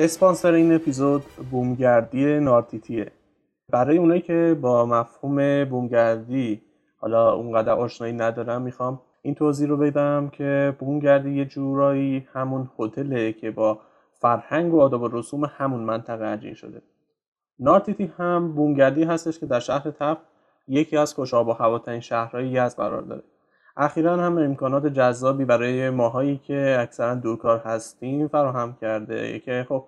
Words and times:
اسپانسر 0.00 0.52
این 0.52 0.74
اپیزود 0.74 1.24
بومگردی 1.50 2.40
نارتیتیه. 2.40 3.12
برای 3.70 3.98
اونایی 3.98 4.20
که 4.20 4.58
با 4.60 4.86
مفهوم 4.86 5.64
بومگردی 5.64 6.62
حالا 6.98 7.32
اونقدر 7.32 7.72
آشنایی 7.72 8.12
ندارم 8.12 8.62
می‌خوام 8.62 9.00
این 9.22 9.34
توضیح 9.34 9.68
رو 9.68 9.76
بدم 9.76 10.28
که 10.32 10.76
بومگردی 10.78 11.30
یه 11.30 11.44
جورایی 11.44 12.28
همون 12.32 12.70
هتله 12.78 13.32
که 13.32 13.50
با 13.50 13.78
فرهنگ 14.12 14.74
و 14.74 14.80
آداب 14.80 15.02
و 15.02 15.08
رسوم 15.12 15.44
همون 15.44 15.80
منطقه 15.80 16.24
عجین 16.24 16.54
شده. 16.54 16.82
نارتیتی 17.58 18.12
هم 18.18 18.52
بومگردی 18.52 19.04
هستش 19.04 19.38
که 19.38 19.46
در 19.46 19.60
شهر 19.60 19.90
تف 19.90 20.18
یکی 20.68 20.96
از 20.96 21.14
خوشاب 21.14 21.48
و 21.48 21.52
هواترین 21.52 22.00
شهرهای 22.00 22.48
یزد 22.48 22.76
قرار 22.76 23.02
داره. 23.02 23.22
اخیرا 23.80 24.16
هم 24.16 24.38
امکانات 24.38 24.86
جذابی 24.86 25.44
برای 25.44 25.90
ماهایی 25.90 26.36
که 26.36 26.76
اکثرا 26.80 27.14
دورکار 27.14 27.58
هستیم 27.58 28.28
فراهم 28.28 28.76
کرده. 28.80 29.38
که 29.38 29.66
خب 29.68 29.84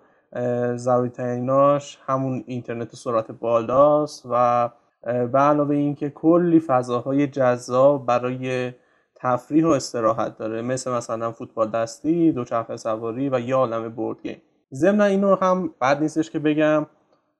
ضروری 0.75 1.09
تریناش 1.09 1.99
همون 2.05 2.43
اینترنت 2.47 2.95
سرعت 2.95 3.31
بالاست 3.31 4.25
و 4.29 4.69
به 5.03 5.39
علاوه 5.39 5.75
اینکه 5.75 6.09
کلی 6.09 6.59
فضاهای 6.59 7.27
جذاب 7.27 8.05
برای 8.05 8.73
تفریح 9.15 9.65
و 9.65 9.69
استراحت 9.69 10.37
داره. 10.37 10.61
مثل 10.61 10.91
مثلا 10.91 11.31
فوتبال 11.31 11.69
دستی 11.69 12.31
دوچرخه 12.31 12.77
سواری 12.77 13.29
و 13.29 13.39
یه 13.39 13.55
عالم 13.55 13.89
بورد 13.89 14.21
گیم. 14.21 14.41
ضمن 14.73 15.01
اینو 15.01 15.35
هم 15.35 15.73
بد 15.81 16.01
نیستش 16.01 16.29
که 16.29 16.39
بگم 16.39 16.85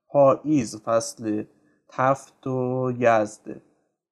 پاییز 0.07 0.81
فصل 0.81 1.44
تفت 1.90 2.47
و 2.47 2.91
یزده. 3.00 3.61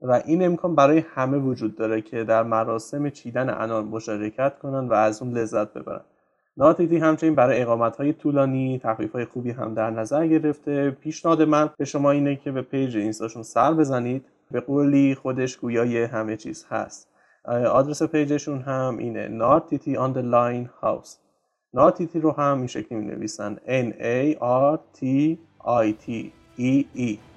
و 0.02 0.22
این 0.26 0.46
امکان 0.46 0.76
برای 0.76 1.04
همه 1.16 1.38
وجود 1.38 1.76
داره 1.76 2.02
که 2.02 2.24
در 2.24 2.44
مراسم 2.44 3.10
چیدن 3.10 3.50
انار 3.50 3.84
مشارکت 3.84 4.60
کنن 4.60 4.88
و 4.88 4.94
از 4.94 5.22
اون 5.22 5.38
لذت 5.38 5.74
ببرن. 5.74 6.02
نارتیتی 6.58 6.98
همچنین 6.98 7.36
برای 7.36 7.62
اقامت 7.62 7.96
های 7.98 8.14
طولانی 8.14 8.80
تخفیف 8.84 9.12
های 9.12 9.26
خوبی 9.26 9.52
هم 9.52 9.74
در 9.74 9.90
نظر 9.90 10.28
گرفته. 10.28 10.92
پیشنهاد 10.92 11.42
من 11.42 11.70
به 11.78 11.86
شما 11.86 12.12
اینه 12.12 12.36
که 12.36 12.52
به 12.52 12.62
page 12.62 12.98
اینستاشون 12.98 13.44
سر 13.44 13.74
بزنید. 13.74 14.26
به 14.52 14.60
قولی 14.60 15.16
خودش 15.16 15.58
گویای 15.58 16.04
همه 16.04 16.38
چیز 16.38 16.66
هست. 16.70 17.08
آدرس 17.72 18.04
page 18.04 18.33
شون 18.33 18.62
هم 18.62 18.98
اینه 18.98 19.28
نارتیتی 19.28 19.98
online 19.98 20.70
house. 20.82 21.18
نارتیتی 21.74 22.20
رو 22.20 22.32
هم 22.32 22.58
این 22.58 22.68
شکلی 22.68 22.98
می 22.98 23.06
نویسن 23.06 23.56
N 23.56 23.94
A 23.94 24.40
R 24.40 24.78
T 25.00 25.06
I 25.66 25.94
T 26.06 26.32
E 26.60 26.86
E. 26.98 27.29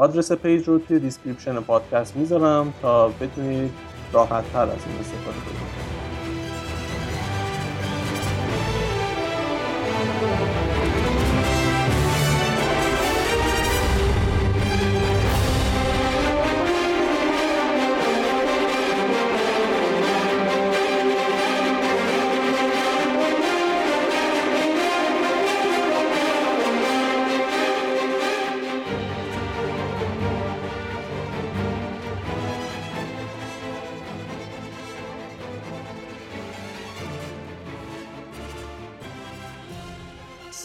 آدرس 0.00 0.32
page 0.32 0.68
رو 0.68 0.78
توی 0.78 0.98
description 0.98 1.60
پادکست 1.60 2.16
می‌ذارم 2.16 2.74
تا 2.82 3.08
بتونید 3.08 3.70
راحت 4.12 4.52
تر 4.52 4.62
از 4.62 4.68
این 4.68 4.98
استفاده 5.00 5.38
کنید. 5.38 5.99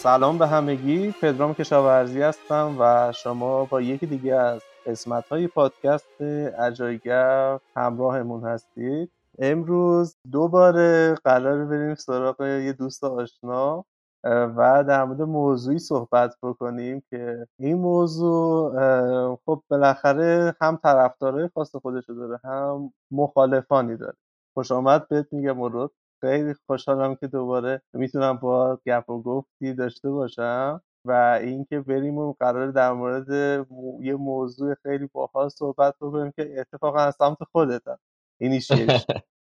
سلام 0.06 0.38
به 0.38 0.48
همگی. 0.48 1.12
پدرام 1.22 1.54
کشاورزی 1.54 2.22
هستم 2.22 2.76
و 2.80 3.12
شما 3.12 3.66
با 3.66 3.82
یکی 3.82 4.06
دیگه 4.06 4.36
از 4.36 4.62
قسمت 4.86 5.28
های 5.28 5.48
پادکست 5.48 6.22
اجایگر 6.60 7.60
همراهمون 7.76 8.44
هستید. 8.44 9.12
امروز 9.40 10.16
دوباره 10.32 11.16
قرار 11.24 11.66
بریم 11.66 11.96
سراغ 11.96 12.42
یه 12.42 12.74
دوست 12.74 13.04
آشنا 13.04 13.86
و 14.24 14.84
در 14.88 15.04
مورد 15.06 15.22
موضوعی 15.22 15.80
صحبت 15.80 16.36
بکنیم 16.44 17.04
که 17.10 17.48
این 17.60 17.78
موضوع 17.78 18.72
خب 19.46 19.64
بالاخره 19.70 20.56
هم 20.62 20.80
طرفدارای 20.84 21.50
خاص 21.54 21.76
خودشو 21.76 22.14
داره 22.14 22.40
هم 22.44 22.94
مخالفانی 23.12 23.98
داره. 23.98 24.18
خوش 24.54 24.72
آمد 24.72 25.08
بهت 25.08 25.28
میگم 25.32 25.58
مرد 25.58 25.90
خیلی 26.22 26.54
خوشحالم 26.68 27.16
که 27.16 27.28
دوباره 27.28 27.82
می‌تونم 27.94 28.38
با 28.38 28.80
گپ 28.86 29.10
و 29.10 29.22
گفتی 29.22 29.74
داشته 29.74 30.10
باشم 30.12 30.82
و 31.06 31.40
اینکه 31.42 31.80
بریم 31.80 32.18
و 32.18 32.34
قرار 32.40 32.72
در 32.72 32.92
مورد 32.92 33.30
یه 34.02 34.16
موضوع 34.16 34.76
خیلی 34.84 35.10
باحال 35.14 35.50
صحبت 35.50 35.96
بکنیم 36.02 36.34
که 36.36 36.56
اتفاقا 36.60 37.00
از 37.00 37.16
سمت 37.20 37.38
خودتم. 37.52 38.00
این 38.42 38.60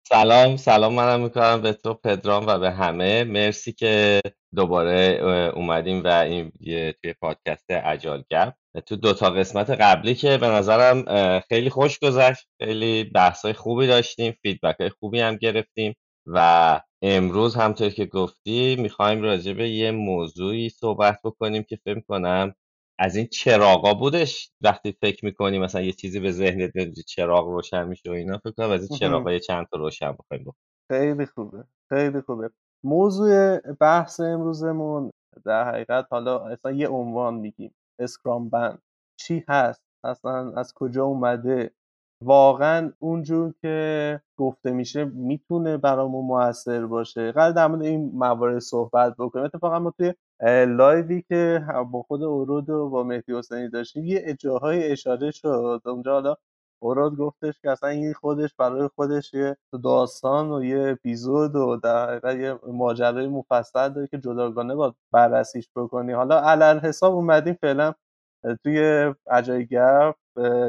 سلام 0.08 0.56
سلام 0.56 0.94
منم 0.94 1.20
می‌کنم 1.20 1.62
به 1.62 1.72
تو 1.72 1.94
پدرام 1.94 2.46
و 2.46 2.58
به 2.58 2.70
همه. 2.70 3.24
مرسی 3.24 3.72
که 3.72 4.20
دوباره 4.54 5.20
اومدیم 5.54 6.04
و 6.04 6.08
این 6.08 6.52
توی 6.92 7.14
پادکست 7.20 7.70
عجال 7.70 8.24
گپ. 8.30 8.54
تو 8.86 8.96
دو 8.96 9.12
تا 9.12 9.30
قسمت 9.30 9.70
قبلی 9.70 10.14
که 10.14 10.38
به 10.38 10.48
نظرم 10.48 11.04
خیلی 11.40 11.70
خوش 11.70 11.98
گذشت. 11.98 12.48
خیلی 12.62 13.04
بحثای 13.04 13.52
خوبی 13.52 13.86
داشتیم 13.86 14.32
فیدبک 14.42 14.76
های 14.80 14.90
خوبی 14.90 15.20
هم 15.20 15.36
گرفتیم. 15.36 15.94
و 16.26 16.80
امروز 17.02 17.56
همطور 17.56 17.88
که 17.90 18.06
گفتی 18.06 18.76
می‌خوایم 18.76 19.22
راجع 19.22 19.52
به 19.52 19.68
یه 19.68 19.90
موضوعی 19.90 20.68
صحبت 20.68 21.20
بکنیم 21.24 21.62
که 21.62 21.76
فکر 21.76 22.00
کنم 22.00 22.54
از 22.98 23.16
این 23.16 23.26
چراغا 23.26 23.94
بودش. 23.94 24.50
وقتی 24.60 24.92
فکر 24.92 25.24
می‌کنی 25.24 25.58
مثلا 25.58 25.80
یه 25.80 25.92
چیزی 25.92 26.20
به 26.20 26.32
ذهنت 26.32 26.70
میاد 26.74 26.92
چراغ 26.92 27.48
روشن 27.48 27.88
میشه 27.88 28.10
و 28.10 28.12
اینا 28.12 28.38
فکر 28.38 28.50
کنم 28.50 28.70
از 28.70 28.90
این 28.90 28.98
چراغا 28.98 29.32
یه 29.32 29.40
چند 29.40 29.66
تا 29.66 29.78
روشن 29.78 30.12
بخوایم 30.12 30.54
خیلی 30.90 31.26
خوبه. 31.26 31.64
خیلی 31.88 32.20
خوبه. 32.20 32.50
موضوع 32.84 33.58
بحث 33.60 34.20
امروزمون 34.20 35.10
در 35.44 35.68
حقیقت 35.68 36.06
حالا 36.10 36.38
اصلا 36.38 36.72
یه 36.72 36.88
عنوان 36.88 37.34
میگیم. 37.34 37.74
اسکرام 37.98 38.48
بند. 38.48 38.82
چی 39.20 39.44
هست؟ 39.48 39.82
اصلا 40.04 40.52
از 40.52 40.74
کجا 40.74 41.04
اومده؟ 41.04 41.70
واقعا 42.24 42.92
اونجور 42.98 43.54
که 43.62 44.20
گفته 44.36 44.70
میشه 44.70 45.04
می‌تونه 45.04 45.76
برامون 45.76 46.24
موثر 46.24 46.86
باشه. 46.86 47.32
قرار 47.32 47.52
در 47.52 47.66
مورد 47.66 47.82
این 47.82 48.10
موارد 48.14 48.58
صحبت 48.58 49.14
بکنیم. 49.18 49.44
اتفاقا 49.44 49.78
ما 49.78 49.90
توی 49.98 50.14
لایوی 50.66 51.22
که 51.28 51.64
با 51.92 52.02
خود 52.02 52.22
اورود 52.22 52.70
و 52.70 52.88
با 52.88 53.02
مهدی 53.02 53.38
حسینی 53.38 53.68
داشتیم 53.68 54.04
یه 54.04 54.36
جاهای 54.40 54.92
اشاره 54.92 55.30
شد. 55.30 55.82
اونجا 55.86 56.12
حالا 56.12 56.36
اورود 56.82 57.16
گفتش 57.16 57.60
که 57.62 57.70
اصلا 57.70 57.88
این 57.88 58.12
خودش 58.12 58.54
برای 58.58 58.88
خودش 58.96 59.34
یه 59.34 59.56
داستان 59.84 60.52
و 60.52 60.64
یه 60.64 60.88
اپیزود 60.90 61.56
و 61.56 61.76
در 61.76 62.08
حقیقت 62.08 62.36
یه 62.36 62.72
ماجرای 62.72 63.28
مفصل 63.28 63.88
داره 63.88 64.06
که 64.06 64.18
جداگانه 64.18 64.74
با 64.74 64.94
بررسیش 65.12 65.68
بکنی. 65.76 66.12
حالا 66.12 66.40
علل 66.40 66.78
حساب 66.78 67.14
اومدیم 67.14 67.54
فعلا 67.54 67.92
توی 68.64 68.78
عجای 69.30 69.66
گپ 69.66 70.14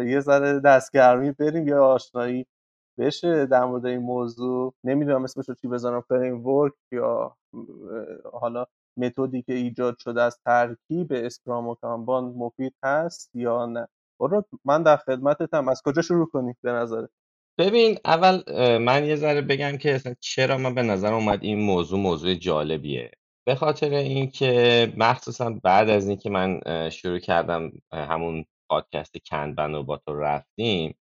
یه 0.06 0.20
ذره 0.20 0.60
دستگرمی 0.60 1.32
بریم 1.32 1.68
یا 1.68 1.86
آشنایی 1.86 2.46
بشه 3.00 3.46
در 3.46 3.66
مورد 3.66 3.86
این 3.86 4.00
موضوع. 4.00 4.74
نمی‌دونم 4.84 5.24
اسمش 5.24 5.50
رو 5.50 5.56
چی 5.56 5.68
بزنم 5.68 6.02
فریم 6.02 6.48
ورک 6.48 6.74
یا 6.92 7.36
حالا 8.34 8.66
متدی 8.98 9.42
که 9.42 9.54
ایجاد 9.54 9.98
شده 9.98 10.22
از 10.22 10.40
ترکیب 10.46 11.08
اسکرام 11.12 11.68
و 11.68 11.76
کانبان 11.76 12.24
مفید 12.24 12.74
هست 12.84 13.32
یا 13.34 13.66
نه؟ 13.66 13.88
برو 14.20 14.46
من 14.66 14.84
در 14.84 14.98
خدمتتم. 14.98 15.68
از 15.68 15.82
کجا 15.86 16.02
شروع 16.02 16.30
کنیم 16.30 16.58
به 16.62 16.72
نظره 16.72 17.10
ببین 17.58 17.98
اول 18.06 18.42
من 18.78 19.06
یه 19.06 19.16
ذره 19.16 19.42
بگم 19.42 19.78
که 19.78 19.96
اصلا 19.96 20.14
چرا 20.20 20.58
من 20.58 20.76
به 20.76 20.82
نظر 20.82 21.14
اومد 21.14 21.44
این 21.44 21.60
موضوع 21.60 22.00
موضوع 22.00 22.34
جالبیه. 22.34 23.12
به 23.48 23.56
خاطر 23.56 23.90
اینکه 23.90 24.94
مخصوصا 24.98 25.50
بعد 25.64 25.90
از 25.90 26.08
اینکه 26.08 26.30
من 26.30 26.60
شروع 26.90 27.20
کردم 27.20 27.72
همون 27.92 28.46
پادکست 28.72 29.18
Kanban 29.32 29.76
و 29.76 29.84
با 29.84 29.98
تو 29.98 30.16
رفتیم. 30.20 30.96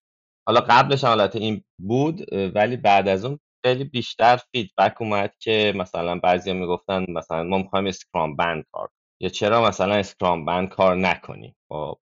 حالا 0.49 0.61
قبلش 0.61 1.05
حالت 1.05 1.37
این 1.37 1.65
بود 1.81 2.35
ولی 2.57 2.79
بعد 2.79 3.09
از 3.09 3.27
اون 3.27 3.41
خیلی 3.67 3.85
بیشتر 3.85 4.37
feedback 4.53 5.03
اومد 5.03 5.35
که 5.41 5.75
مثلا 5.77 6.21
بعضیا 6.21 6.55
می‌گفتن 6.55 7.07
مثلا 7.09 7.45
ما 7.45 7.59
می‌خوایم 7.59 7.87
Scrumban 7.87 8.65
کار 8.73 8.91
یا 9.23 9.31
چرا 9.31 9.63
مثلا 9.69 9.95
Scrumban 9.95 10.71
کار 10.71 10.97
نکنیم؟ 10.97 11.57
خب. 11.71 11.99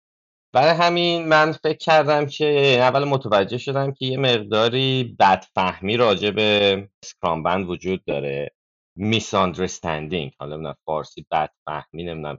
برای 0.55 0.75
همین 0.75 1.29
من 1.29 1.53
فکر 1.53 1.79
کردم 1.79 2.27
که 2.27 2.79
اول 2.81 3.05
متوجه 3.05 3.59
شدم 3.59 3.93
که 3.93 4.07
یه 4.07 4.19
مقداری 4.19 5.17
بدفهمی 5.21 5.99
راجع 5.99 6.31
به 6.31 6.89
Scrumban 7.05 7.71
وجود 7.71 8.05
داره. 8.07 8.51
میس 8.97 9.35
حالا 9.35 10.57
نه 10.57 10.75
فارسی 10.85 11.27
بدفهمی 11.31 12.05
نمی‌دونم. 12.05 12.37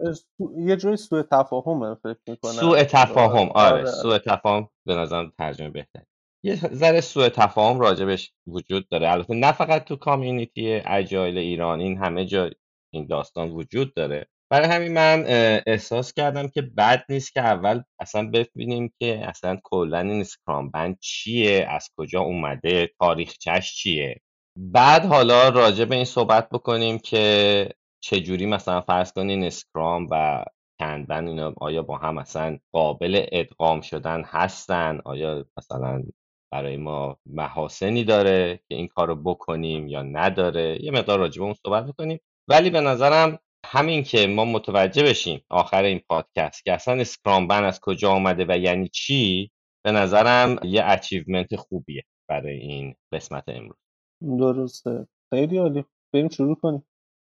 یه 0.57 0.75
جوری 0.75 0.98
سوء 0.98 1.21
تفاهم 1.21 1.95
فکر 1.95 2.19
می‌کنم. 2.27 2.51
سوء 2.51 2.83
تفاهم. 2.83 3.50
آره, 3.50 3.71
آره. 3.71 3.86
سوء 3.86 4.18
تفاهم 4.18 4.69
به 4.88 4.95
نظرم 4.95 5.33
ترجمه 5.38 5.69
بهتر 5.69 6.03
یه 6.44 6.56
ذره 6.56 7.01
سوء 7.01 7.30
تفاهم 7.30 7.80
راجبش 7.80 8.33
وجود 8.48 8.89
داره. 8.89 9.12
البته 9.12 9.33
نه 9.33 9.51
فقط 9.51 9.83
تو 9.86 9.95
کامیونیتی 9.95 10.81
اجایل 10.86 11.38
ایران 11.38 11.80
این 11.80 11.98
همه 11.98 12.25
جا 12.25 12.50
این 12.94 13.07
داستان 13.07 13.50
وجود 13.50 13.94
داره. 13.94 14.27
برای 14.51 14.68
همین 14.68 14.94
من 14.94 15.24
احساس 15.68 16.13
کردم 16.13 16.48
که 16.48 16.62
بد 16.62 17.06
نیست 17.09 17.33
که 17.33 17.42
اول 17.42 17.83
اصلا 18.00 18.30
ببینیم 18.30 18.94
که 19.00 19.27
اصلا 19.27 19.59
کلا 19.63 20.00
این 20.00 20.21
اسکرام 20.21 20.71
بند 20.71 20.98
چیه 21.00 21.68
از 21.69 21.89
کجا 21.98 22.21
اومده 22.21 22.89
تاریخچش 23.00 23.75
چیه. 23.75 24.21
بعد 24.57 25.06
حالا 25.06 25.50
راجع 25.50 25.86
به 25.86 25.95
این 25.95 26.06
صحبت 26.06 26.50
بکنیم 26.50 27.00
که 27.00 27.69
چجوری 28.03 28.45
مثلا 28.45 28.81
فرض 28.81 29.12
کنین 29.13 29.44
اسکرام 29.44 30.07
و 30.12 30.45
کنبن 30.80 31.27
اینا 31.27 31.53
آیا 31.62 31.83
با 31.83 31.98
هم 31.98 32.18
اصلا 32.18 32.57
قابل 32.71 33.25
ادغام 33.31 33.81
شدن 33.81 34.24
هستن؟ 34.24 35.00
آیا 35.06 35.45
مثلا 35.57 36.03
برای 36.51 36.77
ما 36.77 37.18
محاسنی 37.25 38.03
داره 38.03 38.57
که 38.69 38.75
این 38.75 38.88
کار 38.88 39.07
رو 39.07 39.15
بکنیم 39.15 39.88
یا 39.88 40.01
نداره؟ 40.03 40.83
یه 40.83 40.92
مقدار 40.92 41.19
راجع 41.19 41.39
به 41.39 41.45
اون 41.45 41.56
صحبت 41.65 41.86
بکنیم. 41.88 42.19
ولی 42.48 42.69
به 42.69 42.81
نظرم 42.81 43.39
همین 43.65 44.03
که 44.03 44.27
ما 44.27 44.45
متوجه 44.45 45.03
بشیم 45.03 45.42
آخر 45.50 45.83
این 45.83 46.01
پادکست 46.09 46.65
که 46.65 46.74
اصلا 46.74 47.01
اسکرام 47.01 47.48
بن 47.48 47.63
از 47.63 47.80
کجا 47.80 48.12
آمده 48.12 48.45
و 48.50 48.57
یعنی 48.57 48.88
چی 48.89 49.51
به 49.86 49.92
نظرم 49.92 50.59
یه 50.63 50.83
achievement 50.86 51.56
خوبیه 51.56 52.03
برای 52.30 52.57
این 52.57 52.95
قسمت 53.13 53.44
امروز. 53.48 53.81
درسته. 54.21 55.07
خیلی 55.29 55.57
عالی. 55.57 55.85
بریم 56.13 56.29
شروع 56.29 56.56
کنیم. 56.56 56.85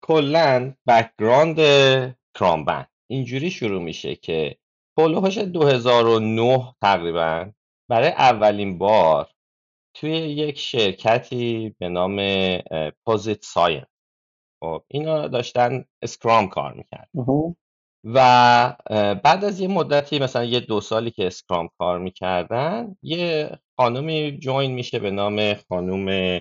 کلا 0.06 0.74
background 0.88 1.58
Scrumban 2.34 2.86
اینجوری 3.10 3.52
شروع 3.52 3.82
میشه 3.82 4.16
که 4.16 4.58
حول 4.98 5.13
و 5.13 5.18
حوش 5.18 5.38
2009 5.38 6.76
تقریبا 6.82 7.52
برای 7.90 8.08
اولین 8.10 8.78
بار 8.78 9.30
توی 9.94 10.12
یک 10.12 10.58
شرکتی 10.58 11.76
به 11.80 11.90
نام 11.90 12.18
Posit 13.06 13.46
Science 13.46 13.84
خب 14.64 14.84
اینا 14.88 15.28
داشتن 15.28 15.86
Scrum 16.02 16.50
کار 16.50 16.74
می‌کرد 16.74 17.10
و 18.04 18.18
بعد 19.24 19.46
از 19.46 19.60
یه 19.60 19.68
مدتی 19.68 20.20
مثلا 20.20 20.44
یه 20.44 20.60
دو 20.60 20.82
سالی 20.82 21.12
که 21.12 21.28
Scrum 21.28 21.70
کار 21.78 22.00
می‌کردن 22.00 22.96
یه 23.02 23.50
خانومی 23.78 24.38
join 24.40 24.72
میشه 24.72 25.00
به 25.00 25.12
نام 25.12 25.54
خانوم 25.54 26.40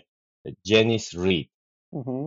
جنیس 0.62 1.14
رید 1.14 1.50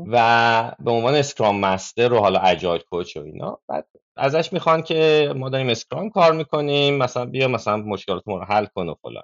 و 0.07 0.75
به 0.79 0.91
عنوان 0.91 1.15
Scrum 1.15 1.59
Master 1.59 2.13
و 2.13 2.19
حالا 2.19 2.39
Agile 2.39 2.81
coach 2.81 3.17
و 3.17 3.19
اینا 3.19 3.59
بعد 3.69 3.87
ازش 4.17 4.53
می‌خوان 4.53 4.83
که 4.83 5.33
ما 5.35 5.49
داریم 5.49 5.69
Scrum 5.69 6.09
کار 6.09 6.33
می‌کنیم 6.33 6.97
مثلا 6.97 7.25
بیا 7.25 7.47
مثلا 7.47 7.77
مشکلات 7.77 8.23
ما 8.27 8.37
رو 8.37 8.45
حل 8.45 8.65
کن 8.65 8.89
و 8.89 8.95
فلان. 9.01 9.23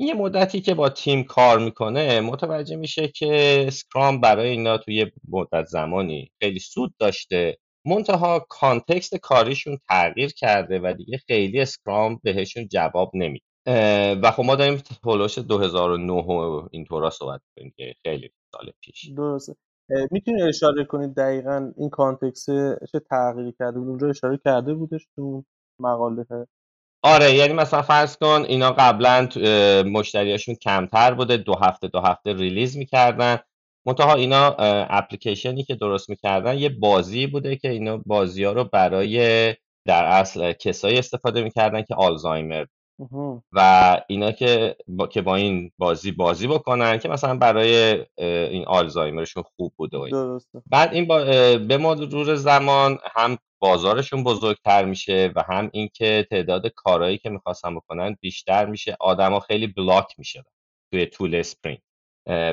یه 0.00 0.14
مدتی 0.14 0.60
که 0.60 0.74
با 0.74 0.88
تیم 0.88 1.24
کار 1.24 1.58
می‌کنه 1.58 2.20
متوجه 2.20 2.76
میشه 2.76 3.08
که 3.08 3.64
Scrum 3.68 4.20
برای 4.20 4.50
اینا 4.50 4.78
توی 4.78 5.06
مدت 5.28 5.66
زمانی 5.66 6.30
خیلی 6.42 6.58
سود 6.58 6.94
داشته. 6.98 7.58
منتها 7.86 8.46
context 8.48 9.16
کاریشون 9.16 9.78
تغییر 9.88 10.32
کرده 10.32 10.80
و 10.84 10.94
دیگه 10.98 11.18
خیلی 11.18 11.60
Scrum 11.60 12.20
بهشون 12.22 12.68
جواب 12.68 13.10
نمیده. 13.14 13.44
و 14.22 14.30
خب 14.36 14.42
ما 14.42 14.54
داریم 14.54 14.82
حول 15.04 15.17
و 15.17 15.21
حوش 15.21 15.38
2009 15.38 16.12
و 16.12 16.68
اینطورا 16.70 17.10
صحبت 17.10 17.40
کنیم 17.56 17.72
که 17.76 17.94
خیلی 18.02 18.30
سال 18.52 18.72
پیش. 18.80 19.10
درسته. 19.16 19.56
می‌تونی 20.10 20.42
اشاره 20.42 20.84
کنید 20.84 21.14
دقیقا 21.14 21.72
این 21.76 21.90
context 21.90 22.46
چه 22.92 23.00
تغییری 23.10 23.54
کرده 23.58 23.78
بود؟ 23.78 23.88
اونجا 23.88 24.08
اشاره 24.08 24.40
کرده 24.44 24.74
بودش 24.74 25.06
تو 25.16 25.44
مقاله؟ 25.80 26.24
آره 27.04 27.34
یعنی 27.34 27.52
مثلا 27.52 27.82
فرض 27.82 28.16
کن 28.16 28.44
اینا 28.48 28.72
قبلا 28.72 29.28
مشتریاشون 29.82 30.54
کمتر 30.54 31.14
بوده 31.14 31.36
دو 31.36 31.54
هفته 31.54 31.88
دو 31.88 32.00
هفته 32.00 32.32
release 32.32 32.76
می‌کردن. 32.76 33.38
منتها 33.86 34.14
اینا 34.14 34.56
اپلیکیشنی 34.90 35.64
که 35.64 35.74
درست 35.74 36.10
می‌کردن 36.10 36.58
یه 36.58 36.68
بازی 36.68 37.26
بوده 37.26 37.56
که 37.56 37.70
اینا 37.70 38.02
بازی 38.06 38.44
ها 38.44 38.52
رو 38.52 38.64
برای 38.64 39.54
در 39.86 40.04
اصل 40.04 40.52
کسایی 40.52 40.98
استفاده 40.98 41.42
می‌کردن 41.42 41.82
که 41.82 41.94
آلزایمر 41.94 42.64
و 43.52 44.00
اینا 44.08 44.32
که 44.32 44.76
با, 44.88 45.06
که 45.06 45.22
با 45.22 45.36
این 45.36 45.72
بازی 45.78 46.12
بازی 46.12 46.46
بکنن 46.46 46.98
که 46.98 47.08
مثلا 47.08 47.36
برای 47.36 48.04
این 48.18 48.64
آلزایمرشون 48.66 49.42
خوب 49.56 49.72
بوده 49.76 49.98
و 49.98 50.40
بعد 50.66 50.94
این 50.94 51.06
با 51.06 51.24
به 51.58 51.76
مرور 51.76 52.34
زمان 52.34 52.98
هم 53.12 53.38
بازارشون 53.58 54.24
بزرگتر 54.24 54.84
میشه 54.84 55.32
و 55.36 55.42
هم 55.48 55.70
اینکه 55.72 56.26
تعداد 56.30 56.66
کارهایی 56.66 57.18
که 57.18 57.30
می‌خواستن 57.30 57.74
بکنن 57.74 58.16
بیشتر 58.20 58.66
میشه. 58.66 58.96
آدما 59.00 59.40
خیلی 59.40 59.66
بلاک 59.66 60.14
میشه 60.18 60.44
توی 60.92 61.06
طول 61.06 61.34
sprint 61.34 61.82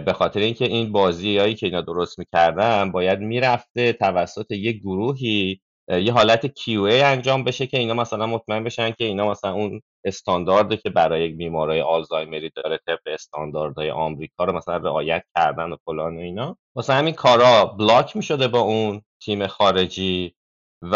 به 0.06 0.14
خاطر 0.16 0.40
اینکه 0.40 0.66
این 0.66 0.92
بازی 0.92 1.38
هایی 1.38 1.56
که 1.56 1.66
اینا 1.66 1.82
درست 1.82 2.20
می‌کردن 2.20 2.92
باید 2.92 3.20
می‌رفته 3.20 3.94
توسط 3.94 4.52
یه 4.52 4.72
گروهی 4.72 5.62
یه 5.90 6.14
حالت 6.14 6.48
QA 6.48 7.04
انجام 7.04 7.44
بشه 7.44 7.68
که 7.68 7.78
اینا 7.78 7.94
مثلا 7.94 8.28
مطمئن 8.28 8.64
بشن 8.64 8.92
که 8.92 9.06
اینا 9.06 9.32
مثلا 9.32 9.54
اون 9.54 9.82
استاندارده 10.06 10.78
که 10.78 10.90
برای 10.90 11.28
بیمارای 11.28 11.82
آلزایمری 11.82 12.52
داره 12.56 12.80
طبق 12.88 13.00
استانداردهای 13.06 13.92
آمریکا 13.92 14.44
رو 14.44 14.54
مثلا 14.54 14.78
رعایت 14.78 15.24
کردن 15.36 15.72
و 15.72 15.76
فلان 15.86 16.18
و 16.18 16.20
اینا. 16.20 16.58
واسه 16.76 16.94
همین 16.94 17.14
کارا 17.14 17.66
block 17.66 18.16
می‌شده 18.16 18.48
با 18.48 18.60
اون 18.60 19.02
تیم 19.24 19.48
خارجی 19.48 20.34
و 20.82 20.96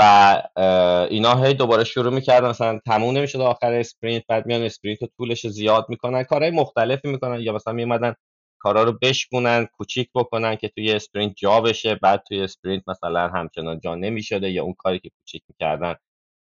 اینا 1.10 1.36
هی 1.44 1.54
دوباره 1.54 1.84
شروع 1.84 2.14
می‌کردن 2.14 2.50
مثلا 2.50 2.80
تموم 2.86 3.18
نمی‌شد 3.18 3.42
آخر 3.42 3.74
sprint 3.74 4.24
بعد 4.30 4.46
میان 4.46 4.64
sprint 4.64 5.02
رو 5.02 5.08
طولش 5.18 5.48
زیاد 5.48 5.86
می‌کنن. 5.90 6.24
کارهای 6.24 6.52
مختلفی 6.52 7.08
می‌کنن 7.08 7.40
یا 7.40 7.54
مثلا 7.54 7.74
میومدن 7.74 8.16
کارا 8.64 8.84
رو 8.84 8.98
بشکونن 9.02 9.66
کوچیک 9.66 10.10
بکنن 10.16 10.56
که 10.56 10.68
توی 10.68 10.92
sprint 10.92 11.34
جا 11.38 11.62
بشه. 11.62 11.96
بعد 11.96 12.24
توی 12.28 12.42
sprint 12.42 12.84
مثلا 12.88 13.28
همچنان 13.28 13.80
جا 13.80 13.96
نمی‌شده 13.96 14.52
یا 14.52 14.64
اون 14.64 14.74
کاری 14.74 15.00
که 15.00 15.10
کوچیک 15.10 15.44
می‌کردن 15.50 15.96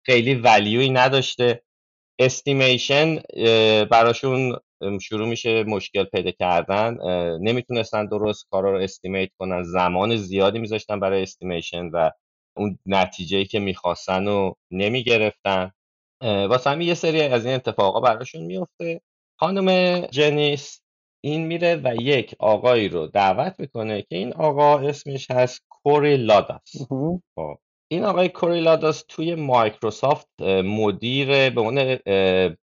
خیلی 0.06 0.36
value 0.36 0.81
ی 0.81 0.90
نداشته. 0.90 1.64
estimation 2.20 3.20
براشون 3.92 4.56
شروع 5.02 5.28
میشه 5.28 5.64
مشکل 5.64 6.04
پیدا 6.04 6.32
کردن. 6.32 6.98
نمی‌تونستن 7.42 8.06
درست 8.06 8.48
کارا 8.52 8.72
رو 8.72 8.78
estimate 8.78 9.30
کنن. 9.40 9.64
زمان 9.64 10.16
زیادی 10.16 10.60
میذاشتن 10.60 11.00
برای 11.00 11.24
estimation 11.24 11.86
و 11.86 12.12
اون 12.58 12.80
نتیجه 12.86 13.46
که 13.46 13.60
می‌خواستن 13.60 14.28
و 14.28 14.54
نمی‌گرفتن. 14.72 15.72
واسه 16.22 16.70
همین 16.70 16.88
یه 16.88 16.94
سری 16.94 17.22
از 17.22 17.46
این 17.46 17.56
اتفاقا 17.56 18.00
براشون 18.00 18.42
میفته 18.42 19.02
خانم 19.40 20.00
جنیس 20.06 20.82
این 21.22 21.46
میره 21.46 21.76
و 21.76 21.96
یک 22.02 22.36
آقایی 22.40 22.90
رو 22.90 23.08
دعوت 23.08 23.56
می‌کنه 23.60 24.02
که 24.02 24.16
این 24.16 24.34
آقا 24.34 24.80
اسمش 24.80 25.32
هست 25.32 25.62
کوری 25.70 26.18
لاداس. 26.18 26.76
خب. 26.90 27.58
این 27.92 28.04
آقای 28.04 28.30
کوری 28.30 28.62
لاداس 28.62 29.04
توی 29.08 29.36
مایکروسافت 29.36 30.42
مدیر 30.42 31.50
به 31.50 31.62
عنوان 31.62 31.96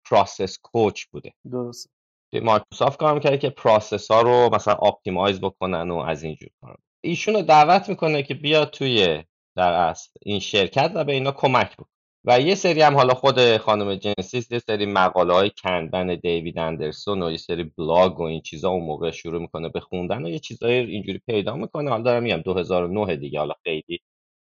process 0.04 0.58
coach 0.62 1.04
بوده. 1.04 1.32
درست 1.50 1.90
توی 2.32 2.40
مایکروسافت 2.40 2.98
کار 2.98 3.14
می‌کرده 3.14 3.38
که 3.38 3.50
process 3.50 4.10
ها 4.10 4.22
رو 4.22 4.54
مثلا 4.54 4.74
optimize 4.74 5.40
بکنن 5.40 5.90
و 5.90 5.96
از 5.96 6.22
اینجور 6.22 6.48
کار 6.60 6.76
ایشون 7.04 7.34
رو 7.34 7.42
دعوت 7.42 7.88
می‌کنه 7.88 8.22
که 8.22 8.34
بیا 8.34 8.64
توی 8.64 9.24
در 9.56 9.72
اصل 9.72 10.10
این 10.22 10.40
شرکت 10.40 10.92
و 10.94 11.04
به 11.04 11.12
اینا 11.12 11.32
کمک 11.32 11.76
بکن 11.76 11.99
و 12.24 12.40
یه 12.40 12.54
سری 12.54 12.80
هم 12.82 12.94
حالا 12.96 13.14
خود 13.14 13.56
خانم 13.56 13.94
جنیس 13.94 14.50
یه 14.52 14.58
سری 14.58 14.86
مقاله 14.86 15.34
های 15.34 15.50
Kanban 15.62 16.14
دیوید 16.14 16.58
اندرسون 16.58 17.22
و 17.22 17.30
یه 17.30 17.36
سری 17.36 17.64
بلاگ 17.64 18.20
و 18.20 18.22
این 18.22 18.40
چیزا 18.40 18.70
اون 18.70 18.84
موقع 18.84 19.10
شروع 19.10 19.40
می‌کنه 19.40 19.68
به 19.68 19.80
خوندن 19.80 20.24
و 20.24 20.28
یه 20.28 20.38
چیزای 20.38 20.74
اینجوری 20.74 21.20
پیدا 21.26 21.56
می‌کنه. 21.56 21.90
حالا 21.90 22.02
دارم 22.02 22.22
میگم 22.22 22.36
2009 22.36 23.16
دیگه. 23.16 23.38
حالا 23.38 23.54
خیلی 23.64 24.00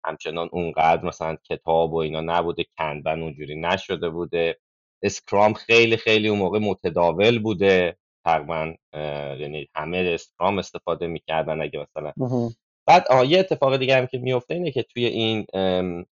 همچنان 0.06 0.50
اونقدر 0.52 1.06
مثلا 1.06 1.38
کتاب 1.50 1.94
و 1.94 1.98
اینا 1.98 2.22
نبوده 2.22 2.66
Kanban 2.78 3.22
اونجوری 3.24 3.62
نشده 3.62 4.10
بوده. 4.10 4.60
Scrum 5.04 5.54
خیلی 5.54 5.98
خیلی 5.98 6.28
اون 6.28 6.40
موقع 6.40 6.60
متداول 6.60 7.40
بوده. 7.40 7.98
تقریبا 8.26 8.74
یعنی 9.40 9.68
همه 9.76 9.98
Scrum 9.98 10.60
استفاده 10.60 11.08
می‌کردن. 11.08 11.62
اگه 11.62 11.80
مثلا 11.80 12.14
بعد 12.88 13.06
یه 13.30 13.40
اتفاق 13.40 13.78
دیگه 13.78 13.98
هم 13.98 14.08
که 14.08 14.18
میفته 14.18 14.54
اینه 14.54 14.72
که 14.72 14.84
توی 14.84 15.06
این 15.06 15.46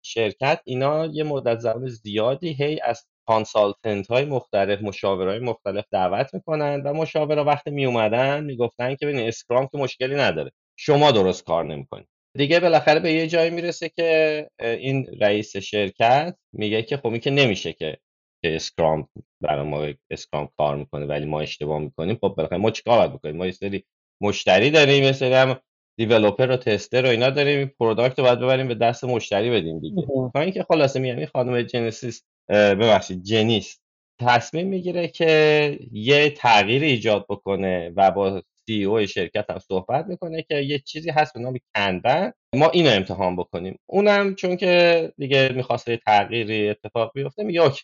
شرکت 0.02 0.62
اینا 0.66 1.06
یه 1.06 1.24
مدت 1.24 1.60
زمان 1.60 1.88
زیادی 1.88 2.54
هی 2.54 2.80
از 2.84 3.06
consultant 3.28 4.08
های 4.08 4.26
مختلف 4.26 4.82
مشاورهای 4.82 5.40
مختلف 5.40 5.86
دعوت 5.92 6.34
می‌کنن 6.34 6.82
و 6.86 6.94
مشاورا 6.94 7.44
وقتی 7.44 7.72
می 7.72 7.86
اومدن 7.86 8.44
می‌گفتن 8.44 8.96
که 8.96 9.06
ببین 9.06 9.28
Scrum 9.28 9.68
که 9.72 9.78
مشکلی 9.78 10.16
نداره 10.16 10.52
شما 10.80 11.12
درست 11.12 11.44
کار 11.46 11.66
نمی‌کنید 11.66 12.08
دیگه 12.38 12.60
بالاخره 12.60 13.00
به 13.00 13.12
یه 13.14 13.28
جایی 13.28 13.50
می‌رسه 13.50 13.90
که 13.90 14.50
این 14.60 15.08
رئیس 15.22 15.58
شرکت 15.58 16.36
میگه 16.54 16.84
که 16.84 16.98
خب 16.98 17.18
که 17.18 17.32
نمیشه 17.32 17.74
که 17.74 17.98
اسکرام 18.44 19.08
برای 19.42 19.68
ما 19.68 19.88
اسکرام 20.12 20.50
کار 20.58 20.76
می‌کنه 20.76 21.06
ولی 21.06 21.26
ما 21.26 21.42
اشتباه 21.42 21.80
می‌کنیم. 21.80 22.16
خب 22.16 22.34
بالاخره 22.38 22.58
ما 22.58 22.72
چیکار 22.72 22.98
باید 22.98 23.14
بکنیم؟ 23.14 23.38
ما 23.38 23.46
یه 23.46 23.52
سری 23.52 23.84
مشتری 24.22 24.72
داریم 24.72 25.10
مثلا 25.10 25.58
developer 26.06 26.52
و 26.52 26.58
tester 26.58 27.06
و 27.06 27.10
اینا 27.10 27.30
داریم 27.30 27.58
این 27.58 27.72
product 27.80 28.20
رو 28.20 28.26
باید 28.26 28.40
ببریم 28.40 28.68
به 28.68 28.76
دست 28.76 29.04
مشتری 29.04 29.50
بدیم 29.50 29.80
دیگه. 29.80 30.04
تا 30.34 30.40
اینکه 30.42 30.64
خلاصه 30.64 31.00
میگم 31.00 31.18
این 31.18 31.26
خانم 31.26 31.62
جنسیس 31.62 32.24
ببخشید 32.50 33.24
جنیس 33.24 33.80
تصمیم 34.22 34.68
می‌گیره 34.68 35.08
که 35.08 35.80
یه 35.92 36.30
تغییر 36.30 36.84
ایجاد 36.84 37.26
بکنه 37.30 37.94
و 37.96 38.12
با 38.12 38.42
CEO 38.66 39.06
شرکت 39.06 39.50
هم 39.50 39.60
صحبت 39.60 40.06
می‌کنه 40.06 40.44
که 40.44 40.56
یه 40.56 40.80
چیزی 40.80 41.10
هست 41.10 41.34
به 41.34 41.40
نام 41.40 41.58
کنبن 41.76 42.32
ما 42.56 42.70
اینو 42.70 42.90
امتحان 42.90 43.36
بکنیم. 43.36 43.80
اونم 43.86 44.36
چون 44.36 44.56
که 44.56 45.14
دیگه 45.18 45.50
می‌خواسته 45.56 45.98
تغییری 45.98 46.70
اتفاق 46.70 47.12
بیفته 47.16 47.44
میگه 47.44 47.62
okay. 47.62 47.82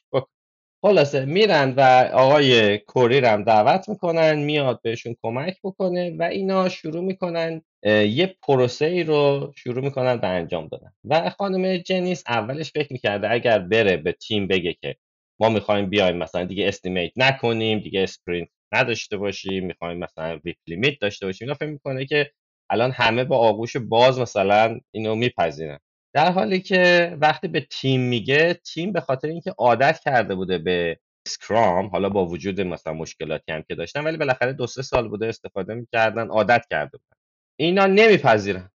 خلاصه 0.88 1.26
میرن 1.26 1.74
و 1.78 1.82
آقای 2.14 2.78
کوری 2.78 3.18
هم 3.20 3.44
دعوت 3.44 3.90
می‌کنن 3.90 4.40
میاد 4.40 4.82
بهشون 4.82 5.16
کمک 5.24 5.58
بکنه 5.64 6.16
و 6.20 6.24
اینا 6.24 6.70
شروع 6.70 7.04
می‌کنن 7.04 7.62
یه 7.86 8.36
پروسه‌ای 8.44 9.04
رو 9.04 9.54
شروع 9.58 9.84
می‌کنن 9.84 10.18
به 10.18 10.28
انجام 10.28 10.68
دادن. 10.68 10.92
و 11.06 11.30
خانم 11.30 11.78
جنیس 11.78 12.24
اولش 12.28 12.72
فکر 12.72 12.94
می‌کرده 12.94 13.32
اگر 13.32 13.60
بره 13.60 13.98
به 13.98 14.12
تیم 14.12 14.48
بگه 14.48 14.74
که 14.82 14.96
ما 15.40 15.50
می‌خوایم 15.50 15.90
بیایم 15.90 16.18
مثلا 16.18 16.44
دیگه 16.44 16.68
estimate 16.68 17.12
نکنیم 17.16 17.80
دیگه 17.80 18.04
sprint 18.04 18.50
نداشته 18.74 19.18
باشیم 19.18 19.66
می‌خوایم 19.66 19.98
مثلا 19.98 20.40
WIP 20.46 20.58
limit 20.68 21.00
داشته 21.02 21.26
باشیم 21.26 21.46
اینا 21.48 21.56
فکر 21.56 21.70
می‌کنه 21.70 22.06
که 22.06 22.32
الان 22.70 22.92
همه 22.92 23.24
با 23.24 23.38
آغوش 23.38 23.78
باز 23.78 24.20
مثلا 24.20 24.80
اینو 24.92 25.16
میپذیرن. 25.16 25.80
در 26.18 26.32
حالی 26.32 26.60
که 26.60 27.18
وقتی 27.22 27.48
به 27.48 27.60
تیم 27.60 28.02
میگه 28.02 28.54
تیم 28.54 28.92
به 28.92 29.02
خاطر 29.02 29.28
اینکه 29.28 29.54
عادت 29.58 30.00
کرده 30.06 30.36
بوده 30.36 30.58
به 30.58 31.00
اسکرام 31.28 31.88
حالا 31.88 32.10
با 32.10 32.26
وجود 32.26 32.62
مثلا 32.62 32.94
مشکلاتی 32.94 33.52
هم 33.52 33.64
که 33.68 33.76
داشتن 33.76 34.04
ولی 34.04 34.18
بالاخره 34.18 34.54
دو 34.54 34.68
سه 34.68 34.82
سال 34.82 35.08
بوده 35.08 35.28
استفاده 35.28 35.74
می‌کردن 35.74 36.28
عادت 36.28 36.66
کرده 36.72 36.98
بودن. 36.98 37.18
اینا 37.60 37.86
نمیپذیرن. 37.86 38.72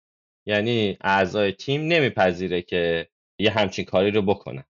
یعنی 0.46 0.98
اعضای 1.00 1.52
تیم 1.52 1.80
نمیپذیره 1.80 2.62
که 2.62 3.08
یه 3.38 3.50
همچین 3.50 3.84
کاری 3.84 4.10
رو 4.10 4.22
بکنن. 4.22 4.64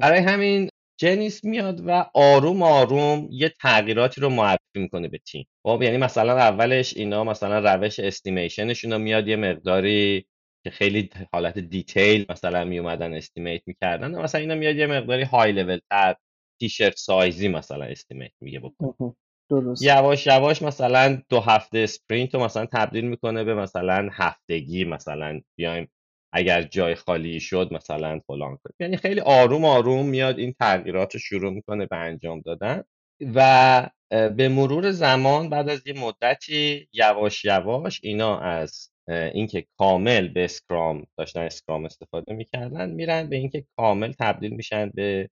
برای 0.00 0.20
همین 0.20 0.68
جنیس 1.00 1.44
میاد 1.44 1.82
و 1.86 2.06
آروم 2.14 2.62
آروم 2.62 3.28
یه 3.30 3.48
تغییراتی 3.48 4.20
رو 4.20 4.28
معرفی 4.28 4.78
می‌کنه 4.78 5.08
به 5.08 5.18
تیم. 5.18 5.46
خب 5.66 5.80
یعنی 5.82 5.96
مثلا 5.96 6.36
اولش 6.36 6.96
اینا 6.96 7.24
مثلا 7.24 7.74
روش 7.74 8.00
استیمیشنشون 8.00 8.92
رو 8.92 8.98
میاد 8.98 9.28
یه 9.28 9.36
مقداری 9.36 10.26
که 10.64 10.70
خیلی 10.70 11.10
حالت 11.32 11.58
detail 11.58 12.26
مثلا 12.28 12.64
می 12.64 12.78
اومدن 12.78 13.14
estimate 13.14 13.62
می‌کردن. 13.66 14.14
مثلا 14.14 14.40
اینا 14.40 14.54
میاد 14.54 14.76
یه 14.76 14.86
مقداری 14.86 15.22
high 15.22 15.52
level 15.52 15.78
تر 15.90 16.16
T-shirt 16.60 16.96
size 16.96 17.38
ی 17.38 17.48
مثلا 17.48 17.84
estimate 17.84 18.32
میگه 18.40 18.60
بکن 18.60 19.14
درست. 19.50 19.82
یواش 19.82 20.26
یواش 20.26 20.62
مثلا 20.62 21.22
دو 21.28 21.40
هفته 21.40 21.78
sprint 21.78 22.34
رو 22.34 22.44
مثلا 22.44 22.66
تبدیل 22.66 23.04
می‌کنه 23.04 23.44
به 23.44 23.54
مثلا 23.54 24.08
هفتگی 24.12 24.84
مثلا 24.84 25.40
بیایم 25.58 25.90
اگر 26.32 26.62
جای 26.62 26.94
خالی 26.94 27.40
شد 27.40 27.68
مثلا 27.72 28.20
فلان 28.26 28.56
کنیم 28.56 28.76
یعنی 28.80 28.96
خیلی 28.96 29.20
آروم 29.20 29.64
آروم 29.64 30.08
میاد 30.08 30.38
این 30.38 30.54
تغییرات 30.60 31.14
رو 31.14 31.20
شروع 31.20 31.52
می‌کنه 31.52 31.86
به 31.86 31.96
انجام 31.96 32.40
دادن. 32.40 32.82
و 33.20 33.90
به 34.10 34.48
مرور 34.48 34.90
زمان 34.90 35.50
بعد 35.50 35.68
از 35.68 35.86
یه 35.86 35.92
مدتی 36.00 36.88
یواش 36.92 37.44
یواش 37.44 38.00
اینا 38.02 38.38
از 38.38 38.90
اینکه 39.08 39.66
کامل 39.78 40.28
به 40.28 40.44
اسکرام 40.44 41.06
داشتن 41.18 41.40
اسکرام 41.40 41.84
استفاده 41.84 42.34
می‌کردن 42.34 42.90
میرن 42.90 43.28
به 43.28 43.36
اینکه 43.36 43.64
کامل 43.76 44.12
تبدیل 44.12 44.54
میشن 44.54 44.90
به 44.94 45.30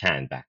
کنبن 0.00 0.42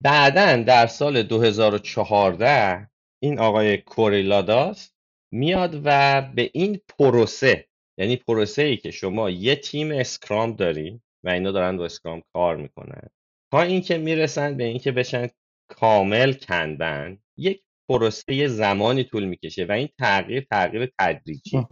بعدا 0.00 0.56
در 0.56 0.86
سال 0.86 1.22
2014 1.22 2.88
این 3.22 3.38
آقای 3.38 3.78
کوریلاداس 3.78 4.92
میاد 5.32 5.80
و 5.84 6.22
به 6.34 6.50
این 6.54 6.80
پروسه 6.98 7.66
یعنی 7.98 8.16
پروسه 8.16 8.62
ای 8.62 8.76
که 8.76 8.90
شما 8.90 9.30
یه 9.30 9.56
تیم 9.56 9.90
اسکرام 9.90 10.52
داری 10.52 11.00
و 11.24 11.28
اینا 11.28 11.52
دارن 11.52 11.76
با 11.76 11.84
اسکرام 11.84 12.22
کار 12.32 12.56
می‌کنن 12.56 13.08
تا 13.52 13.62
اینکه 13.62 13.98
می‌رسن 13.98 14.56
به 14.56 14.64
اینکه 14.64 14.92
بشن 14.92 15.28
کامل 15.70 16.32
کنبن 16.32 17.18
یک 17.36 17.62
پروسه 17.88 18.48
زمانی 18.48 19.04
طول 19.04 19.24
می‌کشه 19.24 19.64
و 19.64 19.72
این 19.72 19.88
تغییر 19.98 20.46
تغییر 20.50 20.92
تدریجی. 20.98 21.66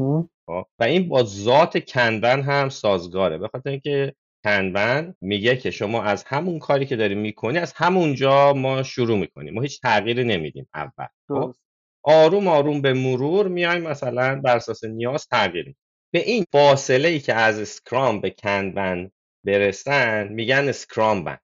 خب؟ 0.47 0.67
و 0.79 0.85
این 0.85 1.09
با 1.09 1.23
ذات 1.23 1.85
کنبن 1.85 2.43
هم 2.43 2.69
سازگاره. 2.69 3.39
به 3.39 3.49
خاطر 3.49 3.71
اینکه 3.71 4.15
کنبن 4.45 5.15
میگه 5.21 5.57
که 5.57 5.71
شما 5.71 6.03
از 6.03 6.25
همون 6.25 6.59
کاری 6.59 6.87
که 6.87 6.97
داری 6.97 7.15
می‌کنی 7.15 7.59
از 7.59 7.73
همونجا 7.77 8.53
ما 8.53 8.83
شروع 8.83 9.19
می‌کنیم. 9.19 9.55
ما 9.55 9.63
هیچ 9.63 9.81
تغییری 9.81 10.25
نمیدیم 10.25 10.69
اول. 10.75 11.07
خب؟ 11.29 11.55
آروم 12.03 12.49
آروم 12.49 12.83
به 12.83 12.93
مرور 12.93 13.49
میایم 13.49 13.83
مثلا 13.83 14.41
بر 14.41 14.57
اساس 14.57 14.85
نیاز 14.85 15.29
تغییر 15.29 15.75
به 16.13 16.19
این 16.19 16.45
فاصله 16.53 17.09
ای 17.09 17.21
که 17.21 17.35
از 17.35 17.61
اسکرام 17.61 18.21
به 18.21 18.31
کنبن 18.31 19.11
برسن 19.47 20.29
میگن 20.29 20.69
اسکرام 20.69 21.25
بند. 21.25 21.41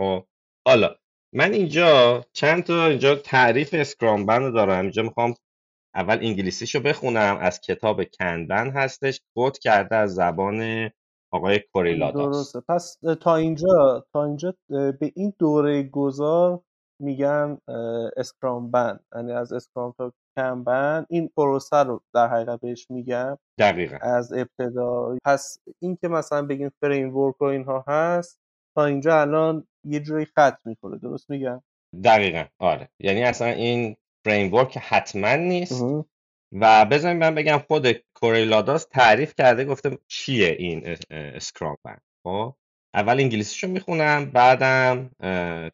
خب 0.00 0.26
حالا 0.66 0.94
من 1.34 1.52
اینجا 1.52 2.24
چند 2.32 2.62
تا 2.62 2.86
اینجا 2.86 3.14
تعریف 3.14 3.74
اسکرام 3.78 4.26
بند 4.26 4.54
دارم. 4.54 4.82
اینجا 4.82 5.02
می‌خوام 5.02 5.34
اول 5.94 6.18
انگلیسیشو 6.22 6.80
بخونم. 6.80 7.38
از 7.40 7.60
کتاب 7.60 8.04
کندن 8.04 8.70
هستش. 8.70 9.20
کوت 9.36 9.58
کرده 9.58 9.96
از 9.96 10.14
زبان 10.14 10.90
آقای 11.32 11.60
کوریلاداس 11.74 12.36
درسته. 12.36 12.60
پس 12.68 12.98
تا 13.20 13.36
اینجا 13.36 14.06
تا 14.12 14.24
اینجا 14.24 14.54
به 14.68 15.12
این 15.14 15.32
دوره 15.38 15.82
گذار 15.82 16.60
میگن 17.02 17.58
اسکرامبان. 18.16 19.00
یعنی 19.16 19.32
از 19.32 19.52
اسکرام 19.52 19.94
تا 19.98 20.12
کانبان 20.38 21.06
این 21.10 21.30
پروسه 21.36 21.76
رو 21.76 22.00
در 22.14 22.28
حقیقت 22.28 22.60
بهش 22.60 22.86
میگن. 22.90 23.36
دقیقا. 23.58 23.96
از 24.00 24.32
ابتدا 24.32 25.16
پس 25.24 25.58
این 25.82 25.98
که 26.00 26.08
مثلا 26.08 26.46
بگیم 26.46 26.70
framework 26.80 27.42
و 27.42 27.44
اینها 27.44 27.84
هست 27.88 28.40
تا 28.76 28.84
اینجا 28.84 29.20
الان 29.20 29.66
یه 29.88 30.00
جوری 30.00 30.24
خط 30.24 30.58
می‌خوره 30.64 30.98
درست 30.98 31.30
میگم؟ 31.30 31.62
دقیقا. 32.04 32.44
آره. 32.58 32.88
یعنی 33.00 33.22
اصلا 33.22 33.48
این 33.48 33.96
framework 34.24 34.78
حتما 34.78 35.36
نیست. 35.36 35.84
و 36.52 36.84
بذاریم 36.84 37.18
من 37.18 37.34
بگم 37.34 37.58
خود 37.58 37.86
کوریلاداس 37.92 38.86
تعریف 38.90 39.34
کرده 39.38 39.64
گفته 39.64 39.98
چیه 40.08 40.56
این 40.58 40.96
اسکرام 41.10 41.76
بند 41.84 42.02
خب؟ 42.26 42.54
اول 42.94 43.20
انگلیسیشو 43.20 43.68
می‌خونم 43.68 44.30
بعدم 44.30 45.10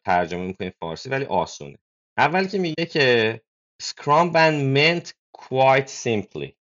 ترجمه 0.05 0.47
می‌کنیم 0.47 0.73
فارسی 0.79 1.09
ولی 1.09 1.25
آسونه. 1.25 1.77
اول 2.17 2.47
که 2.47 2.57
میگه 2.57 2.85
که 2.85 3.41
Scrum 3.83 4.33
Band 4.33 4.75
meant 4.77 5.13
quite 5.37 5.89
simply. 5.89 6.55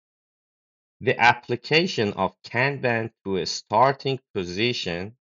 The 1.05 1.15
application 1.19 2.09
of 2.25 2.31
Kanban 2.51 3.11
to 3.25 3.31
a 3.37 3.47
starting 3.47 4.19
position 4.35 5.17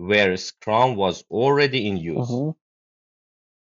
where 0.00 0.34
Scrum 0.38 0.96
was 0.96 1.24
already 1.30 1.86
in 1.86 1.98
use. 1.98 2.30
Mm-hmm. 2.30 2.50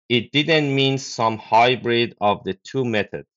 It 0.09 0.33
didn't 0.33 0.75
mean 0.75 0.97
some 0.97 1.37
hybrid 1.37 2.16
of 2.19 2.45
the 2.45 2.54
two 2.54 2.85
methods, 2.87 3.28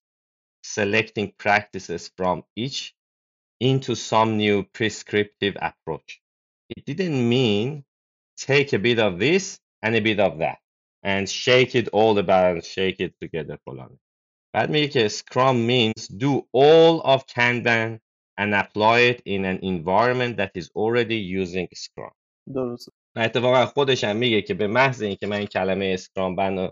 selecting 0.63 1.33
practices 1.37 2.09
from 2.15 2.43
each 2.55 2.95
into 3.59 3.93
some 3.93 4.37
new 4.37 4.63
prescriptive 4.63 5.57
approach. 5.61 6.21
It 6.69 6.85
didn't 6.85 7.27
mean 7.27 7.83
take 8.37 8.71
a 8.71 8.79
bit 8.79 8.99
of 8.99 9.19
this 9.19 9.59
and 9.81 9.93
a 9.93 9.99
bit 9.99 10.21
of 10.21 10.37
that 10.39 10.59
and 11.03 11.29
shake 11.29 11.75
it 11.75 11.89
all 11.89 12.17
about 12.17 12.53
and 12.55 12.63
shake 12.63 13.01
it 13.01 13.15
together 13.19 13.59
for 13.65 13.73
long. 13.73 13.97
That 14.53 14.69
means 14.69 15.13
Scrum 15.13 15.67
means 15.67 16.07
do 16.07 16.47
all 16.53 17.01
of 17.01 17.27
Kanban 17.27 17.99
and 18.37 18.55
apply 18.55 18.99
it 18.99 19.21
in 19.25 19.43
an 19.43 19.59
environment 19.59 20.37
that 20.37 20.51
is 20.55 20.69
already 20.73 21.17
using 21.17 21.67
Scrum. 21.73 22.11
درست 22.53 22.89
و 23.15 23.19
اتفاقا 23.19 23.65
خودش 23.65 24.03
هم 24.03 24.15
میگه 24.15 24.41
که 24.41 24.53
به 24.53 24.67
محض 24.67 25.01
اینکه 25.01 25.27
من 25.27 25.37
این 25.37 25.47
کلمه 25.47 25.91
اسکرامبان 25.93 26.71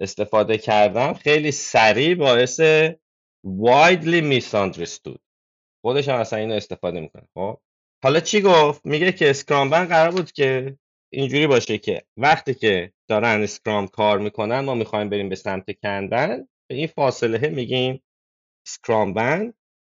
استفاده 0.00 0.58
کردم 0.58 1.12
خیلی 1.14 1.50
سریع 1.50 2.14
باعث 2.14 2.60
widely 3.46 4.22
misunderstood. 4.22 5.18
خودش 5.84 6.08
هم 6.08 6.18
اصلا 6.18 6.38
اینو 6.38 6.54
استفاده 6.54 7.00
می‌کنه 7.00 7.28
خب؟ 7.34 7.58
حالا 8.04 8.20
چی 8.20 8.40
گفت؟ 8.40 8.86
میگه 8.86 9.12
که 9.12 9.30
اسکرامبان 9.30 9.88
قرار 9.88 10.10
بود 10.10 10.32
که 10.32 10.76
اینجوری 11.12 11.46
باشه 11.46 11.78
که 11.78 12.02
وقتی 12.16 12.54
که 12.54 12.92
دارن 13.08 13.42
اسکرام 13.42 13.88
کار 13.88 14.18
می‌کنن 14.18 14.60
ما 14.60 14.74
می‌خوایم 14.74 15.08
بریم 15.08 15.28
به 15.28 15.34
سمت 15.34 15.70
کانبان. 15.82 16.48
به 16.70 16.74
این 16.74 16.86
فاصله 16.86 17.48
میگیم 17.48 18.02
اسکرامبان 18.66 19.54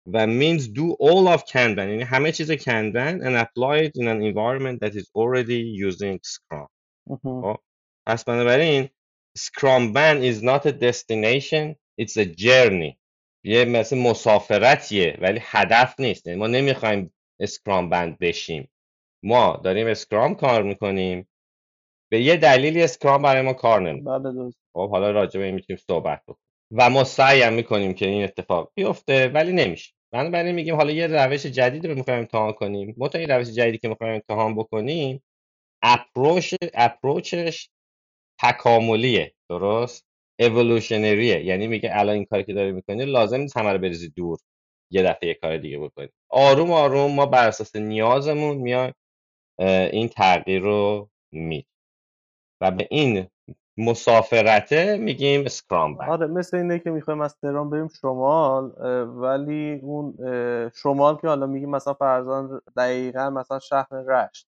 و 0.07 0.27
means 0.27 0.63
do 0.69 0.97
all 1.01 1.29
of 1.37 1.45
Kanban. 1.45 1.79
یعنی 1.79 2.03
همه 2.03 2.33
چیز 2.33 2.51
کانبان 2.53 3.21
and 3.21 3.47
apply 3.47 3.89
it 3.89 3.93
in 4.01 4.07
an 4.07 4.23
environment 4.23 4.81
that 4.81 4.95
is 4.95 5.11
already 5.15 5.63
using 5.89 6.19
Scrum. 6.23 6.69
خب 7.23 7.57
پس 8.07 8.25
بنابراین 8.25 8.89
Scrum 9.39 9.93
Band 9.95 10.23
is 10.23 10.43
not 10.43 10.67
a 10.67 10.73
destination 10.73 11.75
it's 12.03 12.17
a 12.17 12.25
journey. 12.25 12.97
یه 13.45 13.65
مثل 13.65 13.99
مسافرتیه 13.99 15.19
ولی 15.21 15.41
هدف 15.43 16.01
نیست. 16.01 16.27
یعنی 16.27 16.39
ما 16.39 16.47
نمی‌خوایم 16.47 17.15
اسکرام 17.41 17.91
بند 17.91 18.19
بشیم. 18.19 18.71
ما 19.25 19.61
داریم 19.65 19.87
اسکرام 19.87 20.35
کار 20.35 20.63
می‌کنیم. 20.63 21.29
به 22.13 22.21
یه 22.21 22.37
دلیلی 22.37 22.83
اسکرام 22.83 23.23
برای 23.23 23.43
ما 23.43 23.53
کار 23.53 23.81
نمی‌کنه. 23.81 24.19
بله 24.19 24.51
خب 24.75 24.91
حالا 24.91 25.11
راجع 25.11 25.41
به 25.41 25.47
این 25.47 25.55
می‌تونیم 25.55 25.83
صحبت 25.87 26.23
بکنیم. 26.23 26.44
و 26.75 26.91
ما 26.91 27.05
سعی 27.05 27.43
هم 27.43 27.53
می‌کنیم 27.55 27.95
که 27.95 28.07
این 28.07 28.25
اتفاق 28.25 28.73
بیفته 28.77 29.29
ولی 29.29 29.53
نمیشه. 29.53 29.95
بنابراین 30.15 30.55
میگیم 30.55 30.77
حالا 30.77 30.93
یه 30.93 31.07
روش 31.09 31.47
جدید 31.47 31.87
رو 31.87 31.95
می‌خوایم 31.95 32.21
امتحان 32.21 32.53
کنیم. 32.53 32.95
ما 32.99 33.11
این 33.15 33.31
روش 33.31 33.49
جدیدی 33.49 33.79
که 33.79 33.89
می‌خوایم 33.89 34.15
امتحان 34.15 34.57
بکنیم 34.57 35.25
اپروچ 35.83 36.55
اپروچش 36.75 37.71
تکاملیه 38.43 39.35
درست؟ 39.51 40.07
اِوولوشنریه 40.41 41.45
یعنی 41.47 41.67
میگه 41.67 41.91
الان 41.93 42.17
این 42.17 42.25
کاری 42.25 42.45
که 42.45 42.55
داری 42.55 42.73
می‌کنی 42.73 43.07
لازم 43.07 43.41
نیست 43.41 43.57
همه 43.59 43.73
رو 43.73 43.79
بریزی 43.79 44.11
دور. 44.11 44.39
یه 44.93 45.03
دفعه 45.03 45.29
یه 45.29 45.35
کار 45.35 45.59
دیگه 45.59 45.79
بکنیم 45.79 46.11
آروم 46.31 46.73
آروم 46.73 47.13
ما 47.15 47.27
بر 47.27 47.49
اساس 47.49 47.77
نیازمون 47.77 48.59
میایم 48.59 48.95
این 49.93 50.09
تغییر 50.09 50.63
رو 50.63 51.11
می 51.33 51.67
و 52.63 52.71
به 52.71 52.89
این 52.91 53.29
مسافرته 53.79 54.99
میگیم 54.99 55.45
اسکرام 55.45 55.97
بند. 55.97 56.11
آره 56.11 56.27
مثل 56.27 56.57
اینه 56.57 56.79
که 56.79 56.91
می‌خوایم 56.91 57.21
از 57.21 57.37
تهران 57.43 57.71
بریم 57.71 57.89
شمال 57.89 58.73
ولی 59.21 59.81
اون 59.83 60.15
شمال 60.75 61.17
که 61.17 61.29
حالا 61.29 61.47
میگیم 61.47 61.71
مثلا 61.71 61.95
فرزان 61.95 62.61
دقیقا 62.77 63.31
مثلا 63.31 63.59
شهر 63.59 63.89
رشت. 63.93 64.49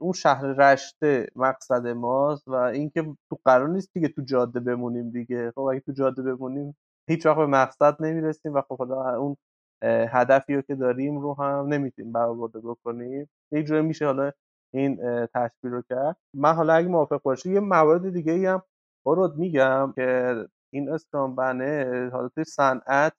اون 0.00 0.12
شهر 0.12 0.46
رشته 0.46 1.26
مقصد 1.36 1.86
ماست 1.86 2.48
و 2.48 2.54
اینکه 2.54 3.02
تو 3.30 3.38
قرار 3.44 3.68
نیست 3.68 3.90
دیگه 3.94 4.08
تو 4.08 4.22
جاده 4.22 4.60
بمونیم 4.60 5.10
دیگه. 5.10 5.52
خب 5.54 5.60
اگه 5.60 5.80
تو 5.80 5.92
جاده 5.92 6.22
بمونیم 6.22 6.76
هیچ 7.08 7.26
وقت 7.26 7.36
به 7.36 7.46
مقصد 7.46 7.96
نمی‌رسیم 8.02 8.54
و 8.54 8.62
خب 8.68 8.78
حالا 8.78 9.16
اون 9.16 9.36
هدفی 9.82 10.54
رو 10.54 10.62
که 10.62 10.74
داریم 10.74 11.20
رو 11.20 11.34
هم 11.34 11.66
نمی‌تونیم 11.66 12.12
برآورده 12.12 12.60
بکنیم. 12.60 13.30
یه 13.52 13.62
جوری 13.62 13.82
میشه 13.82 14.06
حالا 14.06 14.32
این 14.74 15.26
تشبیه 15.34 15.70
رو 15.70 15.82
کرد. 15.82 16.16
من 16.34 16.54
حالا 16.54 16.74
اگه 16.74 16.88
موافق 16.88 17.22
باشی 17.22 17.52
یه 17.52 17.60
موارد 17.60 18.12
دیگه 18.12 18.32
ای 18.32 18.46
هم 18.46 18.62
برود 19.06 19.36
میگم 19.36 19.92
که 19.96 20.34
این 20.72 20.92
اسکرام 20.92 21.36
بنه 21.36 22.10
حالا 22.12 22.28
توی 22.28 22.44
صنعت 22.44 23.16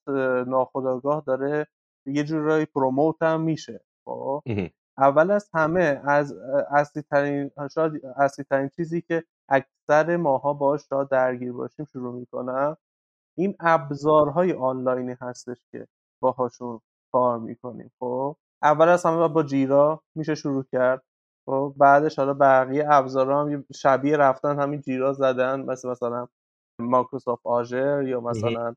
ناخداگاه 0.48 1.24
داره 1.28 1.68
یه 2.06 2.24
جورایی 2.24 2.66
پروموت 2.66 3.22
هم 3.22 3.42
میشه 3.42 3.82
خب؟ 4.06 4.42
اول 4.98 5.32
از 5.32 5.50
همه 5.54 6.02
از 6.04 6.34
اصلی 6.72 7.02
ترین 7.02 7.52
شاید 7.74 8.06
اصلی 8.18 8.46
ترین 8.50 8.70
چیزی 8.70 9.02
که 9.02 9.24
اکثر 9.50 10.18
ماها 10.18 10.54
باش 10.54 10.92
را 10.92 11.04
درگیر 11.04 11.54
باشیم 11.54 11.86
شروع 11.86 12.14
می‌کنم 12.16 12.78
این 13.38 13.56
ابزارهای 13.60 14.54
آنلاینی 14.54 15.16
هستش 15.22 15.58
که 15.72 15.88
باهاشون 16.22 16.80
کار 17.12 17.40
می‌کنیم 17.40 17.92
خب؟ 18.00 18.36
اول 18.64 18.90
از 18.90 19.06
همه 19.06 19.28
با 19.28 19.44
جیرا 19.44 20.02
میشه 20.16 20.36
شروع 20.36 20.64
کرد. 20.72 21.04
خب 21.52 21.74
بعدش 21.78 22.20
حالا 22.20 22.34
بقیه 22.34 22.86
ابزارها 22.90 23.42
هم 23.46 23.66
شبیه 23.76 24.18
رفتن 24.18 24.60
همین 24.60 24.82
جیرا 24.82 25.14
زدن 25.14 25.62
مثل 25.62 25.90
مثلا 25.90 26.28
مایکروسافت 26.80 27.42
آژر 27.46 28.04
یا 28.08 28.22
مثلا 28.22 28.76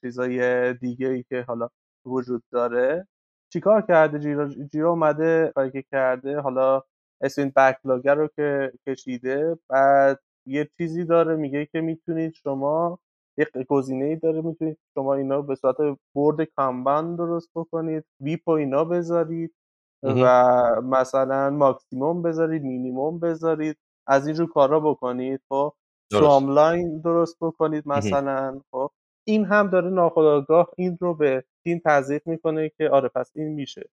چیزای 0.00 0.74
دیگه 0.74 1.08
ای 1.08 1.22
که 1.22 1.42
حالا 1.48 1.68
وجود 2.06 2.42
داره. 2.52 3.08
چیکار 3.52 3.82
کرده 3.82 4.18
جیرا؟ 4.18 4.48
جیرا 4.48 4.90
اومده 4.90 5.52
کاری 5.54 5.70
که 5.70 5.84
کرده 5.92 6.40
حالا 6.40 6.82
اسم 7.20 7.48
بکلاگر 7.56 8.14
رو 8.14 8.28
که 8.36 8.72
کشیده 8.88 9.58
بعد 9.68 10.20
یه 10.46 10.70
چیزی 10.78 11.04
داره 11.04 11.36
میگه 11.36 11.66
که 11.66 11.80
می‌تونید 11.80 12.34
شما 12.34 12.98
یه 13.38 13.46
گزینه 13.68 14.04
ای 14.04 14.16
داره 14.16 14.40
می‌تونید 14.42 14.78
شما 14.94 15.14
اینا 15.14 15.42
به 15.42 15.54
صورت 15.54 15.76
برد 16.14 16.42
کامبان 16.44 17.16
درست 17.16 17.48
بکنید 17.54 18.04
ویپ 18.20 18.48
و 18.48 18.50
اینا 18.50 18.84
بذارید. 18.84 19.54
و 20.02 20.80
مثلا 20.80 21.50
ماکسیموم 21.50 22.22
بذارید 22.22 22.62
مینیموم 22.62 23.18
بذارید 23.18 23.76
از 24.06 24.26
اینجور 24.26 24.52
کارا 24.52 24.80
بکنید 24.80 25.40
خب؟ 25.48 25.72
سواملاین 26.12 27.00
درست 27.00 27.36
بکنید 27.40 27.88
مثلا 27.88 28.60
خب؟ 28.70 28.90
این 29.28 29.44
هم 29.44 29.70
داره 29.70 29.90
ناخداگاه 29.90 30.68
این 30.76 30.98
رو 31.00 31.14
به 31.14 31.44
تیم 31.64 31.80
تزریق 31.84 32.22
می‌کنه 32.26 32.68
که 32.68 32.90
آره 32.90 33.08
پس 33.08 33.30
این 33.34 33.48
میشه. 33.48 33.90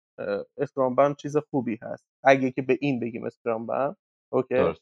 اسکرام 0.58 1.14
چیز 1.14 1.36
خوبی 1.36 1.78
هست. 1.82 2.04
اگه 2.24 2.50
که 2.50 2.62
به 2.62 2.78
این 2.80 3.00
بگیم 3.00 3.24
اسکرام 3.24 3.96
اوکی؟ 4.32 4.74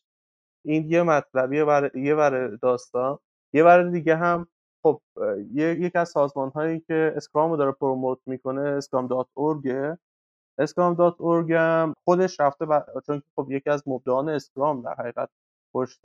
این 0.65 0.91
یه 0.91 1.03
مطلبیه 1.03 1.91
یه 1.95 2.15
بر 2.15 2.47
داستان. 2.47 3.19
یه 3.53 3.65
بر 3.65 3.83
دیگه 3.83 4.17
هم 4.17 4.47
خب 4.83 5.01
یکی 5.55 5.99
از 5.99 6.09
سازمان 6.09 6.51
هایی 6.51 6.81
که 6.81 7.13
اسکرام 7.17 7.51
رو 7.51 7.57
داره 7.57 7.73
پروموت 7.73 8.19
می‌کنه 8.27 8.61
اسکرام 8.61 9.07
دات 9.07 9.29
اسکرام 10.59 10.95
دات 10.95 11.21
هم 11.51 11.95
خودش 12.05 12.41
رفته 12.41 12.67
ب... 12.67 12.85
چون 13.07 13.23
خب 13.37 13.47
یکی 13.51 13.71
از 13.71 13.83
مبدعان 13.87 14.29
اسکرام 14.29 14.83
در 14.83 14.95
حقیقت 14.95 15.29
پشت 15.75 16.01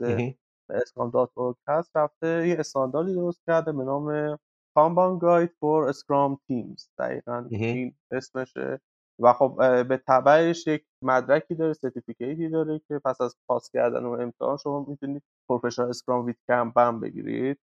Scrum 0.70 1.10
dot 1.10 1.30
هست 1.68 1.96
رفته 1.96 2.48
یه 2.48 2.56
استانداردی 2.58 3.14
درست 3.14 3.42
کرده 3.46 3.72
به 3.72 3.84
نام 3.84 4.38
Kanban 4.74 5.18
Guide 5.18 5.50
for 5.60 5.88
Scrum 5.88 6.38
Teams 6.48 6.88
دقیقا 6.98 7.46
این 7.50 7.94
اسمشه. 8.10 8.80
و 9.18 9.32
خب 9.32 9.56
به 9.88 10.02
تبعش 10.08 10.66
یک 10.66 10.84
مدرکی 11.02 11.54
داره 11.54 11.72
certificate 11.72 12.42
ی 12.42 12.48
داره 12.48 12.80
که 12.88 12.98
پس 13.04 13.20
از 13.20 13.36
پاس 13.48 13.70
کردن 13.70 14.04
و 14.04 14.10
امتحان 14.10 14.56
شما 14.56 14.84
می‌تونید 14.88 15.22
Professional 15.48 15.88
Scrum 15.88 16.24
with 16.26 16.36
Kanban 16.48 17.00
بگیرید. 17.00 17.58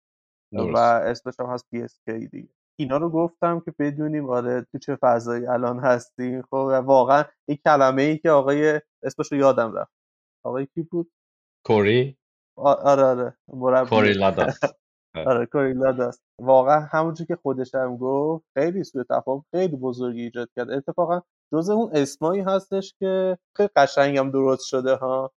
و 0.53 0.77
اسمش 0.77 1.39
هم 1.39 1.45
هست 1.45 1.65
PSK 1.75 2.11
دیگه. 2.31 2.49
اینا 2.79 2.97
رو 2.97 3.09
گفتم 3.09 3.59
که 3.59 3.73
بدونیم 3.79 4.29
آره 4.29 4.65
تو 4.71 4.77
چه 4.79 4.95
فضایی 5.01 5.47
الان 5.47 5.79
هستیم. 5.79 6.41
خب 6.41 6.83
واقعا 6.85 7.23
این 7.49 7.57
کلمه 7.65 8.01
ای 8.01 8.17
که 8.17 8.29
آقای 8.31 8.81
اسمش 9.03 9.31
رو 9.31 9.37
یادم 9.37 9.73
رفت. 9.73 9.91
آقای 10.45 10.65
کی 10.65 10.81
بود؟ 10.83 11.11
کوری؟ 11.65 12.17
آره 12.57 13.03
آره. 13.03 13.37
مربی 13.53 13.89
کوری 13.89 14.13
لاداس 14.13 14.59
آره 15.27 15.45
کوریلا 15.45 15.91
دست 15.91 16.23
واقعا 16.41 16.79
همونجور 16.91 17.27
که 17.27 17.35
خودش 17.35 17.75
هم 17.75 17.97
گفت 17.97 18.45
خیلی 18.57 18.83
سوء 18.83 19.03
تفاهم 19.09 19.45
خیلی 19.51 19.75
بزرگی 19.77 20.21
ایجاد 20.21 20.49
کرد. 20.55 20.71
اتفاقا 20.71 21.21
جز 21.53 21.69
اون 21.69 21.91
اسمایی 21.93 22.41
هستش 22.41 22.95
که 22.99 23.37
خیلی 23.57 23.69
قشنگ 23.75 24.17
هم 24.17 24.31
درست 24.31 24.65
شده 24.67 24.95
ها. 24.95 25.31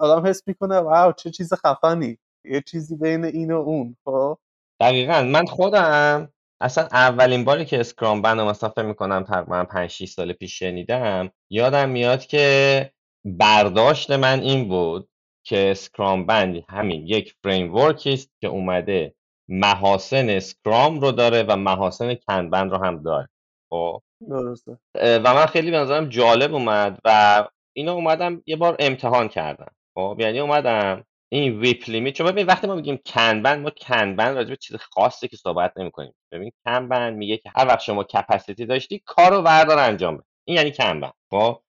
آدم 0.00 0.26
حس 0.26 0.42
می‌کنه 0.48 0.78
واو 0.80 1.12
چه 1.12 1.30
چیز 1.30 1.54
خفنی. 1.54 2.18
یه 2.44 2.60
چیزی 2.60 2.96
بین 2.96 3.24
این 3.24 3.52
و 3.52 3.56
اون 3.56 3.96
خب. 4.04 4.38
دقیقا. 4.80 5.22
من 5.22 5.46
خودم 5.46 6.33
اصلا 6.64 6.88
اولین 6.92 7.44
باری 7.44 7.64
که 7.64 7.80
اسکرام 7.80 8.22
بند 8.22 8.40
رو 8.40 8.46
مثلا 8.46 8.68
فکر 8.68 8.84
می‌کنم 8.84 9.24
تقریبا 9.24 9.64
5 9.64 9.90
6 9.90 10.08
سال 10.08 10.32
پیش 10.32 10.58
شنیدم 10.58 11.30
یادم 11.50 11.88
میاد 11.88 12.26
که 12.26 12.90
برداشت 13.24 14.10
من 14.10 14.40
این 14.40 14.68
بود 14.68 15.08
که 15.46 15.70
اسکرامبان 15.70 16.64
همین 16.68 17.06
یک 17.06 17.34
فریم 17.44 17.76
است 17.76 18.30
که 18.40 18.46
اومده 18.48 19.14
محاسن 19.48 20.28
اسکرام 20.28 21.00
رو 21.00 21.12
داره 21.12 21.42
و 21.42 21.56
محاسن 21.56 22.14
کانبان 22.14 22.70
رو 22.70 22.84
هم 22.84 23.02
داره. 23.02 23.28
خب؟ 23.70 24.02
درسته. 24.30 24.78
و 24.94 25.34
من 25.34 25.46
خیلی 25.46 25.70
به 25.70 25.76
نظرم 25.76 26.08
جالب 26.08 26.54
اومد 26.54 26.98
و 27.04 27.44
اینا 27.72 27.92
اومدم 27.92 28.42
یه 28.46 28.56
بار 28.56 28.76
امتحان 28.78 29.28
کردم. 29.28 29.72
خب؟ 29.94 30.16
یعنی 30.20 30.40
اومدم 30.40 31.04
این 31.34 31.60
WIP 31.60 31.90
limit 31.90 32.14
چون 32.14 32.26
ببین 32.26 32.46
وقتی 32.46 32.66
ما 32.66 32.74
میگیم 32.74 32.96
کانبان 33.06 33.62
ما 33.62 33.70
کانبان 33.70 34.36
راجع 34.36 34.50
به 34.50 34.56
چیز 34.56 34.76
خاصی 34.76 35.28
که 35.28 35.36
صحبت 35.36 35.72
نمی 35.76 35.90
کنیم 35.90 36.14
ببین 36.32 36.52
کانبان 36.64 37.16
میگه 37.16 37.36
که 37.36 37.50
هر 37.56 37.66
وقت 37.68 37.80
شما 37.80 38.04
capacity 38.04 38.66
داشتی 38.66 39.02
کارو 39.04 39.42
بردار 39.42 39.78
انجام 39.78 40.16
بده. 40.16 40.26
این 40.44 40.56
یعنی 40.56 40.72
کانبان 40.72 41.12
خب؟ 41.30 41.62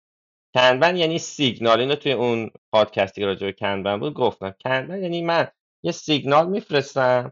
کنبند 0.56 0.97
یعنی 0.97 1.17
سیگنال. 1.17 1.80
اینو 1.80 1.95
توی 1.95 2.12
اون 2.12 2.51
پادکستی 2.71 3.21
که 3.21 3.28
راجع 3.28 3.45
به 3.47 3.54
کنبند 3.54 3.99
بود 3.99 4.13
گفتم. 4.13 4.56
کنبند 4.63 5.01
یعنی 5.01 5.21
من 5.21 5.47
یه 5.84 5.91
سیگنال 5.91 6.49
میفرستم 6.49 7.32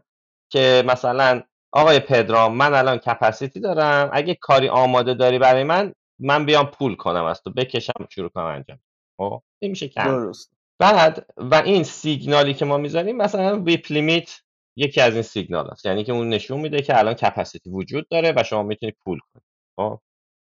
که 0.52 0.84
مثلا 0.86 1.42
آقای 1.72 2.00
پدرام 2.00 2.56
من 2.56 2.74
الان 2.74 2.98
کپاسیتی 2.98 3.60
دارم. 3.60 4.10
اگه 4.12 4.34
کاری 4.34 4.68
آماده 4.68 5.14
داری 5.14 5.38
برای 5.38 5.64
من 5.64 5.94
من 6.18 6.46
بیام 6.46 6.66
پول 6.66 6.96
کنم 6.96 7.24
از 7.24 7.42
تو 7.42 7.50
بکشم 7.50 8.06
شروع 8.10 8.28
کنم 8.28 8.44
انجام. 8.44 8.78
خب؟ 9.16 9.42
این 9.58 9.70
میشه 9.70 9.88
کم 9.88 10.04
درست. 10.04 10.54
بعد 10.78 11.26
و 11.36 11.54
این 11.54 11.82
سیگنالی 11.82 12.54
که 12.54 12.64
ما 12.64 12.78
می‌ذاریم 12.78 13.16
مثلا 13.16 13.62
ویپ 13.62 13.92
لیمیت 13.92 14.40
یکی 14.76 15.00
از 15.00 15.14
این 15.14 15.22
سیگنال 15.22 15.70
هست 15.72 15.86
یعنی 15.86 16.04
که 16.04 16.12
اون 16.12 16.28
نشون 16.28 16.60
میده 16.60 16.82
که 16.82 16.98
الان 16.98 17.14
کپاسیتی 17.14 17.70
وجود 17.70 18.08
داره 18.08 18.32
و 18.36 18.42
شما 18.42 18.62
می‌تونید 18.62 18.96
پول 19.04 19.18
کنید. 19.18 19.44
خب؟ 19.76 20.00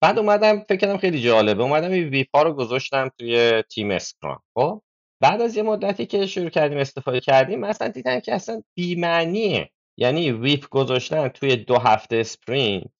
بعد 0.01 0.19
اومدم 0.19 0.59
فکر 0.59 0.75
کردم 0.75 0.97
خیلی 0.97 1.21
جالبه 1.21 1.63
اومدم 1.63 1.91
این 1.91 2.09
WIP 2.10 2.28
ها 2.36 2.43
رو 2.43 2.53
گذاشتم 2.53 3.09
توی 3.19 3.63
تیم 3.71 3.91
اسکرام. 3.91 4.39
خب؟ 4.55 4.81
بعد 5.21 5.41
از 5.41 5.57
یه 5.57 5.63
مدتی 5.63 6.05
که 6.05 6.25
شروع 6.25 6.49
کردیم 6.49 6.77
استفاده 6.77 7.19
کردیم 7.19 7.59
مثلا 7.59 7.88
دیدم 7.88 8.19
که 8.19 8.33
اصلا 8.33 8.62
بی‌معنیه. 8.75 9.69
یعنی 9.97 10.31
WIP 10.32 10.69
گذاشتن 10.69 11.27
توی 11.27 11.55
دو 11.55 11.77
هفته 11.77 12.15
sprint 12.15 12.91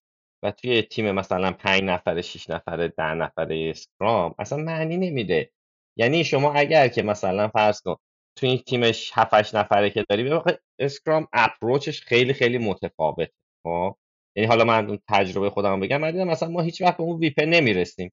و 0.44 0.52
توی 0.52 0.82
تیم 0.82 1.12
مثلا 1.12 1.52
پنج 1.52 1.84
نفره 1.84 2.22
شیش 2.22 2.50
نفره 2.50 2.88
ده 2.88 3.14
نفره 3.14 3.70
اسکرام 3.70 4.36
اصلا 4.40 4.58
معنی 4.58 4.98
نمیده. 4.98 5.52
یعنی 5.98 6.24
شما 6.24 6.54
اگر 6.54 6.88
که 6.88 7.04
مثلا 7.04 7.48
فرض 7.48 7.82
کن 7.82 7.96
توی 8.38 8.50
این 8.50 8.60
تیمش 8.60 9.12
7 9.16 9.56
نفره 9.56 9.90
که 9.90 10.06
داری 10.10 10.24
ببین 10.24 10.42
اسکرام 10.80 11.28
approach 11.34 11.88
ش 11.88 12.02
خیلی 12.02 12.34
خیلی 12.34 12.58
متفاوته 12.58 13.34
خب؟ 13.64 13.96
یعنی 14.38 14.48
حالا 14.48 14.64
من 14.64 14.88
اون 14.88 15.00
تجربه 15.10 15.50
خودم 15.50 15.80
بگم 15.80 16.02
من 16.02 16.12
دیدم 16.12 16.28
مثلا 16.28 16.50
ما 16.50 16.62
هیچ 16.62 16.82
وقت 16.82 16.98
به 16.98 17.04
اون 17.04 17.20
WIP 17.20 17.39
ه 17.39 17.46
نمی‌رسیم 17.46 18.12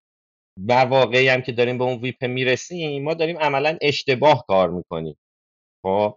و 0.69 0.75
وقتی 0.75 1.29
هم 1.29 1.43
که 1.43 1.53
داریم 1.53 1.79
به 1.79 1.85
اون 1.85 1.99
WIP 2.01 2.22
ه 2.22 2.29
می‌رسیم 2.29 3.05
ما 3.05 3.15
داریم 3.15 3.39
عملا 3.39 3.79
اشتباه 3.83 4.47
کار 4.49 4.71
می‌کنیم 4.71 5.19
خب؟ 5.87 6.17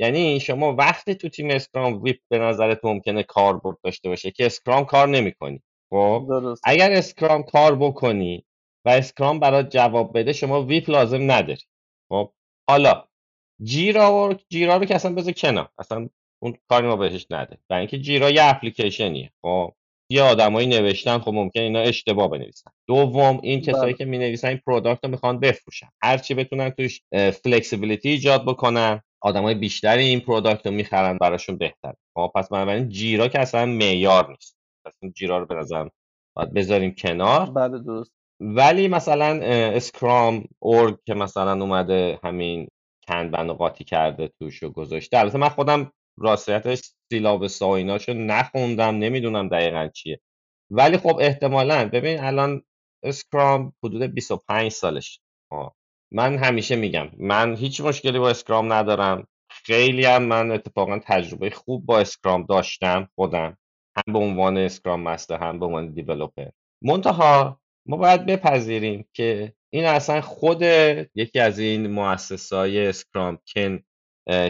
یعنی 0.00 0.40
شما 0.40 0.74
وقتی 0.76 1.16
تو 1.16 1.30
تیم 1.30 1.50
اسکرام 1.50 2.02
WIP 2.02 2.20
به 2.30 2.38
نظرت 2.40 2.80
ممکنه 2.84 3.24
کاربرد 3.24 3.78
داشته 3.84 4.10
باشه 4.10 4.32
که 4.32 4.46
اسکرام 4.46 4.86
کار 4.86 5.08
نمی‌کنی 5.08 5.62
خب؟ 5.90 6.30
اگر 6.64 6.92
اسکرام 6.92 7.44
کار 7.44 7.76
بکنی 7.76 8.45
و 8.86 8.88
اسکرام 8.88 9.40
برات 9.40 9.70
جواب 9.70 10.18
بده 10.18 10.32
شما 10.32 10.62
WIP 10.62 10.90
لازم 10.90 11.30
نداری. 11.30 11.62
خب 12.08 12.32
حالا 12.68 13.04
جیرا 13.62 14.14
و 14.14 14.34
جیرا 14.48 14.76
رو 14.76 14.84
که 14.84 14.94
اصلا 14.94 15.14
بذار 15.14 15.32
کنار 15.32 15.68
اصلا 15.78 16.08
اون 16.42 16.56
کاری 16.68 16.86
ما 16.86 16.96
بهش 16.96 17.26
نده. 17.30 17.58
و 17.70 17.74
اینکه 17.74 17.98
جیرا 17.98 18.30
یه 18.30 18.44
اپلیکیشنیه. 18.44 19.30
خب 19.42 19.74
یه 20.10 20.22
آدمایی 20.22 20.66
نوشتن 20.66 21.18
خب 21.18 21.32
ممکن 21.32 21.60
اینا 21.60 21.80
اشتباه 21.80 22.30
بنویسن. 22.30 22.70
دوم 22.88 23.40
این 23.42 23.60
کسایی 23.60 23.92
بله. 23.92 23.92
که 23.92 24.04
می 24.04 24.18
نویسن 24.18 24.48
این 24.48 24.60
product 24.66 25.04
رو 25.04 25.10
می‌خوان 25.10 25.40
بفروشن. 25.40 25.88
هر 26.02 26.18
چی 26.18 26.34
بتونن 26.34 26.70
توش 26.70 27.00
flexibility 27.12 28.08
ایجاد 28.08 28.44
بکنن. 28.44 29.02
آدمای 29.20 29.54
بیشتری 29.54 30.04
این 30.04 30.20
product 30.20 30.66
رو 30.66 30.72
می‌خرن 30.72 31.18
براشون 31.18 31.56
بهتر 31.56 31.94
خب 32.14 32.32
پس 32.34 32.48
بنابراین 32.48 32.88
جیرا 32.88 33.28
که 33.28 33.40
اصلا 33.40 33.66
معیار 33.66 34.30
نیست. 34.30 34.56
پس 34.86 34.92
این 35.02 35.12
جیرا 35.12 35.38
رو 35.38 35.46
به 35.46 35.54
نظرم 35.54 35.90
باید 36.36 36.54
بذاریم 36.54 36.94
کنار. 36.94 37.50
بله 37.50 37.78
درست. 37.78 38.15
ولی 38.40 38.88
مثلا 38.88 39.40
Scrum 39.46 40.44
org 40.58 40.98
که 41.06 41.14
مثلا 41.14 41.52
اومده 41.52 42.18
همین 42.24 42.68
کنبن 43.08 43.50
و 43.50 43.54
قاطی 43.54 43.84
کرده 43.84 44.28
توش 44.38 44.62
و 44.62 44.70
گذاشته. 44.70 45.18
البته 45.18 45.38
من 45.38 45.48
خودم 45.48 45.92
راستیتش 46.18 46.80
syllabus 47.12 47.62
و 47.62 47.76
نخوندم 48.08 48.98
نمی‌دونم 48.98 49.48
دقیقا 49.48 49.88
چیه. 49.88 50.20
ولی 50.70 50.96
خب 50.98 51.18
احتمالا 51.20 51.88
ببین 51.92 52.20
الان 52.20 52.62
Scrum 53.04 53.72
حدود 53.84 54.02
25 54.02 54.72
سالش. 54.72 55.20
آه. 55.50 55.74
من 56.12 56.38
همیشه 56.38 56.76
میگم 56.76 57.08
من 57.18 57.56
هیچ 57.56 57.80
مشکلی 57.80 58.18
با 58.18 58.30
Scrum 58.30 58.72
ندارم. 58.72 59.26
خیلی 59.50 60.04
هم 60.04 60.22
من 60.22 60.50
اتفاقا 60.50 60.98
تجربه 60.98 61.50
خوب 61.50 61.86
با 61.86 61.98
Scrum 62.00 62.46
داشتم 62.46 63.08
خودم. 63.14 63.56
هم 63.96 64.12
به 64.12 64.18
عنوان 64.18 64.58
Scrum 64.58 65.00
Master 65.02 65.38
هم 65.38 65.58
به 65.58 65.66
عنوان 65.66 65.92
developer 65.92 66.48
منتها 66.82 67.60
ما 67.88 67.96
باید 67.96 68.26
بپذیریم 68.26 69.04
که 69.12 69.52
این 69.70 69.84
اصلا 69.84 70.20
خود 70.20 70.62
یکی 71.14 71.40
از 71.40 71.58
این 71.58 71.86
مؤسسای 71.86 72.86
اسکرام 72.86 73.38
Ken 73.54 73.82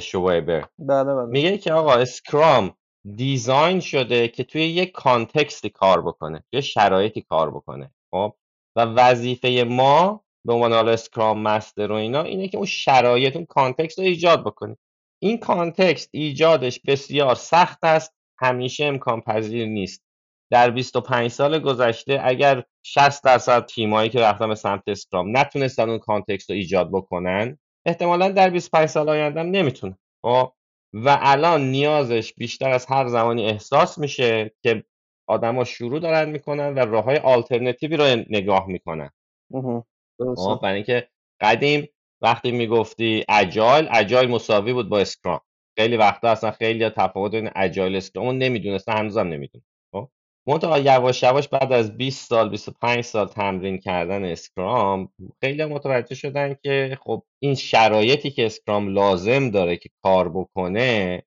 Schwaber 0.01 0.69
بله 0.79 1.14
بله. 1.14 1.27
میگه 1.27 1.59
که 1.59 1.72
آقا 1.72 1.94
Scrum 1.95 2.75
design 3.15 3.81
شده 3.81 4.29
که 4.29 4.44
توی 4.44 4.62
یک 4.62 4.92
context 4.93 5.61
ی 5.61 5.71
کار 5.70 6.03
بکنه 6.03 6.44
یه 6.53 6.61
شرایطی 6.61 7.22
کار 7.22 7.51
بکنه 7.51 7.90
خب؟ 8.11 8.35
و 8.77 8.81
وظیفه 8.81 9.64
ما 9.68 10.25
به 10.44 10.53
عنوان 10.53 10.72
حالا 10.72 10.92
Scrum 10.93 11.43
Master 11.43 11.93
و 11.92 11.94
اینا 11.94 12.22
اینه 12.22 12.49
که 12.49 12.57
اون 12.57 12.66
شرایط 12.66 13.37
اون 13.37 13.46
context 13.47 13.99
رو 13.99 14.05
ایجاد 14.05 14.44
بکنیم 14.44 14.79
این 15.22 15.38
context 15.39 16.09
ایجادش 16.12 16.81
بسیار 16.87 17.35
سخت 17.35 17.79
است 17.83 18.14
همیشه 18.38 18.85
امکان 18.85 19.20
پذیر 19.20 19.66
نیست. 19.66 20.06
در 20.51 20.71
25 20.71 21.31
سال 21.31 21.59
گذشته 21.59 22.21
اگر 22.25 22.65
60 22.83 23.25
درصد 23.25 23.67
تیمایی 23.67 24.11
که 24.11 24.21
رفتن 24.21 24.49
به 24.49 24.55
سمت 24.55 24.83
Scrum 24.87 25.37
نتونستن 25.37 25.89
اون 25.89 25.99
context 25.99 26.51
رو 26.51 26.57
ایجاد 26.57 26.91
بکنن 26.93 27.59
احتمالا 27.87 28.29
در 28.29 28.51
25 28.51 28.89
سال 28.89 29.09
آینده 29.09 29.41
هم 29.41 29.47
نمی‌تونن. 29.47 29.99
خب؟ 30.23 30.53
و 30.93 31.19
الان 31.21 31.61
نیازش 31.71 32.35
بیشتر 32.35 32.71
از 32.71 32.87
هر 32.87 33.09
زمانی 33.09 33.47
احساس 33.47 33.99
میشه 33.99 34.55
که 34.63 34.85
آدما 35.29 35.65
شروع 35.65 36.01
دارن 36.01 36.29
می‌کنن 36.31 36.75
و 36.75 36.79
راه 36.79 37.05
های 37.05 37.17
آلترنتیوی 37.17 37.97
رو 37.97 38.05
نگاه 38.31 38.67
می‌کنن. 38.67 39.11
خب؟ 40.37 40.61
برای 40.63 40.75
اینکه 40.75 41.09
قدیم 41.41 41.89
وقتی 42.23 42.53
می‌گفتی 42.53 43.25
agile 43.29 43.89
agile 43.93 44.31
مساوی 44.31 44.73
بود 44.73 44.89
با 44.89 44.99
Scrum 45.01 45.41
خیلی 45.79 45.97
وقتا 45.97 46.31
اصلا 46.31 46.51
خیلی 46.51 46.91
تفاوت 46.91 47.31
بین 47.33 47.51
agile 47.57 47.97
Scrum 47.97 48.27
رو 48.27 48.33
نمی‌دونستن 48.33 48.93
هنوزم 48.93 49.27
نمی‌دونن. 49.29 49.65
منتها 50.49 50.79
یواش 50.79 51.23
یواش 51.23 51.49
بعد 51.49 51.73
از 51.73 51.97
20 51.97 52.29
سال 52.29 52.49
25 52.51 53.05
سال 53.05 53.29
تمرین 53.29 53.79
کردن 53.79 54.25
Scrum 54.25 55.09
خیلی 55.41 55.65
متوجه 55.65 56.15
شدن 56.15 56.57
که 56.63 56.99
خب 57.05 57.23
این 57.43 57.55
شرایطی 57.55 58.31
که 58.31 58.47
اسکرام 58.47 58.89
لازم 58.89 59.51
داره 59.51 59.77
که 59.77 59.89
کار 60.03 60.29
بکنه 60.29 61.23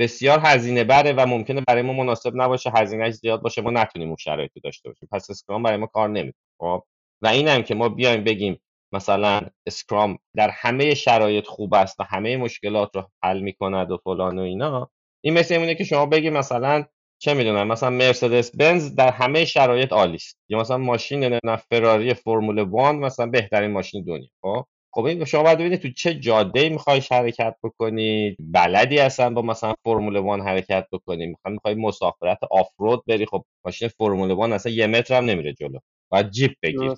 بسیار 0.00 0.40
هزینه 0.42 0.84
بره 0.84 1.12
و 1.12 1.26
ممکنه 1.26 1.62
برای 1.68 1.82
ما 1.82 1.92
مناسب 1.92 2.32
نباشه 2.34 2.70
هزینهش 2.74 3.14
زیاد 3.14 3.42
باشه 3.42 3.62
ما 3.62 3.70
نتونیم 3.70 4.08
اون 4.08 4.16
شرایط 4.16 4.52
داشته 4.64 4.88
باشیم. 4.88 5.08
پس 5.12 5.30
اسکرام 5.30 5.62
برای 5.62 5.76
ما 5.76 5.86
کار 5.86 6.08
نمی‌کنه 6.08 6.34
خب؟ 6.60 6.84
و 7.22 7.26
این 7.26 7.48
هم 7.48 7.62
که 7.62 7.74
ما 7.74 7.88
بیایم 7.88 8.24
بگیم 8.24 8.60
مثلا 8.92 9.40
اسکرام 9.66 10.18
در 10.36 10.50
همه 10.50 10.94
شرایط 10.94 11.46
خوب 11.46 11.74
است 11.74 12.00
و 12.00 12.02
همه 12.02 12.36
مشکلات 12.36 12.96
رو 12.96 13.10
حل 13.24 13.40
می‌کند 13.40 13.90
و 13.90 13.98
فلان 14.04 14.38
و 14.38 14.42
اینا 14.42 14.90
این 15.24 15.34
مثل 15.34 15.54
اینه 15.54 15.74
که 15.74 15.84
شما 15.84 16.06
بگی 16.06 16.30
مثلا 16.30 16.84
چه 17.22 17.34
می‌دونم 17.34 17.66
مثلا 17.68 17.90
مرسدس 17.90 18.56
بنز 18.56 18.94
در 18.94 19.10
همه 19.10 19.44
شرایط 19.44 19.92
عالی 19.92 20.14
است. 20.14 20.38
یا 20.48 20.60
مثلا 20.60 20.78
ماشین 20.78 21.24
نه 21.44 21.56
فراری 21.56 22.14
فرمول 22.14 22.58
1 22.58 22.68
مثلا 22.74 23.26
بهترین 23.26 23.70
ماشین 23.70 24.04
دنیا. 24.04 24.28
خب؟ 24.42 24.64
خب 24.94 25.04
این 25.04 25.24
شما 25.24 25.42
باید 25.42 25.58
ببینید 25.58 25.80
تو 25.82 25.90
چه 25.90 26.14
جاده 26.14 26.68
می‌خوای 26.68 27.02
حرکت 27.10 27.56
بکنی 27.64 28.36
بلدی 28.40 28.98
اصلا 28.98 29.30
با 29.30 29.42
مثلا 29.42 29.74
فرمول 29.84 30.16
وان 30.16 30.40
حرکت 30.40 30.86
بکنی. 30.92 31.26
می‌خوای 31.26 31.54
می‌خوای 31.54 31.74
مسافرت 31.74 32.38
آفرود 32.50 33.02
بری. 33.06 33.26
خب 33.26 33.44
ماشین 33.64 33.88
فرمول 33.88 34.30
وان 34.30 34.52
اصلا 34.52 34.72
یه 34.72 34.86
متر 34.86 35.14
هم 35.18 35.24
نمیره 35.24 35.52
جلو. 35.52 35.78
باید 36.12 36.30
جیپ 36.30 36.52
بگیر 36.62 36.92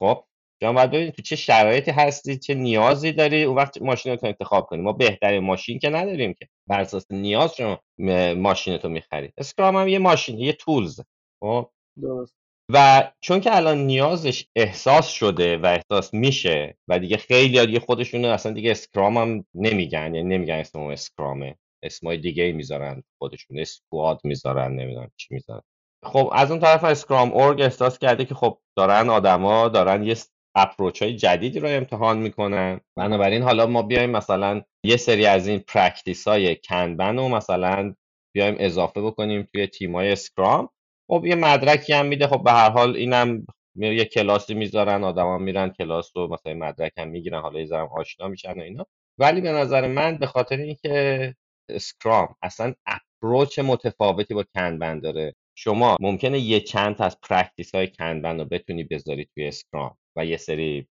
خب؟ 0.00 0.24
شما 0.64 0.72
باید 0.72 0.90
ببینید 0.90 1.14
تو 1.14 1.22
چه 1.22 1.36
شرایطی 1.36 1.90
هستی 1.90 2.38
چه 2.38 2.54
نیازی 2.54 3.12
داری 3.12 3.42
اون 3.42 3.56
وقت 3.56 3.82
ماشین 3.82 4.12
رو 4.12 4.18
انتخاب 4.22 4.66
کنی. 4.66 4.82
ما 4.82 4.92
بهترین 4.92 5.44
ماشین 5.44 5.78
که 5.78 5.88
نداریم 5.88 6.34
که. 6.34 6.48
بر 6.66 6.80
اساس 6.80 7.06
نیاز 7.10 7.56
شما 7.56 7.80
ماشین 8.34 8.78
تو 8.78 8.88
می‌خری. 8.88 9.32
اسکرام 9.38 9.76
هم 9.76 9.88
یه 9.88 9.98
ماشین 9.98 10.38
یه 10.38 10.52
تولز 10.52 11.00
خب؟ 11.40 11.70
درست. 12.02 12.34
و 12.72 13.10
چون 13.20 13.40
که 13.40 13.56
الان 13.56 13.78
نیازش 13.78 14.46
احساس 14.56 15.08
شده 15.08 15.56
و 15.56 15.66
احساس 15.66 16.14
میشه 16.14 16.76
و 16.88 16.98
دیگه 16.98 17.16
خیلی 17.16 17.66
دیگه 17.66 17.80
خودشون 17.80 18.24
اصلا 18.24 18.52
دیگه 18.52 18.70
Scrum 18.70 19.16
هم 19.16 19.44
نمیگن 19.54 20.14
یعنی 20.14 20.22
نمیگن 20.22 20.54
اسم 20.54 20.80
Scrum 20.80 21.34
ه. 21.34 21.56
اسمای 21.82 22.18
دیگه 22.18 22.52
می‌ذارن 22.52 23.02
خودشون 23.18 23.58
squad 23.58 24.20
می‌ذارن 24.24 24.72
نمی‌دونم 24.72 25.10
چی 25.16 25.34
می‌ذارن. 25.34 25.62
خب 26.04 26.30
از 26.32 26.50
اون 26.50 26.60
طرف 26.60 26.84
Scrum.org 26.84 27.60
احساس 27.60 27.98
کرده 27.98 28.24
که 28.24 28.34
خب 28.34 28.58
دارن 28.76 29.10
آدما 29.10 29.68
دارن 29.68 30.04
یه 30.04 30.16
approach 30.54 31.02
های 31.02 31.16
جدیدی 31.16 31.60
رو 31.60 31.68
امتحان 31.68 32.18
می‌کنن. 32.18 32.80
بنابراین 32.96 33.42
حالا 33.42 33.66
ما 33.66 33.82
بیایم 33.82 34.10
مثلا 34.10 34.62
یه 34.84 34.96
سری 34.96 35.26
از 35.26 35.48
این 35.48 35.58
practice 35.58 36.28
های 36.28 36.56
Kanban 36.56 37.16
رو 37.16 37.28
مثلا 37.28 37.94
بیایم 38.34 38.56
اضافه 38.58 39.02
بکنیم 39.02 39.48
توی 39.52 39.66
تیمای 39.66 40.12
Scrum 40.12 40.68
خب 41.10 41.24
یه 41.26 41.34
مدرکی 41.34 41.92
هم 41.92 42.06
میده. 42.06 42.26
خب 42.26 42.42
به 42.44 42.52
هر 42.52 42.70
حال 42.70 42.96
اینم 42.96 43.46
یه 43.76 44.04
کلاسی 44.04 44.54
می‌ذارن 44.54 45.04
آدما 45.04 45.38
میرن 45.38 45.70
کلاس 45.70 46.12
رو 46.16 46.28
مثلا 46.28 46.54
مدرک 46.54 46.92
هم 46.98 47.08
می‌گیرن 47.08 47.40
حالا 47.40 47.60
یه 47.60 47.66
ذره 47.66 47.88
آشنا 47.96 48.28
میشن 48.28 48.52
و 48.60 48.62
اینا. 48.62 48.86
ولی 49.18 49.40
به 49.40 49.52
نظر 49.52 49.88
من 49.88 50.16
به 50.16 50.26
خاطر 50.26 50.56
اینکه 50.56 51.34
Scrum 51.70 52.36
اصلا 52.42 52.74
approach 52.86 53.58
متفاوتی 53.58 54.34
با 54.34 54.44
Kanban 54.54 55.00
داره 55.00 55.34
شما 55.58 55.96
ممکنه 56.00 56.38
یه 56.38 56.60
چند 56.60 57.02
از 57.02 57.20
practice 57.20 57.74
های 57.74 57.88
Kanban 57.88 58.38
رو 58.40 58.44
بتونی 58.44 58.84
بذاری 58.84 59.28
توی 59.34 59.46
Scrum 59.46 59.96
و 60.16 60.26
یه 60.26 60.36
سری 60.36 60.88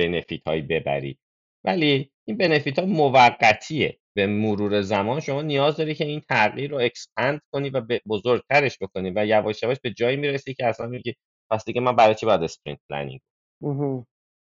benefit 0.00 0.48
هایی 0.48 0.62
ببری. 0.62 1.18
ولی 1.64 2.12
این 2.28 2.36
benefit 2.36 2.78
ها 2.78 2.86
موقتیه. 2.86 3.98
به 4.16 4.26
مرور 4.26 4.82
زمان 4.82 5.20
شما 5.20 5.42
نیاز 5.42 5.76
داری 5.76 5.94
که 5.94 6.04
این 6.04 6.20
تغییر 6.20 6.70
رو 6.70 6.78
expand 6.78 7.40
کنی 7.52 7.70
و 7.70 7.82
بزرگترش 8.08 8.78
بکنی 8.80 9.12
و 9.16 9.26
یواش 9.26 9.62
یواش 9.62 9.80
به 9.80 9.90
جایی 9.90 10.16
می‌رسی 10.16 10.54
که 10.54 10.66
اصلا 10.66 10.86
میگی 10.86 11.14
پس 11.52 11.64
دیگه 11.64 11.80
من 11.80 11.96
برای 11.96 12.14
چی 12.14 12.26
باید 12.26 12.42
sprint 12.42 12.80
planning 12.90 13.20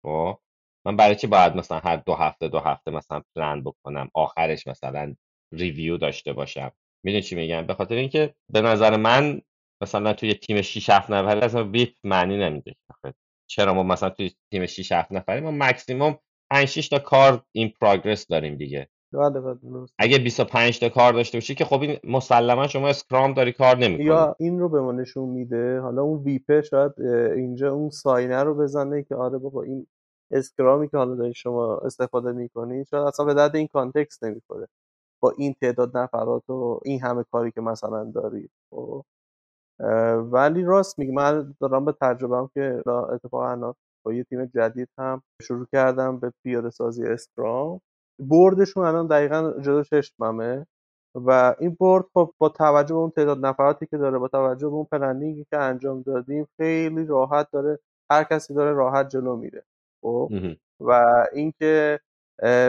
خب 0.06 0.40
من 0.88 0.96
برای 0.98 1.16
چی 1.16 1.28
باید 1.28 1.56
مثلا 1.56 1.80
هر 1.80 1.96
دو 1.98 2.14
هفته 2.14 2.48
دو 2.48 2.60
هفته 2.60 2.92
مثلا 2.92 3.22
پلان 3.36 3.64
بکنم 3.64 4.10
آخرش 4.14 4.68
مثلا 4.68 5.16
review 5.54 5.98
داشته 5.98 6.34
باشم؟ 6.34 6.72
می‌دونی 7.06 7.24
چی 7.24 7.36
میگم؟ 7.36 7.68
به 7.68 7.74
خاطر 7.74 7.96
اینکه 7.96 8.36
به 8.54 8.62
نظر 8.62 8.98
من 8.98 9.42
مثلا 9.84 10.14
توی 10.14 10.34
تیم 10.34 10.62
6 10.62 10.90
7 10.90 11.12
نفره 11.12 11.46
اصلا 11.46 11.70
WIP 11.70 11.94
معنی 12.04 12.38
نمیده. 12.38 12.76
چرا 13.50 13.74
ما 13.74 13.84
مثلا 13.84 14.10
توی 14.10 14.32
تیم 14.52 14.66
6 14.66 14.92
7 14.92 15.12
نفره 15.12 15.42
ما 15.42 15.52
مکسیموم 15.52 16.18
5 16.52 16.68
6 16.68 16.90
تا 16.90 17.00
کار 17.00 17.44
in 17.52 17.74
progress 17.82 18.28
داریم 18.28 18.56
دیگه. 18.56 18.90
بله 19.14 19.42
بله 19.42 19.86
اگه 20.00 20.18
25 20.18 20.80
تا 20.80 20.90
کار 20.90 21.14
داشته 21.14 21.38
باشی 21.38 21.56
که 21.56 21.66
خب 21.66 21.82
این 21.82 21.98
مسلما 22.04 22.68
شما 22.68 22.88
Scrum 22.88 23.34
داری 23.34 23.52
کار 23.52 23.78
نمی‌کنی. 23.78 24.06
یا 24.06 24.36
این 24.40 24.60
رو 24.60 24.70
به 24.70 24.82
ما 24.82 24.92
نشون 24.92 25.30
میده. 25.30 25.80
حالا 25.80 26.02
اون 26.02 26.24
WIP 26.24 26.52
ه 26.52 26.62
شاید 26.62 27.02
اینجا 27.36 27.74
اون 27.74 27.90
sign 27.90 28.33
ه 28.33 28.44
رو 28.44 28.56
بزنه 28.56 29.04
که 29.04 29.16
آره 29.16 29.38
بابا 29.38 29.64
این 29.64 29.88
Scrum 30.32 30.80
ی 30.80 30.90
که 30.90 30.98
حالا 30.98 31.16
داری 31.16 31.34
شما 31.34 31.78
استفاده 31.78 32.32
می‌کنی 32.32 32.86
شاید 32.86 33.08
اصلا 33.08 33.26
به 33.26 33.34
درد 33.34 33.56
این 33.56 33.68
context 33.68 34.24
نمی‌خوره. 34.24 34.68
با 35.22 35.34
این 35.38 35.56
تعداد 35.62 35.98
نفرات 35.98 36.50
و 36.50 36.80
این 36.86 37.02
همه 37.02 37.24
کاری 37.32 37.52
که 37.52 37.62
مثلا 37.62 38.12
داری 38.16 38.50
خب. 38.72 39.04
ولی 40.32 40.64
راست 40.64 41.00
میگی 41.00 41.12
من 41.12 41.56
دارم 41.60 41.86
به 41.86 41.96
تجربه 42.02 42.50
که 42.54 42.84
اتفاقا 42.88 43.74
با 44.06 44.14
یه 44.14 44.24
تیم 44.24 44.46
جدید 44.46 44.90
هم 44.98 45.22
شروع 45.42 45.68
کردم 45.72 46.20
به 46.20 46.34
پیاده 46.44 46.70
سازی 46.70 47.06
Scrum. 47.06 47.82
بردشون 48.20 48.86
الان 48.86 49.08
دقیقا 49.08 49.54
جلو 49.62 49.84
چشممه 49.84 50.66
و 51.16 51.56
این 51.60 51.78
برد 51.80 52.06
خب 52.14 52.34
با 52.38 52.50
توجه 52.50 52.94
به 52.96 53.00
اون 53.00 53.10
تعداد 53.10 53.46
نفراتی 53.46 53.86
که 53.86 53.98
داره 53.98 54.18
با 54.18 54.28
توجه 54.28 54.70
به 54.70 54.76
اون 54.76 54.88
پلنینگی 54.92 55.46
که 55.50 55.58
انجام 55.58 56.02
دادیم 56.02 56.48
خیلی 56.58 57.06
راحت 57.06 57.52
داره 57.52 57.80
هر 58.12 58.24
کسی 58.24 58.54
داره 58.54 58.74
راحت 58.74 59.10
جلو 59.10 59.36
میره 59.36 59.64
خب؟ 60.04 60.30
و 60.80 61.26
اینکه 61.34 62.00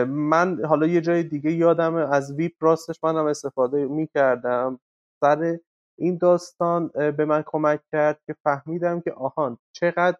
من 0.07 0.65
حالا 0.65 0.87
یه 0.87 1.01
جای 1.01 1.23
دیگه 1.23 1.51
یادم 1.51 1.95
از 1.95 2.33
ویپ 2.33 2.53
راستش 2.59 3.03
منم 3.03 3.25
استفاده 3.25 3.85
می‌کردم 3.85 4.79
سر 5.21 5.59
این 6.01 6.17
داستان 6.17 6.87
به 6.87 7.25
من 7.25 7.43
کمک 7.45 7.79
کرد 7.91 8.19
که 8.27 8.35
فهمیدم 8.43 9.01
که 9.01 9.11
آهان 9.11 9.57
چقدر 9.75 10.17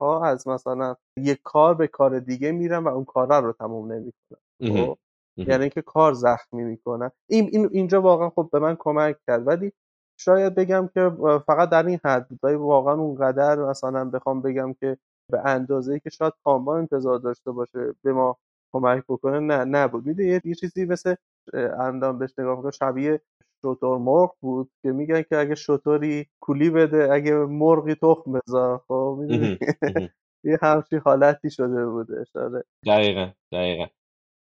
ها 0.00 0.24
از 0.24 0.48
مثلا 0.48 0.96
یک 1.16 1.40
کار 1.44 1.74
به 1.74 1.86
کار 1.86 2.18
دیگه 2.18 2.52
میرن 2.52 2.84
و 2.84 2.88
اون 2.88 3.04
کار 3.04 3.42
رو 3.42 3.52
تموم 3.52 3.92
نمی‌کنن. 3.92 4.84
خب؟ 4.84 4.98
یعنی 5.36 5.60
اینکه 5.60 5.82
کار 5.82 6.12
زخمی 6.12 6.64
می‌کنن. 6.64 7.10
این, 7.28 7.48
این 7.52 7.68
اینجا 7.72 8.02
واقعا 8.02 8.30
خب 8.30 8.48
به 8.52 8.58
من 8.58 8.76
کمک 8.78 9.16
کرد. 9.26 9.46
ولی 9.46 9.72
شاید 10.20 10.54
بگم 10.54 10.88
که 10.94 11.10
فقط 11.46 11.70
در 11.70 11.86
این 11.86 12.00
حد 12.04 12.28
بود. 12.28 12.44
واقعا 12.44 12.94
اونقدر 12.94 13.56
مثلا 13.56 14.04
بخوام 14.04 14.42
بگم 14.42 14.72
که 14.72 14.98
به 15.32 15.40
اندازه 15.44 15.92
ای 15.92 16.00
که 16.00 16.10
شاید 16.10 16.32
کامبا 16.44 16.76
انتظار 16.76 17.18
داشته 17.18 17.50
باشه 17.50 17.94
به 18.02 18.12
ما 18.12 18.36
کمک 18.72 19.04
بکنه 19.08 19.40
نه 19.40 19.64
نبود. 19.64 20.06
میده 20.06 20.24
یه 20.44 20.54
چیزی 20.54 20.84
مثل 20.84 21.14
اندام 21.54 22.18
بهش 22.18 22.38
نگاه 22.38 22.70
شبیه 22.70 23.20
شطور 23.62 23.98
مرغ 23.98 24.34
بود 24.40 24.70
که 24.82 24.92
میگن 24.92 25.22
که 25.22 25.36
اگه 25.38 25.54
شطوری 25.54 26.26
کولی 26.40 26.70
بده 26.70 27.12
اگه 27.12 27.34
مرغی 27.34 27.94
تخم 27.94 28.32
بذار 28.32 28.78
خب 28.88 29.20
یه 30.44 30.58
همچین 30.62 30.98
حالتی 31.04 31.50
شده 31.50 31.86
بوده 31.86 32.20
اشاره 32.20 32.64
دقیقا 32.86 33.32
دقیقا. 33.52 33.86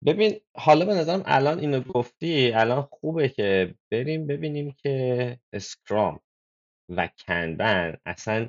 ببین 0.07 0.41
حالا 0.57 0.85
به 0.85 0.95
نظرم 0.95 1.23
الان 1.27 1.59
اینو 1.59 1.81
گفتی 1.81 2.53
الان 2.53 2.83
خوبه 2.83 3.29
که 3.29 3.75
بریم 3.93 4.27
ببینیم 4.27 4.73
که 4.79 5.39
اسکرام 5.53 6.21
و 6.91 7.09
کنبن 7.27 7.97
اصلا 8.07 8.49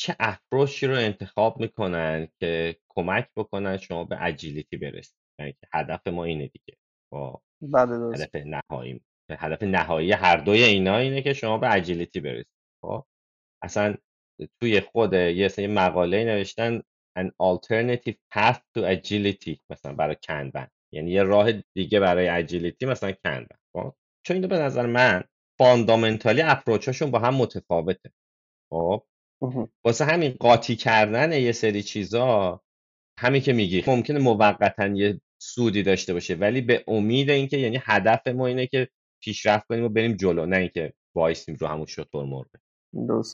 چه 0.00 0.16
افروشی 0.20 0.86
رو 0.86 0.94
انتخاب 0.94 1.60
می‌کنن 1.60 2.28
که 2.40 2.76
کمک 2.88 3.28
بکنن 3.36 3.76
شما 3.76 4.04
به 4.04 4.16
اجیلیتی 4.24 4.76
برسید. 4.76 5.16
یعنی 5.40 5.54
هدف 5.74 6.06
ما 6.06 6.24
اینه 6.24 6.46
دیگه. 6.46 6.78
با 7.12 7.42
بله 7.62 8.14
هدف 8.14 8.36
نهایی. 8.36 9.00
هدف 9.38 9.62
نهایی 9.62 10.12
هر 10.12 10.36
دوی 10.36 10.62
اینا 10.62 10.96
اینه 10.98 11.22
که 11.22 11.32
شما 11.32 11.58
به 11.58 11.74
اجیلیتی 11.74 12.20
برسید. 12.20 12.46
خب؟ 12.84 13.04
اصلا 13.62 13.94
توی 14.60 14.80
خود 14.80 15.12
یه 15.12 15.48
سری 15.48 15.66
مقاله 15.66 16.24
نوشتن 16.24 16.82
an 17.18 17.30
alternative 17.42 18.14
path 18.34 18.60
to 18.76 18.80
agility 18.82 19.58
مثلا 19.70 19.92
برای 19.92 20.16
کنبن 20.22 20.68
یعنی 20.92 21.10
یه 21.10 21.22
راه 21.22 21.52
دیگه 21.74 22.00
برای 22.00 22.28
اجیلیتی 22.28 22.86
مثلا 22.86 23.12
کنبن 23.12 23.58
خب؟ 23.76 23.94
چون 24.26 24.34
اینو 24.36 24.48
به 24.48 24.58
نظر 24.58 24.86
من 24.86 25.24
فاندامنتالی 25.58 26.42
اپروچاشون 26.42 27.10
با 27.10 27.18
هم 27.18 27.34
متفاوته. 27.34 28.12
خب؟ 28.70 29.06
واسه 29.84 30.04
همین 30.04 30.30
قاطی 30.40 30.76
کردن 30.76 31.32
یه 31.32 31.52
سری 31.52 31.82
چیزا 31.82 32.60
همین 33.18 33.42
که 33.42 33.52
میگی 33.52 33.84
ممکنه 33.86 34.18
موقتا 34.18 34.86
یه 34.86 35.20
سودی 35.42 35.82
داشته 35.82 36.12
باشه 36.12 36.34
ولی 36.34 36.60
به 36.60 36.84
امید 36.88 37.30
اینکه 37.30 37.56
یعنی 37.56 37.78
هدف 37.82 38.26
ما 38.26 38.46
اینه 38.46 38.66
که 38.66 38.88
پیشرفت 39.20 39.66
کنیم 39.66 39.84
و 39.84 39.88
بریم 39.88 40.16
جلو 40.16 40.46
نه 40.46 40.56
اینکه 40.56 40.92
وایسیم 41.16 41.54
رو 41.54 41.66
همون 41.66 41.86
شطور 41.86 42.24
مرغ. 42.24 42.46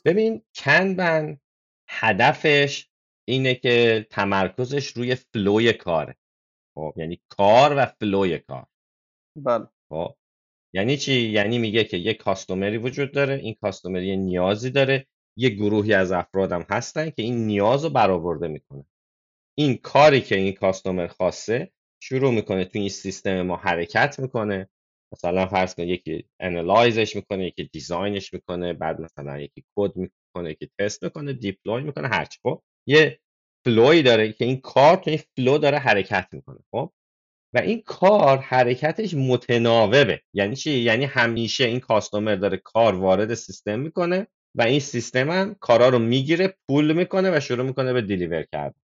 ببین 0.05 0.43
کنبن 0.57 1.41
هدفش 1.89 2.89
اینه 3.29 3.55
که 3.55 4.07
تمرکزش 4.11 4.87
روی 4.87 5.15
فلوی 5.15 5.73
کاره. 5.73 6.17
خب 6.75 6.95
یعنی 6.97 7.21
کار 7.29 7.75
و 7.77 7.87
فلوی 7.87 8.39
کار. 8.39 8.67
بله. 9.37 9.67
خب 9.89 10.15
یعنی 10.75 10.97
چی؟ 10.97 11.13
یعنی 11.13 11.59
میگه 11.59 11.85
که 11.85 11.97
یه 11.97 12.15
کاستومری 12.15 12.79
وجود 12.79 13.13
داره 13.13 13.35
این 13.35 13.57
کاستومری 13.61 14.07
یه 14.07 14.17
نیازی 14.17 14.71
داره 14.71 15.07
یه 15.39 15.49
گروهی 15.49 15.95
از 15.95 16.13
افرادم 16.13 16.67
هستن 16.71 17.11
که 17.11 17.23
این 17.23 17.47
نیاز 17.47 17.85
رو 17.85 17.91
برآورده 17.91 18.49
می‌کنه. 18.49 18.85
این 19.59 19.77
کاری 19.77 20.21
که 20.21 20.37
این 20.37 20.53
کاستومر 20.53 21.07
خواسته 21.07 21.73
شروع 22.03 22.35
می‌کنه 22.35 22.65
تو 22.65 22.79
این 22.79 22.89
سیستم 22.89 23.43
ما 23.43 23.57
حرکت 23.57 24.21
می‌کنه. 24.21 24.69
مثلا 25.13 25.47
فرض 25.47 25.75
کن 25.75 25.83
یکی 25.83 26.25
analyze 26.41 27.00
ش 27.00 27.17
می‌کنه 27.17 27.47
یکی 27.47 27.65
design 27.73 28.19
ش 28.19 28.35
می‌کنه 28.35 28.73
بعد 28.73 29.01
مثلا 29.01 29.41
یکی 29.41 29.65
کد 29.77 29.97
می‌کنه 29.97 30.51
یکی 30.51 30.71
تست 30.79 31.05
می‌کنه 31.05 31.33
deploy 31.33 31.83
می‌کنه 31.83 32.09
هرچی 32.09 32.39
خب 32.43 32.63
یه 32.89 33.21
flow 33.65 33.95
ی 33.95 34.03
داره 34.03 34.33
که 34.33 34.45
این 34.45 34.61
کار 34.61 34.97
تو 34.97 35.11
این 35.11 35.21
flow 35.37 35.59
داره 35.59 35.79
حرکت 35.79 36.29
می‌کنه. 36.33 36.59
خب 36.71 36.93
و 37.55 37.59
این 37.59 37.83
کار 37.87 38.39
حرکتش 38.39 39.15
متناوبه. 39.15 40.23
یعنی 40.35 40.57
چی؟ 40.57 40.73
یعنی 40.73 41.05
همیشه 41.05 41.65
این 41.65 41.81
customer 41.81 42.37
داره 42.37 42.57
کار 42.57 42.95
وارد 42.95 43.35
سیستم 43.35 43.81
می‌کنه 43.81 44.27
و 44.57 44.63
این 44.63 44.81
سیستم 44.81 45.31
هم 45.31 45.55
کارا 45.61 45.89
رو 45.89 45.99
می‌گیره 45.99 46.57
pull 46.69 46.93
می‌کنه 46.93 47.37
و 47.37 47.41
شروع 47.41 47.67
می‌کنه 47.67 47.93
به 47.93 48.03
deliver 48.03 48.45
کردن. 48.53 48.81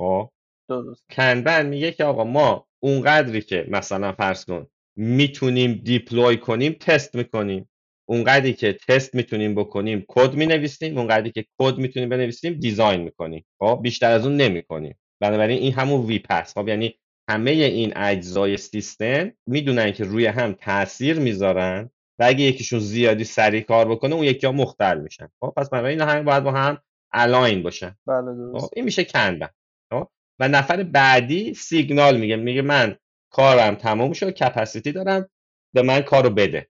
خب 0.00 0.30
درست. 0.70 1.04
Kanban 1.10 1.66
میگه 1.66 1.92
که 1.92 2.04
آقا 2.04 2.24
ما 2.24 2.68
اونقدری 2.82 3.42
که 3.42 3.66
مثلا 3.68 4.12
فرض 4.12 4.44
کن 4.44 4.66
می‌تونیم 4.98 5.80
deploy 5.84 6.36
کنیم 6.36 6.76
تست 6.80 7.14
می‌کنیم. 7.14 7.68
اونقدری 8.08 8.52
که 8.52 8.72
تست 8.88 9.14
می‌تونیم 9.14 9.54
بکنیم 9.54 10.04
کد 10.08 10.34
می‌نویسیم. 10.34 10.98
اونقدری 10.98 11.30
که 11.30 11.44
کد 11.58 11.78
می‌تونیم 11.78 12.08
بنویسیم 12.08 12.52
design 12.52 13.00
می‌کنیم. 13.00 13.44
خب 13.60 13.80
بیشتر 13.82 14.10
از 14.10 14.26
اون 14.26 14.36
نمی‌کنیم. 14.36 14.98
بنابراین 15.20 15.58
این 15.58 15.72
همون 15.72 16.06
WIP 16.06 16.18
ه 16.18 16.30
س. 16.30 16.54
خب 16.54 16.68
یعنی 16.68 16.94
همه 17.30 17.50
این 17.50 17.92
اجزای 17.96 18.56
سیستم 18.56 19.32
می‌دونن 19.46 19.92
که 19.92 20.04
روی 20.04 20.26
هم 20.26 20.52
تاثیر 20.52 21.18
می‌ذارن 21.18 21.90
و 22.18 22.24
اگه 22.24 22.44
یکیشون 22.44 22.78
زیادی 22.78 23.24
سریع 23.24 23.60
کار 23.60 23.88
بکنه 23.88 24.14
اون 24.14 24.24
یکی 24.24 24.46
ها 24.46 24.52
مختل 24.52 25.00
میشن. 25.00 25.28
خب 25.40 25.52
پس 25.56 25.70
بنابراین 25.70 26.00
این 26.00 26.10
همه 26.10 26.22
باید 26.22 26.44
با 26.44 26.52
هم 26.52 26.78
الاین 27.12 27.62
باشن. 27.62 27.96
بله 28.06 28.20
خب 28.20 28.36
درست 28.36 28.72
این 28.76 28.84
میشه 28.84 29.04
کنبن 29.04 29.48
خب 29.92 30.08
و 30.40 30.48
نفر 30.48 30.82
بعدی 30.82 31.54
سیگنال 31.54 32.20
میگه. 32.20 32.36
میگه 32.36 32.62
من 32.62 32.96
کارم 33.30 33.74
تموم 33.74 34.12
شد 34.12 34.30
کپاسیتی 34.30 34.92
دارم 34.92 35.28
به 35.74 35.82
من 35.82 36.00
کارو 36.00 36.30
بده. 36.30 36.68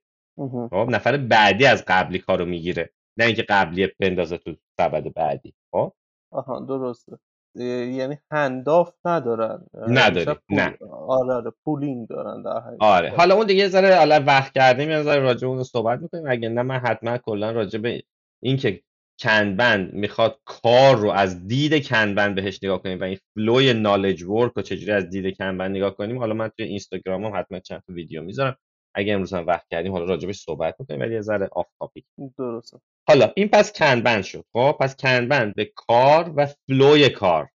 خب 0.69 0.87
نفر 0.89 1.17
بعدی 1.17 1.65
از 1.65 1.83
قبلی 1.87 2.19
کارو 2.19 2.45
می‌گیره. 2.45 2.93
نه 3.17 3.25
اینکه 3.25 3.41
قبلی 3.41 3.87
بندازه 3.99 4.37
تو 4.37 4.55
سبد 4.79 5.13
بعدی. 5.13 5.53
خب؟ 5.71 5.93
آها 6.31 6.59
درسته. 6.59 7.17
یعنی 7.55 8.17
هنداف 8.31 8.93
ندارن. 9.05 9.65
نداری، 9.87 10.25
پول 10.25 10.57
نه. 10.57 10.77
آره 11.07 11.33
آره 11.33 11.51
پولینگ 11.65 12.07
دارن 12.07 12.41
در 12.41 12.59
حقیقت. 12.59 12.81
آره. 12.81 13.09
حالا 13.09 13.35
اون 13.35 13.45
دیگه 13.47 13.67
ذره 13.67 13.95
حالا 13.95 14.23
وقت 14.27 14.53
کردیم 14.53 14.89
یه 14.89 15.03
ذره 15.03 15.19
راجع 15.19 15.47
اون 15.47 15.63
صحبت 15.63 15.99
می‌کنیم. 15.99 16.23
اگه 16.29 16.49
نه 16.49 16.61
من 16.61 16.79
حتما 16.79 17.17
کلا 17.17 17.51
راجع 17.51 17.79
به 17.79 18.03
اینکه 18.43 18.83
Kanban 19.19 19.93
می‌خواد 19.93 20.39
کار 20.45 20.97
رو 20.97 21.09
از 21.11 21.47
دید 21.47 21.87
Kanban 21.87 22.35
بهش 22.35 22.59
نگاه 22.63 22.83
کنیم 22.83 22.99
و 22.99 23.03
این 23.03 23.17
flow 23.33 23.73
ی 23.73 23.78
knowledge 23.78 24.23
work 24.23 24.51
رو 24.55 24.61
چجوری 24.61 24.91
از 24.91 25.09
دید 25.09 25.37
Kanban 25.37 25.75
نگاه 25.75 25.95
کنیم 25.95 26.17
حالا 26.19 26.33
من 26.33 26.49
توی 26.49 26.65
اینستاگرامم 26.65 27.35
حتما 27.35 27.59
چند 27.59 27.83
تا 27.87 27.93
ویدیو 27.93 28.23
می‌ذارم. 28.23 28.57
اگه 28.95 29.13
امروز 29.13 29.33
هم 29.33 29.47
وقت 29.47 29.67
کردیم 29.71 29.91
حالا 29.91 30.05
راجع 30.05 30.27
بهش 30.27 30.39
صحبت 30.39 30.75
می‌کنیم 30.79 30.99
ولی 30.99 31.13
یه 31.13 31.21
ذره 31.21 31.49
off 31.51 31.67
topic 31.79 32.05
درسته. 32.37 32.79
حالا 33.07 33.31
این 33.35 33.47
پس 33.47 33.73
Kanban 33.73 34.23
شد 34.23 34.45
خب؟ 34.53 34.77
پس 34.79 34.95
Kanban 34.95 35.55
به 35.55 35.71
کار 35.75 36.33
و 36.35 36.45
flow 36.45 36.96
ی 36.96 37.09
کار 37.09 37.49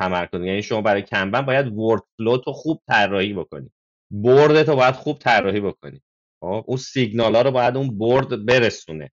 تمرکز 0.00 0.40
یعنی 0.40 0.62
شما 0.62 0.80
برای 0.82 1.02
Kanban 1.02 1.46
باید 1.46 1.72
workflow 1.78 2.38
تو 2.38 2.52
خوب 2.52 2.82
طراحی 2.88 3.34
بکنی. 3.34 3.70
board 4.10 4.62
تو 4.62 4.76
باید 4.76 4.94
خوب 4.94 5.18
طراحی 5.18 5.60
بکنی. 5.60 6.02
خب؟ 6.40 6.64
اون 6.66 6.76
سیگنال 6.76 7.36
ها 7.36 7.42
رو 7.42 7.50
باید 7.50 7.76
اون 7.76 7.98
board 7.98 8.46
برسونه. 8.46 9.10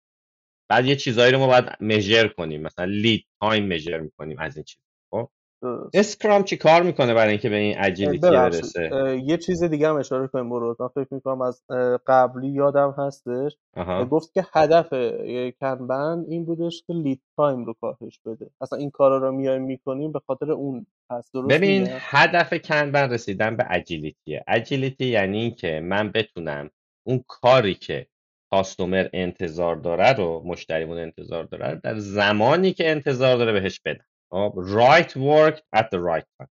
بعد 0.71 0.87
یه 0.87 0.97
چیزایی 0.97 1.33
رو 1.33 1.39
ما 1.39 1.47
باید 1.47 1.65
measure 1.81 2.29
کنیم. 2.29 2.63
مثلا 2.63 2.85
lead 2.85 3.25
time 3.41 3.67
measure 3.67 3.99
می‌کنیم 3.99 4.39
از 4.39 4.57
این 4.57 4.65
چیز. 4.65 4.83
خب؟ 5.11 5.29
Scrum 5.95 6.43
چی 6.45 6.57
کار 6.57 6.83
می‌کنه 6.83 7.15
برای 7.15 7.31
اینکه 7.31 7.49
به 7.49 7.57
این 7.57 7.79
agility 7.79 8.31
برسه؟ 8.31 9.21
یه 9.25 9.37
چیز 9.37 9.63
دیگه 9.63 9.89
هم 9.89 9.97
اشاره 9.97 10.27
کنیم 10.29 10.51
برو. 10.51 10.77
من 10.81 10.89
فکر 10.89 11.15
می‌کنم 11.15 11.41
از 11.41 11.63
قبلی 12.07 12.49
یادم 12.49 12.95
هستش. 12.99 13.57
آها. 13.77 14.05
گفت 14.05 14.35
که 14.35 14.47
هدف 14.53 14.93
اه، 14.93 15.51
Kanban 15.51 16.27
این 16.29 16.45
بودش 16.45 16.83
که 16.87 16.93
lead 16.93 17.21
time 17.37 17.65
رو 17.65 17.75
کاهش 17.81 18.21
بده. 18.27 18.51
اصلا 18.61 18.79
این 18.79 18.91
کارا 18.91 19.19
رو 19.19 19.33
میایم 19.33 19.63
می‌کنیم 19.63 20.13
به 20.13 20.21
خاطر 20.27 20.53
اون. 20.53 20.87
هست 21.11 21.35
درست 21.35 21.49
ببین 21.49 21.83
میگم؟ 21.83 21.97
هدف 22.01 22.55
Kanban 22.55 23.11
رسیدن 23.11 23.57
به 23.57 23.67
agility 23.71 24.45
ه 24.49 24.56
agility 24.56 25.07
یعنی 25.07 25.39
اینکه 25.39 25.81
من 25.85 26.13
بتونم 26.13 26.71
اون 27.07 27.25
کاری 27.29 27.75
که 27.75 28.07
customer 28.51 29.09
انتظار 29.13 29.77
داره 29.77 30.13
رو 30.13 30.43
مشتریمون 30.47 30.99
انتظار 30.99 31.45
داره 31.45 31.71
رو 31.71 31.81
در 31.85 31.99
زمانی 31.99 32.73
که 32.73 32.91
انتظار 32.91 33.37
داره 33.37 33.53
بهش 33.53 33.81
بدم 33.85 34.05
خب 34.33 34.55
right 34.69 35.11
work 35.11 35.57
at 35.77 35.85
the 35.85 35.99
right 35.99 36.27
time. 36.43 36.49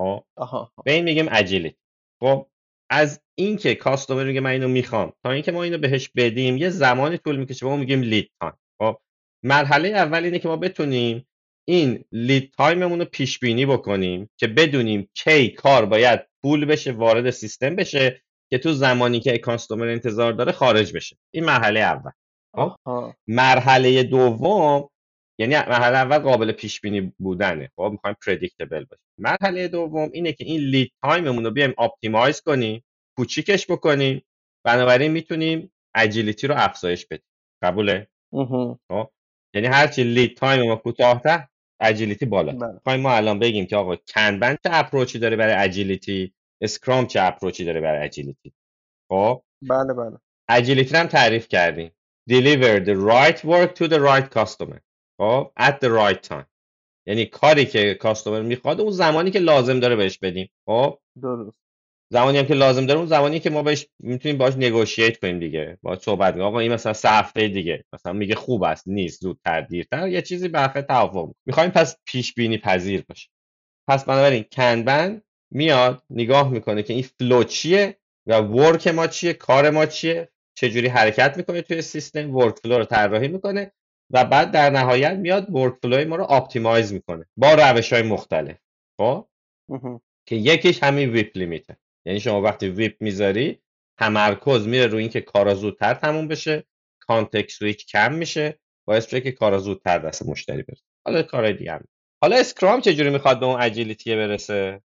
خب 0.00 0.24
آها 0.36 0.72
به 0.84 0.92
این 0.92 1.04
میگیم 1.04 1.28
agility 1.30 1.78
خب 2.22 2.46
از 2.90 3.20
اینکه 3.38 3.74
customer 3.74 4.24
میگه 4.24 4.40
من 4.40 4.50
اینو 4.50 4.68
می‌خوام 4.68 5.12
تا 5.24 5.30
اینکه 5.30 5.52
ما 5.52 5.62
اینو 5.62 5.78
بهش 5.78 6.10
بدیم 6.16 6.56
یه 6.56 6.70
زمانی 6.70 7.18
طول 7.18 7.36
می‌کشه 7.36 7.66
ما 7.66 7.76
میگیم 7.76 8.02
lead 8.02 8.30
time 8.40 8.54
خب 8.82 8.96
مرحله 9.44 9.88
اول 9.88 10.24
اینه 10.24 10.38
که 10.38 10.48
ما 10.48 10.56
بتونیم 10.56 11.26
این 11.68 12.04
lead 12.12 12.52
time 12.56 12.80
مون 12.80 12.98
رو 12.98 13.04
پیش 13.04 13.38
بینی 13.38 13.66
بکنیم 13.66 14.30
که 14.36 14.46
بدونیم 14.46 15.08
کی 15.14 15.48
کار 15.48 15.86
باید 15.86 16.20
pull 16.42 16.64
بشه 16.64 16.92
وارد 16.92 17.30
سیستم 17.30 17.76
بشه 17.76 18.22
که 18.50 18.58
تو 18.58 18.72
زمانی 18.72 19.20
که 19.20 19.38
customer 19.38 19.88
انتظار 19.88 20.32
داره 20.32 20.52
خارج 20.52 20.92
بشه. 20.92 21.16
این 21.34 21.44
مرحله 21.44 21.80
اول. 21.80 22.10
خب؟ 22.56 22.76
آها. 22.84 23.16
مرحله 23.28 24.02
دوم 24.02 24.88
یعنی 25.40 25.54
مرحله 25.54 25.96
اول 25.96 26.18
قابل 26.18 26.52
پیش 26.52 26.80
بینی 26.80 27.12
بودنه. 27.18 27.70
خب؟ 27.76 27.88
می‌خوایم 27.92 28.16
predictable 28.26 28.84
باشه 28.84 29.02
مرحله 29.18 29.68
دوم 29.68 30.10
اینه 30.12 30.32
که 30.32 30.44
این 30.44 30.60
lead 30.60 30.92
time 31.02 31.26
مون 31.26 31.44
رو 31.44 31.50
بیایم 31.50 31.74
optimize 31.78 32.40
کنیم 32.40 32.84
کوچیکش 33.16 33.70
بکنیم. 33.70 34.22
بنابراین 34.66 35.12
می‌تونیم 35.12 35.72
agility 35.94 36.46
رو 36.46 36.54
افزایش 36.58 37.06
بدیم. 37.06 37.26
قبوله. 37.62 38.08
خب؟ 38.88 39.10
یعنی 39.54 39.66
هرچی 39.66 40.04
lead 40.04 40.36
time 40.36 40.62
ما 40.62 40.76
کوتاه‌تر 40.76 41.46
agility 41.80 42.26
بالا 42.26 42.52
بله. 42.52 42.72
می‌خوایم 42.72 43.00
ما 43.00 43.12
الان 43.12 43.38
بگیم 43.38 43.66
که 43.66 43.76
آقا 43.76 43.96
Kanban 43.96 44.54
چه 44.54 44.70
approach 44.72 45.13
ی 45.13 45.18
داره 45.18 45.36
برای 45.36 45.54
agility 45.54 46.34
اسکرام 46.62 47.06
چه 47.06 47.22
اپروچی 47.22 47.64
داره 47.64 47.80
برای 47.80 48.04
اجیلیتی 48.04 48.52
خب؟ 49.12 49.42
بله 49.68 49.94
بله. 49.94 50.18
اجیلیتی 50.48 50.96
هم 50.96 51.06
تعریف 51.06 51.48
کردیم. 51.48 51.90
Deliver 52.30 52.84
the 52.84 52.96
right 53.10 53.38
work 53.38 53.74
to 53.74 53.88
the 53.88 53.98
right 53.98 54.38
customer. 54.38 54.78
خب؟ 55.20 55.52
At 55.60 55.72
the 55.72 55.88
right 55.88 56.28
time. 56.28 56.46
یعنی 57.06 57.26
کاری 57.26 57.66
که 57.66 57.94
کاستومر 57.94 58.42
می‌خواد 58.42 58.80
اون 58.80 58.90
زمانی 58.90 59.30
که 59.30 59.38
لازم 59.38 59.80
داره 59.80 59.96
بهش 59.96 60.18
بدیم. 60.18 60.50
خب؟ 60.66 60.98
درست. 61.22 61.56
زمانی 62.12 62.38
هم 62.38 62.46
که 62.46 62.54
لازم 62.54 62.86
داره 62.86 62.98
اون 62.98 63.08
زمانی 63.08 63.40
که 63.40 63.50
ما 63.50 63.62
بهش 63.62 63.86
می‌تونیم 63.98 64.38
باهاش 64.38 64.54
نگوشییت 64.56 65.18
کنیم 65.18 65.40
دیگه. 65.40 65.78
باهاش 65.82 65.98
صحبت 65.98 66.34
کنیم. 66.34 66.44
آقا 66.44 66.58
این 66.58 66.72
مثلا 66.72 66.92
سه 66.92 67.08
هفته 67.08 67.48
دیگه. 67.48 67.84
مثلا 67.92 68.12
میگه 68.12 68.34
خوب 68.34 68.62
است 68.62 68.88
نیست 68.88 69.20
زودتر 69.20 69.60
دیرتر. 69.60 70.08
یه 70.08 70.22
چیزی 70.22 70.48
به 70.48 70.84
توافق 70.88 71.32
می‌خوایم 71.46 71.70
پس 71.70 71.96
پیش 72.06 72.34
بینی 72.34 72.58
پذیر 72.58 73.04
باشه. 73.08 73.30
پس 73.88 74.04
بنابراین 74.04 74.44
Kanban 74.52 75.22
میاد 75.50 76.02
نگاه 76.10 76.50
می‌کنه 76.50 76.82
که 76.82 76.92
این 76.92 77.02
flow 77.02 77.44
چیه 77.44 77.96
و 78.26 78.40
work 78.40 78.88
ما 78.88 79.06
چیه 79.06 79.32
کار 79.32 79.70
ما 79.70 79.86
چیه 79.86 80.28
چجوری 80.54 80.88
حرکت 80.88 81.36
می‌کنه 81.36 81.62
توی 81.62 81.82
سیستم 81.82 82.36
workflow 82.36 82.78
رو 82.78 82.84
طراحی 82.84 83.28
می‌کنه 83.28 83.72
و 84.10 84.24
بعد 84.24 84.50
در 84.50 84.70
نهایت 84.70 85.12
میاد 85.12 85.54
workflow 85.54 85.74
ی 85.82 86.04
ما 86.04 86.16
رو 86.16 86.24
optimize 86.24 86.92
می‌کنه 86.92 87.26
با 87.36 87.54
روش 87.54 87.92
های 87.92 88.02
مختلف. 88.02 88.56
خب. 89.00 89.28
که 90.26 90.36
یکیش 90.36 90.82
همین 90.82 91.10
WIP 91.10 91.38
limit 91.38 91.70
ه 91.70 91.76
یعنی 92.06 92.20
شما 92.20 92.40
وقتی 92.42 92.68
WIP 92.68 92.96
می‌ذاری 93.00 93.58
تمرکز 93.98 94.66
میره 94.66 94.86
روی 94.86 95.02
اینکه 95.02 95.20
کارا 95.20 95.54
زودتر 95.54 95.94
تموم 95.94 96.28
بشه 96.28 96.64
context 97.00 97.58
switch 97.58 97.86
کم 97.86 98.12
میشه 98.14 98.58
باعث 98.88 99.04
میشه 99.04 99.20
که 99.20 99.32
کارا 99.32 99.58
زودتر 99.58 99.98
دست 99.98 100.26
مشتری 100.26 100.62
برسه 100.62 100.82
حالا 101.06 101.22
کارهای 101.22 101.52
دیگه 101.52 101.72
هم. 101.72 101.84
حالا 102.22 102.36
Scrum 102.36 102.80
چجوری 102.80 103.10
می‌خواد 103.10 103.40
به 103.40 103.46
اون 103.46 103.60
agility 103.60 104.16
برسه؟ 104.16 104.82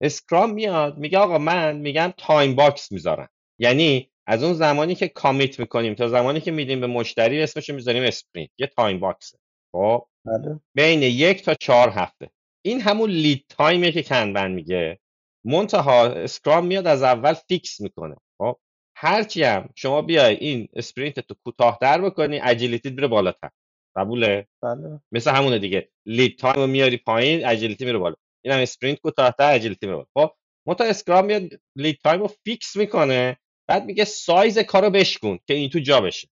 Scrum 0.00 0.54
میاد 0.54 0.98
میگه 0.98 1.18
آقا 1.18 1.38
من 1.38 1.76
میگم 1.76 2.12
time 2.16 2.54
box 2.54 2.92
می‌ذارم. 2.92 3.28
یعنی 3.58 4.10
از 4.26 4.42
اون 4.42 4.52
زمانی 4.52 4.94
که 4.94 5.08
commit 5.08 5.60
می‌کنیم 5.60 5.94
تا 5.94 6.08
زمانی 6.08 6.40
که 6.40 6.50
میدیم 6.50 6.80
به 6.80 6.86
مشتری 6.86 7.42
اسمش 7.42 7.70
می‌ذاریم 7.70 8.02
sprint. 8.02 8.50
یه 8.58 8.66
time 8.66 9.00
box 9.00 9.28
ه 9.28 9.38
خب؟ 9.72 10.06
بله. 10.26 10.60
بین 10.74 11.02
یک 11.02 11.42
تا 11.44 11.54
چهار 11.54 11.88
هفته. 11.88 12.30
این 12.64 12.80
همون 12.80 13.10
lead 13.10 13.44
time 13.48 13.77
یه 13.77 13.92
که 13.92 14.02
Kanban 14.02 14.50
میگه. 14.50 14.98
منتها 15.44 16.06
Scrum 16.06 16.66
میاد 16.66 16.86
از 16.86 17.02
اول 17.02 17.34
fix 17.34 17.80
می‌کنه. 17.80 18.16
خب؟ 18.38 18.56
هرچی 18.96 19.42
هم. 19.42 19.68
شما 19.74 20.02
بیای 20.02 20.36
این 20.36 20.68
sprint 20.72 21.20
تو 21.20 21.34
کوتاهتر 21.44 22.00
بکنی 22.00 22.40
agility 22.40 22.90
میره 22.90 23.08
بالاتر. 23.08 23.50
قبوله؟ 23.96 24.46
بله. 24.62 25.00
مثل 25.12 25.30
همونه 25.30 25.58
دیگه. 25.58 25.88
lead 26.06 26.38
time 26.38 26.56
رو 26.56 26.66
میاری 26.66 26.96
پایین 26.96 27.46
agility 27.46 27.84
میره 27.84 27.98
بالا. 27.98 28.14
این 28.46 28.54
هم 28.54 28.60
sprint 28.60 29.00
کوتاهتر 29.00 29.54
agility 29.54 29.86
بالا 29.86 30.04
خب 30.14 30.32
منتها 30.68 30.86
Scrum 30.86 31.24
میاد 31.24 31.42
lead 31.76 31.98
time 32.04 32.20
رو 32.20 32.28
fix 32.44 32.76
می‌کنه 32.76 33.38
بعد 33.68 33.84
میگه 33.84 34.04
سایز 34.04 34.58
کارو 34.58 34.90
بشکن 34.90 35.38
که 35.46 35.54
این 35.54 35.70
تو 35.70 35.78
جا 35.78 36.00
بشه. 36.00 36.28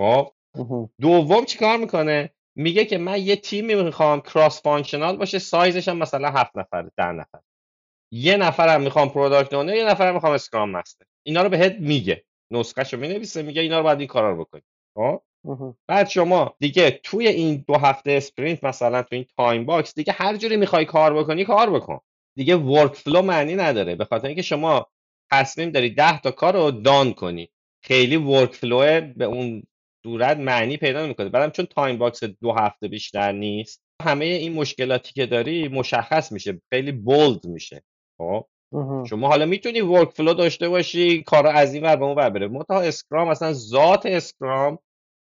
خب. 0.00 0.32
دوم 1.00 1.44
چیکار 1.44 1.76
می‌کنه؟ 1.76 2.30
میگه 2.56 2.84
که 2.84 2.98
من 2.98 3.22
یه 3.22 3.36
تیمی 3.36 3.74
می‌خوام 3.74 4.20
cross-functional 4.20 5.16
باشه 5.16 5.38
سایزش 5.38 5.88
هم 5.88 5.96
مثلا 5.96 6.30
هفت 6.30 6.56
نفر 6.56 6.82
ده 6.96 7.12
نفر. 7.12 7.40
یه 8.12 8.36
نفرم 8.36 8.80
می‌خوام 8.80 9.08
product 9.08 9.54
owner 9.54 9.74
یه 9.74 9.84
نفرم 9.84 10.14
می‌خوام 10.14 10.32
Scrum 10.32 10.70
master 10.70 11.04
اینا 11.26 11.42
رو 11.42 11.48
بهت 11.48 11.76
میگه. 11.80 12.24
نسخهشو 12.52 12.96
می‌نویسه 12.96 13.42
میگه 13.42 13.62
اینا 13.62 13.78
رو 13.78 13.84
باید 13.84 13.98
این 13.98 14.08
کارا 14.08 14.30
رو 14.32 14.44
بکنی. 14.44 14.62
خب 14.96 15.22
بعد 15.88 16.08
شما 16.08 16.54
دیگه 16.58 17.00
توی 17.02 17.28
این 17.28 17.64
دو 17.68 17.74
هفته 17.74 18.12
sprint 18.12 18.64
مثلا 18.64 19.02
توی 19.02 19.18
این 19.18 19.26
time 19.36 19.66
box 19.66 19.94
دیگه 19.94 20.12
هر 20.12 20.36
جوری 20.36 20.56
می‌خوای 20.56 20.84
کار 20.84 21.14
بکنی 21.14 21.44
کار 21.44 21.70
بکن. 21.70 21.98
دیگه 22.36 22.56
workflow 22.56 23.22
معنی 23.22 23.54
نداره. 23.54 23.94
به 23.94 24.04
خاطر 24.04 24.26
اینکه 24.26 24.42
شما 24.42 24.86
تصمیم 25.32 25.70
داری 25.70 25.90
10 25.90 26.20
تا 26.20 26.30
کار 26.30 26.54
رو 26.54 26.70
done 26.70 27.12
کنی. 27.12 27.50
خیلی 27.84 28.16
workflow 28.16 29.00
به 29.00 29.24
اون 29.24 29.62
صورت 30.02 30.36
معنی 30.36 30.76
پیدا 30.76 31.04
نمی‌کنه. 31.04 31.28
بعدم 31.28 31.50
چون 31.50 31.66
time 31.66 31.98
box 31.98 32.24
دو 32.24 32.52
هفته 32.52 32.88
بیشتر 32.88 33.32
نیست 33.32 33.82
همه 34.02 34.24
این 34.24 34.52
مشکلاتی 34.52 35.12
که 35.12 35.26
داری 35.26 35.68
مشخص 35.68 36.32
میشه. 36.32 36.60
خیلی 36.70 36.92
bold 36.92 37.46
میشه. 37.46 37.82
خب؟ 38.18 38.46
شما 39.08 39.28
حالا 39.28 39.46
می‌تونی 39.46 39.80
workflow 39.80 40.34
داشته 40.34 40.68
باشی 40.68 41.22
کار 41.22 41.46
از 41.46 41.74
این 41.74 41.82
ور 41.84 41.96
به 41.96 42.04
اون 42.04 42.16
ور 42.16 42.30
بره. 42.30 42.48
منتها 42.48 42.80
Scrum 42.80 43.28
اصلا 43.28 43.52
ذات 43.52 44.06
Scrum 44.06 44.78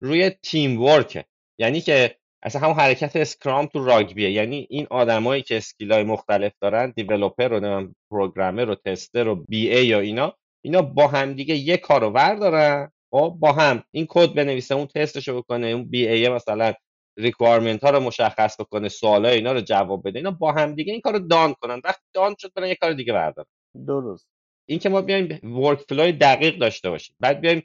روی 0.02 0.30
teamwork 0.30 0.82
ه. 0.82 1.26
یعنی 1.60 1.82
که 1.82 2.16
اصلا 2.44 2.62
همون 2.62 2.76
حرکت 2.76 3.16
Scrum 3.16 3.66
تو 3.66 3.86
راگبیه. 3.86 4.32
یعنی 4.32 4.68
این 4.70 4.88
آدمایی 4.90 5.42
که 5.42 5.58
skill 5.58 5.96
ای 5.96 6.04
مختلف 6.04 6.52
دارن 6.62 6.94
developer 6.96 7.48
رو 7.48 7.90
programmer 8.12 8.66
رو 8.66 8.76
tester 8.76 9.24
رو 9.24 9.36
BA 9.36 9.86
یا 9.86 10.00
اینا 10.00 10.34
اینا 10.66 10.82
با 10.82 11.08
هم 11.08 11.34
دیگه 11.34 11.56
یه 11.56 11.78
کارو 11.78 12.10
وردارن. 12.10 12.92
خب 13.12 13.36
با 13.40 13.52
هم. 13.52 13.84
این 13.92 14.06
کد 14.10 14.34
بنویسه 14.34 14.76
اون 14.76 14.88
تستشو 14.88 15.38
بکنه 15.42 15.68
اون 15.68 15.90
BA 15.90 16.30
مثلا 16.30 16.74
requirement 17.18 17.84
ها 17.84 17.90
رو 17.90 18.00
مشخص 18.00 18.62
بکنه 18.62 18.90
سوالای 18.90 19.36
اینا 19.36 19.52
رو 19.52 19.62
جواب 19.62 20.08
بده. 20.08 20.20
اینا 20.20 20.32
با 20.32 20.52
هم 20.52 20.76
دیگه 20.76 20.92
این 20.94 21.02
کارو 21.02 21.20
done 21.20 21.54
کنن. 21.54 21.82
وقتی 21.84 22.04
done 22.14 22.36
شد 22.40 22.54
برن 22.56 22.68
یه 22.68 22.76
کار 22.76 22.94
دیگه 22.94 23.14
بردارن 23.14 23.48
درست. 23.88 24.28
این 24.70 24.80
که 24.80 24.90
ما 24.90 25.02
بیایم 25.02 25.40
workflow 25.44 25.80
ی 25.90 26.12
دقیق 26.12 26.58
داشته 26.58 26.90
باشیم. 26.90 27.16
بعد 27.20 27.42
بیایم 27.42 27.64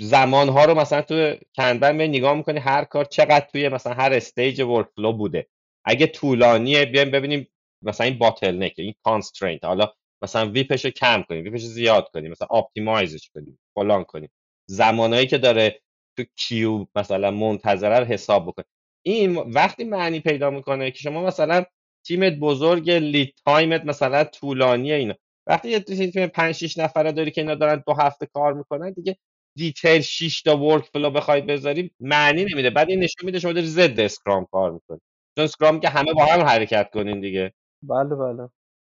زمان 0.00 0.48
ها 0.48 0.64
رو 0.64 0.74
مثلا 0.74 1.02
تو 1.02 1.34
Kanban 1.56 1.96
می 1.96 2.08
نگاه 2.08 2.34
می‌کنی 2.34 2.58
هر 2.58 2.84
کار 2.84 3.04
چقدر 3.04 3.46
توی 3.52 3.68
مثلا 3.68 3.92
هر 3.92 4.12
stage 4.12 4.60
workflow 4.60 5.12
بوده. 5.12 5.46
اگه 5.84 6.06
طولانیه 6.06 6.84
بیایم 6.84 7.10
ببینیم 7.10 7.48
مثلا 7.82 8.06
این 8.06 8.18
bottleneck 8.18 8.74
این 8.78 8.94
constraint 9.04 9.64
حالا 9.64 9.92
مثلا 10.22 10.50
WIP 10.50 10.70
ش 10.70 10.84
رو 10.84 10.90
کم 10.90 11.22
کنیم 11.28 11.44
WIP 11.44 11.54
ش 11.54 11.60
زیاد 11.62 12.08
کنیم 12.14 12.30
مثلا 12.30 12.48
optimize 12.50 13.14
ش 13.14 13.30
کنیم 13.34 13.58
فلان 13.74 14.04
کنیم. 14.04 14.30
زمانایی 14.68 15.26
که 15.26 15.38
داره 15.38 15.80
تو 16.16 16.24
queue 16.36 16.86
مثلا 16.96 17.30
منتظره 17.30 17.98
رو 17.98 18.04
حساب 18.04 18.46
بکنیم 18.46 18.66
این 19.02 19.36
وقتی 19.36 19.84
معنی 19.84 20.20
پیدا 20.20 20.50
می‌کنه 20.50 20.90
که 20.90 20.98
شما 20.98 21.22
مثلا 21.26 21.64
تیمت 22.06 22.32
بزرگ 22.32 22.90
lead 22.90 23.34
time 23.44 23.76
ت 23.76 23.84
مثلا 23.84 24.24
طولانیه 24.24 24.94
اینا. 24.94 25.14
وقتی 25.46 25.70
یه 25.70 25.80
تیم 25.80 26.26
5 26.26 26.54
6 26.54 26.78
نفره 26.78 27.12
داری 27.12 27.30
که 27.30 27.40
اینا 27.40 27.54
دارن 27.54 27.82
دو 27.86 27.92
هفته 27.92 28.26
کار 28.26 28.52
می‌کنن 28.52 28.90
دیگه 28.92 29.16
detail 29.56 30.00
6 30.00 30.42
تا 30.42 30.56
workflow 30.58 31.10
بخوای 31.10 31.40
بذاری 31.40 31.90
معنی 32.00 32.44
نمیده. 32.44 32.70
بعد 32.70 32.90
این 32.90 32.98
نشون 33.00 33.26
میده 33.26 33.38
شما 33.40 33.52
داری 33.52 33.66
ضد 33.66 34.00
Scrum 34.00 34.46
کار 34.52 34.70
می‌کنی 34.70 34.98
چون 35.36 35.44
Scrum 35.44 35.80
که 35.80 35.88
همه 35.88 36.12
با 36.12 36.24
هم 36.24 36.40
حرکت 36.40 36.90
کنین 36.90 37.20
دیگه. 37.20 37.52
بله 37.82 38.14
بله. 38.14 38.48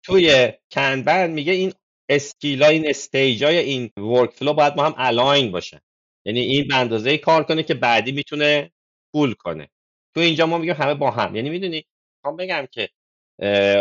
توی 0.04 0.52
Kanban 0.70 1.30
میگه 1.30 1.52
این 1.52 1.72
skill 2.08 2.56
ا 2.56 2.66
این 2.66 2.88
stage 2.88 3.46
ای 3.46 3.58
این 3.58 3.90
workflow 3.96 4.52
باید 4.52 4.74
با 4.74 4.84
هم 4.84 4.94
align 4.96 5.52
باشن. 5.52 5.80
یعنی 6.26 6.40
این 6.40 6.68
به 6.68 6.76
اندازه 6.76 7.18
کار 7.18 7.44
کنه 7.44 7.62
که 7.62 7.74
بعدی 7.74 8.12
می‌تونه 8.12 8.72
pull 9.12 9.34
کنه. 9.34 9.68
تو 10.14 10.20
اینجا 10.20 10.46
ما 10.46 10.58
میگیم 10.58 10.74
همه 10.74 10.94
با 10.94 11.10
هم. 11.10 11.36
یعنی 11.36 11.50
می‌دونی 11.50 11.84
می‌خوام 12.18 12.36
بگم 12.36 12.66
که 12.72 12.88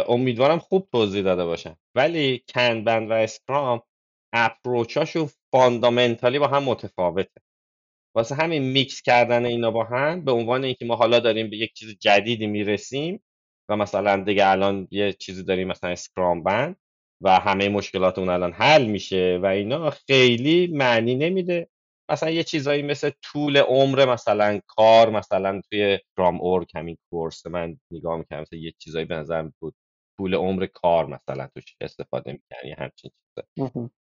امیدوارم 0.08 0.60
خوب 0.60 0.88
توضیح 0.92 1.24
داده 1.24 1.46
باشم 1.46 1.78
ولی 1.96 2.44
Kanban 2.54 3.08
و 3.08 3.12
Scrum 3.12 3.82
approach 4.34 4.98
اشون 4.98 5.30
fundamentally 5.54 6.40
با 6.40 6.48
هم 6.48 6.64
متفاوته. 6.64 7.42
واسه 8.16 8.36
همین 8.36 8.64
میکس 8.64 9.02
کردن 9.02 9.46
اینا 9.46 9.72
با 9.72 9.84
هم 9.84 10.26
به 10.26 10.32
عنوان 10.32 10.64
اینکه 10.64 10.86
ما 10.86 10.96
حالا 10.96 11.20
داریم 11.20 11.50
به 11.50 11.58
یک 11.58 11.74
چیز 11.74 11.98
جدیدی 12.00 12.48
می‌رسیم 12.48 13.24
و 13.70 13.78
مثلا 13.78 14.24
دیگه 14.24 14.48
الان 14.48 14.88
یه 14.92 15.14
چیزی 15.14 15.44
داریم 15.44 15.68
مثلا 15.68 15.90
Scrumban 15.90 16.78
و 17.22 17.40
همه 17.40 17.70
مشکلات 17.70 18.20
اون 18.20 18.30
الان 18.30 18.54
حل 18.54 18.86
میشه 18.86 19.40
و 19.44 19.46
اینا 19.46 19.90
خیلی 19.90 20.68
معنی 20.68 21.16
نمیده. 21.16 21.70
مثلا 22.12 22.30
یه 22.30 22.44
چیزایی 22.44 22.82
مثل 22.84 23.12
طول 23.24 23.58
عمر 23.58 24.06
مثلا 24.14 24.60
کار 24.68 25.10
مثلا 25.10 25.62
توی 25.70 26.00
کرام 26.18 26.42
اورگ 26.42 26.70
همین 26.76 26.98
کورس 27.12 27.46
من 27.48 27.78
نگاه 27.92 28.18
می‌کنم 28.18 28.42
مثلا 28.42 28.60
یه 28.60 28.74
چیزایی 28.80 29.06
به 29.06 29.16
نظرم 29.16 29.54
بود. 29.60 29.76
طول 30.18 30.36
عمر 30.36 30.66
کار 30.66 31.06
مثلا 31.08 31.50
توش 31.56 31.76
استفاده 31.82 32.32
می‌کنی 32.32 32.72
همچین 32.72 33.12
چیزا. 33.36 33.48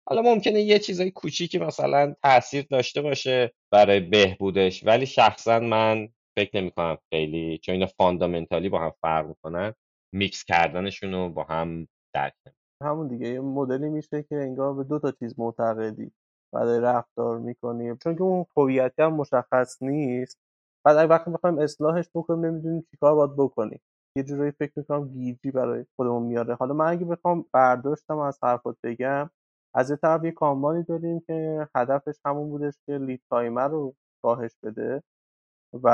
حالا 0.10 0.22
ممکنه 0.22 0.62
یه 0.62 0.80
چیزای 0.80 1.12
کوچیکی 1.12 1.60
مثلا 1.60 2.16
تاثیر 2.24 2.66
داشته 2.72 3.02
باشه 3.02 3.54
برای 3.74 4.00
بهبودش 4.00 4.86
ولی 4.86 5.06
شخصا 5.06 5.60
من 5.60 6.10
فکر 6.38 6.62
نمی 6.62 6.72
کنم 6.72 6.98
خیلی 7.14 7.58
چون 7.58 7.74
اینا 7.74 7.88
فاندامنتالی 7.88 8.70
با 8.70 8.80
هم 8.80 8.94
فرق 9.02 9.28
می‌کنن 9.28 9.74
میکس 10.16 10.44
کردنشون 10.46 11.14
رو 11.14 11.30
با 11.30 11.44
هم 11.44 11.88
درک 12.16 12.34
همون 12.84 13.08
دیگه 13.08 13.28
یه 13.30 13.40
مدلی 13.42 13.90
میشه 13.90 14.24
که 14.24 14.36
انگار 14.36 14.74
به 14.74 14.84
دو 14.84 15.00
تا 15.00 15.12
چیز 15.12 15.40
معتقدی 15.40 16.12
برای 16.54 16.80
رفتار 16.80 17.40
می‌کنی. 17.40 17.98
چون 18.04 18.16
که 18.16 18.22
اون 18.24 18.46
هویتی 18.58 19.02
هم 19.02 19.14
مشخص 19.14 19.82
نیست. 19.82 20.40
بعد 20.86 20.98
اگه 20.98 21.10
وقتی 21.10 21.32
می‌خوایم 21.32 21.60
اصلاحش 21.60 22.06
بکنیم 22.16 22.46
نمی‌دونیم 22.46 22.88
چیکار 22.92 23.16
باید 23.16 23.32
بکنیم. 23.38 23.82
یه 24.18 24.24
جورایی 24.24 24.52
فکر 24.52 24.72
می‌کنم 24.76 25.08
گیجی 25.14 25.52
برای 25.52 25.86
خودمون 25.96 26.24
میاره. 26.24 26.56
حالا 26.56 26.74
من 26.74 26.86
اگه 26.88 27.06
بخوام 27.06 27.46
برداشتم 27.54 28.18
از 28.20 28.40
حرفات 28.44 28.78
بگم 28.84 29.30
از 29.76 29.90
یه 29.90 29.96
طرف 29.96 30.24
یه 30.24 30.32
کامبانی 30.32 30.84
داریم 30.84 31.20
که 31.20 31.68
هدفش 31.76 32.16
همون 32.26 32.50
بودش 32.50 32.74
که 32.86 32.98
لید 32.98 33.22
تایمر 33.30 33.68
رو 33.68 33.96
کاهش 34.24 34.52
بده 34.64 35.04
و 35.74 35.88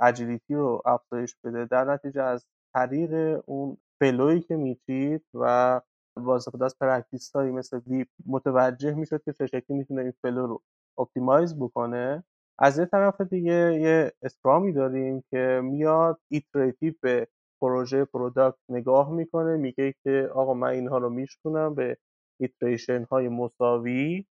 اجیلیتی 0.00 0.54
رو 0.54 0.82
افزایش 0.84 1.36
بده 1.44 1.64
در 1.66 1.84
نتیجه 1.84 2.22
از 2.22 2.46
طریق 2.74 3.42
اون 3.46 3.76
فلوی 4.00 4.40
که 4.40 4.56
میچید 4.56 5.24
و 5.34 5.80
با 6.16 6.36
استفاده 6.36 6.64
از 6.64 6.76
practice 6.80 7.32
هایی 7.36 7.52
مثل 7.52 7.80
WIP 7.86 8.08
متوجه 8.26 8.94
می‌شد 8.94 9.22
که 9.24 9.32
چه 9.32 9.62
می‌تونه 9.68 10.02
این 10.02 10.12
flow 10.22 10.46
رو 10.46 10.62
optimize 10.98 11.56
بکنه. 11.58 12.24
از 12.58 12.78
یه 12.78 12.86
طرف 12.86 13.20
دیگه 13.20 13.80
یه 13.80 14.12
Scrum 14.22 14.64
ی 14.64 14.72
داریم 14.72 15.24
که 15.30 15.60
میاد 15.64 16.20
iterative 16.28 16.94
به 17.02 17.28
پروژه 17.62 18.04
product 18.04 18.58
نگاه 18.68 19.12
می‌کنه 19.12 19.56
میگه 19.56 19.94
که 20.04 20.30
آقا 20.34 20.54
من 20.54 20.68
اینها 20.68 20.98
رو 20.98 21.10
میشکنم 21.10 21.74
به 21.74 21.98
iteration 22.40 23.04
های 23.04 23.28
مساوی 23.28 24.26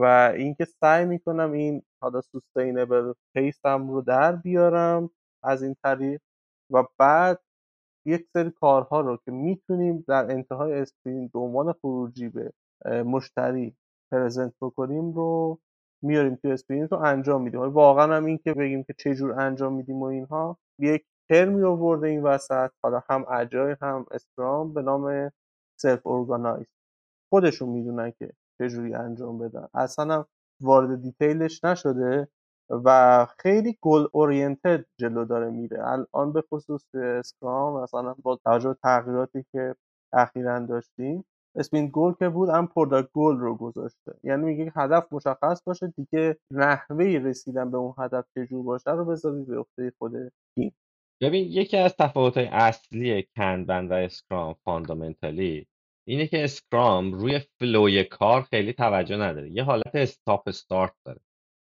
و 0.00 0.32
اینکه 0.36 0.64
سعی 0.64 1.04
می‌کنم 1.04 1.52
این 1.52 1.82
حالا 2.02 2.20
sustainable 2.20 3.12
pace 3.34 3.79
م 3.79 3.90
رو 3.90 4.02
در 4.02 4.36
بیارم 4.36 5.10
از 5.42 5.62
این 5.62 5.76
طریق 5.84 6.20
و 6.70 6.84
بعد 6.98 7.40
یک 8.06 8.26
سری 8.32 8.50
کارها 8.50 9.00
رو 9.00 9.16
که 9.16 9.30
می‌تونیم 9.30 10.04
در 10.08 10.30
انتهای 10.30 10.72
sprint 10.72 11.32
به 11.32 11.38
عنوان 11.38 11.72
خروجی 11.72 12.28
به 12.28 12.52
مشتری 13.04 13.76
present 14.12 14.54
بکنیم 14.60 15.12
رو 15.12 15.60
میاریم 16.02 16.34
توی 16.34 16.52
sprint 16.52 16.92
رو 16.92 16.98
انجام 16.98 17.42
میدیم. 17.42 17.60
واقعا 17.60 18.16
هم 18.16 18.24
این 18.24 18.38
که 18.38 18.54
بگیم 18.54 18.84
که 18.84 18.94
چه 18.98 19.14
جور 19.14 19.40
انجام 19.40 19.72
میدیم 19.74 19.96
و 20.02 20.04
اینها 20.04 20.58
یک 20.78 21.04
ترمی 21.30 21.62
آورده 21.62 22.08
این 22.08 22.22
وسط 22.22 22.70
حالا 22.82 23.02
هم 23.10 23.24
اجای 23.30 23.76
هم 23.82 24.06
Scrum 24.10 24.74
به 24.74 24.82
نام 24.82 25.32
self-organize 25.80 26.66
خودشون 27.34 27.68
می‌دونن 27.68 28.12
که 28.18 28.30
چجوری 28.58 28.94
انجام 28.94 29.38
بدن. 29.38 29.68
اصلا 29.74 30.24
وارد 30.60 31.02
detail 31.02 31.49
ش 31.49 31.64
نشده 31.64 32.28
و 32.70 33.26
خیلی 33.38 33.78
goal-oriented 33.80 34.84
جلو 35.00 35.24
داره 35.24 35.50
میره. 35.50 35.88
الان 35.88 36.32
به 36.32 36.42
خصوص 36.52 36.94
Scrum 36.94 37.82
مثلا 37.82 38.14
با 38.22 38.36
توجه 38.44 38.76
تغییراتی 38.82 39.44
که 39.52 39.74
اخیرا 40.12 40.58
داشتیم 40.58 41.24
sprint 41.56 41.90
goal 41.92 42.12
که 42.12 42.28
بود 42.28 42.48
هم 42.48 42.66
product 42.66 43.08
goal 43.12 43.36
رو 43.36 43.56
گذاشته. 43.56 44.14
یعنی 44.22 44.44
میگه 44.44 44.72
هدف 44.76 45.12
مشخص 45.12 45.62
باشه 45.66 45.86
دیگه 45.96 46.38
نحوه 46.50 47.04
رسیدن 47.04 47.70
به 47.70 47.76
اون 47.76 47.94
هدف 47.98 48.24
چجور 48.34 48.64
باشه 48.64 48.90
رو 48.90 49.04
بذارید 49.04 49.46
به 49.46 49.58
عهده 49.58 49.92
خود 49.98 50.12
تیم. 50.58 50.74
ببین 51.22 51.44
یکی 51.50 51.76
از 51.76 51.96
تفاوت 51.96 52.36
اصلی 52.36 53.26
Kanban 53.36 53.88
و 53.88 53.92
Scrum 53.92 54.54
fundamentally 54.64 55.66
اینه 56.08 56.26
که 56.26 56.44
Scrum 56.44 57.12
روی 57.12 57.38
flow 57.38 57.91
ی 57.91 58.04
کار 58.04 58.42
خیلی 58.42 58.72
توجه 58.72 59.16
نداره. 59.16 59.50
یه 59.50 59.62
حالت 59.62 59.94
stop 59.94 60.48
start 60.48 60.94
داره. 61.04 61.20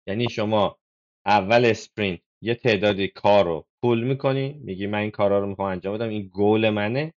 یعنی 0.07 0.29
شما 0.29 0.77
اول 1.25 1.65
sprint 1.65 2.21
یه 2.43 2.55
تعدادی 2.55 3.07
کار 3.07 3.45
رو 3.45 3.65
pull 3.83 4.03
می‌کنی 4.03 4.53
میگی 4.53 4.87
من 4.87 4.99
این 4.99 5.11
کارا 5.11 5.39
رو 5.39 5.47
می‌خوام 5.47 5.71
انجام 5.71 5.95
بدم 5.95 6.09
این 6.09 6.27
گول 6.27 6.69
منه. 6.69 7.13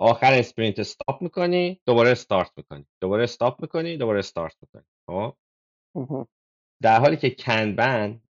آخر 0.00 0.32
sprint 0.32 0.78
stop 0.78 1.22
می‌کنی 1.22 1.80
دوباره 1.86 2.10
استارت 2.10 2.50
می‌کنی. 2.56 2.86
دوباره 3.02 3.22
stop 3.22 3.62
می‌کنی 3.62 3.96
دوباره 3.96 4.18
استارت 4.18 4.56
می‌کنی. 4.62 4.84
خب؟ 5.06 5.36
در 6.82 7.00
حالی 7.00 7.16
که 7.16 7.30
Kanban 7.30 8.20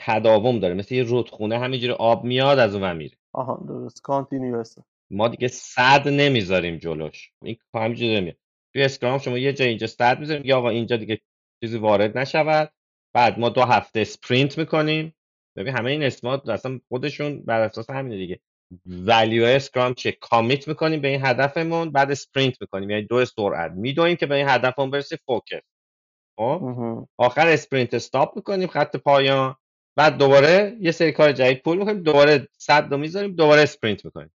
تداوم 0.00 0.58
داره. 0.58 0.74
مثل 0.74 0.94
یه 0.94 1.02
رودخونه 1.02 1.58
همینجوری 1.58 1.92
آب 1.92 2.24
میاد 2.24 2.58
از 2.58 2.74
اونور 2.74 2.96
میره. 2.96 3.16
آها 3.34 3.64
درست. 3.68 4.02
continuous 4.02 4.76
ه 4.76 4.84
ما 5.10 5.28
دیگه 5.28 5.48
سد 5.48 6.08
نمی‌ذاریم 6.08 6.76
جلوش. 6.76 7.30
این 7.44 7.56
همینجوری 7.74 8.20
میاد 8.20 8.36
توی 8.74 8.82
Scrum 8.82 9.18
شما 9.18 9.38
یه 9.38 9.52
جا 9.52 9.64
اینجا 9.64 9.86
سد 9.86 10.20
می‌ذاریم 10.20 10.42
یا 10.44 10.58
آقا 10.58 10.68
اینجا 10.68 10.96
دیگه 10.96 11.20
چیزی 11.64 11.78
وارد 11.78 12.18
نشود. 12.18 12.72
بعد 13.14 13.38
ما 13.38 13.48
دو 13.48 13.62
هفته 13.62 14.00
sprint 14.00 14.58
می‌کنیم. 14.58 15.14
ببین 15.56 15.76
همه 15.76 15.90
این 15.90 16.02
اسمات 16.02 16.48
اصلا 16.48 16.80
خودشون 16.88 17.42
بر 17.42 17.60
اساس 17.60 17.90
همینه 17.90 18.16
دیگه. 18.16 18.40
value 18.86 19.44
Scrum 19.44 19.94
چیه؟ 19.94 20.12
commit 20.12 20.68
می‌کنیم 20.68 21.00
به 21.00 21.08
این 21.08 21.26
هدفمون 21.26 21.90
بعد 21.92 22.10
sprint 22.10 22.60
می‌کنیم. 22.60 22.90
یعنی 22.90 23.02
دوی 23.02 23.24
سرعت 23.24 23.72
میدویم 23.72 24.16
که 24.16 24.26
به 24.26 24.34
این 24.34 24.48
هدفمون 24.48 24.90
برسیم 24.90 25.18
focus 25.26 25.62
خب؟ 26.38 27.06
آخر 27.18 27.48
sprint 27.48 27.94
stop 27.94 28.36
می‌کنیم 28.36 28.68
خط 28.68 28.96
پایان. 28.96 29.56
بعد 29.96 30.18
دوباره 30.18 30.76
یه 30.80 30.90
سری 30.90 31.12
کار 31.12 31.32
جدید 31.32 31.62
pull 31.62 31.78
می‌کنیم. 31.78 32.02
دوباره 32.02 32.48
سد 32.58 32.90
رو 32.90 32.98
می‌ذاریم 32.98 33.34
دوباره 33.34 33.62
sprint 33.62 34.04
می‌کنیم. 34.04 34.30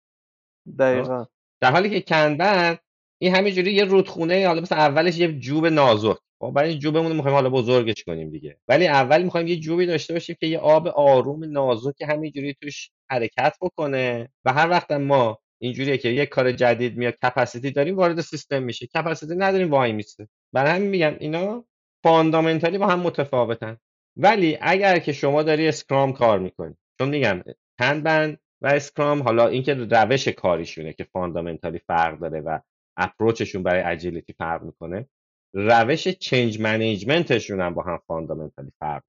دقیقا. 0.78 1.26
در 1.60 1.70
حالی 1.70 1.90
که 1.90 2.00
کنبن 2.00 2.78
این 3.18 3.34
همینجوری 3.34 3.72
یه 3.72 3.84
رودخونه 3.84 4.46
حالا 4.46 4.60
مثلا 4.60 4.78
اولش 4.78 5.18
یه 5.18 5.32
جوب 5.32 5.66
نازک. 5.66 6.16
خب 6.38 6.52
برای 6.56 6.70
این 6.70 6.78
جوبمون 6.78 7.16
می‌خوایم 7.16 7.34
حالا 7.34 7.50
بزرگش 7.50 8.04
کنیم 8.04 8.30
دیگه. 8.30 8.58
ولی 8.68 8.86
اول 8.86 9.22
می‌خوایم 9.22 9.46
یه 9.46 9.56
جوبی 9.56 9.86
داشته 9.86 10.14
باشیم 10.14 10.36
که 10.40 10.46
یه 10.46 10.58
آب 10.58 10.88
آروم 10.88 11.44
نازک 11.44 12.02
همینجوری 12.08 12.54
توش 12.62 12.90
حرکت 13.10 13.56
بکنه. 13.60 14.28
و 14.44 14.52
هر 14.52 14.70
وقت 14.70 14.90
ما 14.92 15.38
اینجوریه 15.58 15.98
که 15.98 16.08
یه 16.08 16.26
کار 16.26 16.52
جدید 16.52 16.96
میاد 16.96 17.14
کپاسیتی 17.22 17.70
داریم 17.70 17.96
وارد 17.96 18.20
سیستم 18.20 18.62
میشه. 18.62 18.86
کپاسیتی 18.86 19.34
نداریم 19.34 19.70
وای 19.70 19.92
میسته 19.92 20.28
برای 20.52 20.72
همین 20.72 20.88
میگم 20.88 21.16
اینا 21.20 21.64
فاندامنتالی 22.02 22.78
با 22.78 22.86
هم 22.86 23.00
متفاوتن. 23.00 23.76
ولی 24.16 24.58
اگر 24.60 24.98
که 24.98 25.12
شما 25.12 25.42
داری 25.42 25.68
اسکرام 25.68 26.12
کار 26.12 26.38
می‌کنی 26.38 26.74
چون 26.98 27.08
میگم 27.08 27.42
Kanban 27.78 28.36
و 28.62 28.66
Scrum 28.66 29.22
حالا 29.22 29.48
اینکه 29.48 29.74
روش 29.74 30.28
کاریشونه 30.28 30.92
که 30.92 31.04
fundamentally 31.04 31.78
فرق 31.78 32.18
داره 32.18 32.40
و 32.40 32.58
approach 32.96 33.40
شون 33.40 33.62
برای 33.62 33.82
agility 33.82 34.32
فرق 34.32 34.62
می‌کنه 34.62 35.08
روش 35.54 36.08
change 36.08 36.60
management 36.60 37.32
شون 37.32 37.60
هم 37.60 37.74
با 37.74 37.82
هم 37.82 38.00
fundamentally 38.06 38.70
فرق 38.78 39.02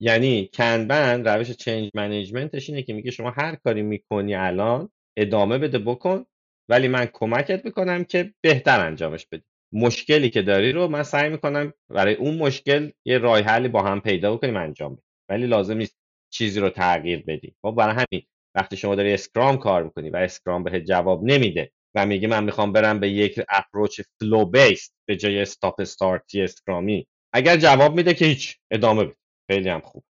یعنی 0.00 0.50
Kanban 0.54 1.24
روش 1.24 1.50
change 1.50 1.90
management 1.94 2.57
ش 2.57 2.70
اینه 2.70 2.82
که 2.82 2.92
میگه 2.92 3.10
شما 3.10 3.30
هر 3.30 3.54
کاری 3.54 3.82
می‌کنی 3.82 4.34
الان 4.34 4.90
ادامه 5.18 5.58
بده 5.58 5.78
بکن 5.78 6.24
ولی 6.70 6.88
من 6.88 7.06
کمکت 7.12 7.64
می‌کنم 7.64 8.04
که 8.04 8.34
بهتر 8.40 8.86
انجامش 8.86 9.26
بدی. 9.32 9.44
مشکلی 9.72 10.30
که 10.30 10.42
داری 10.42 10.72
رو 10.72 10.88
من 10.88 11.02
سعی 11.02 11.30
می‌کنم 11.30 11.72
برای 11.88 12.14
اون 12.14 12.38
مشکل 12.38 12.90
یه 13.06 13.18
راه 13.18 13.40
حلی 13.40 13.68
با 13.68 13.82
هم 13.82 14.00
پیدا 14.00 14.36
بکنیم 14.36 14.56
انجام 14.56 14.92
بدیم. 14.94 15.04
ولی 15.30 15.46
لازم 15.46 15.76
نیست 15.76 15.98
چیزی 16.32 16.60
رو 16.60 16.70
تغییر 16.70 17.24
بدی 17.26 17.54
خب 17.62 17.74
برای 17.78 17.94
همین 17.94 18.22
وقتی 18.54 18.76
شما 18.76 18.94
داری 18.94 19.14
Scrum 19.14 19.58
کار 19.58 19.82
می‌کنی 19.82 20.10
و 20.10 20.16
Scrum 20.16 20.64
بهت 20.64 20.82
جواب 20.84 21.24
نمیده 21.24 21.70
و 21.94 22.06
میگه 22.06 22.28
من 22.28 22.44
می‌خوام 22.44 22.72
برم 22.72 23.00
به 23.00 23.08
یک 23.08 23.40
approach 23.48 24.00
flow-based 24.20 24.94
به 25.08 25.16
جای 25.16 25.40
stop 25.40 25.80
start 25.80 26.42
ی 26.42 26.51
Scrum 26.51 26.97
ی 26.97 27.06
اگر 27.34 27.56
جواب 27.56 27.94
میده 27.94 28.14
که 28.14 28.24
هیچ 28.24 28.58
ادامه 28.70 29.04
بده. 29.04 29.16
خیلی 29.50 29.68
هم 29.68 29.80
خوب. 29.80 30.04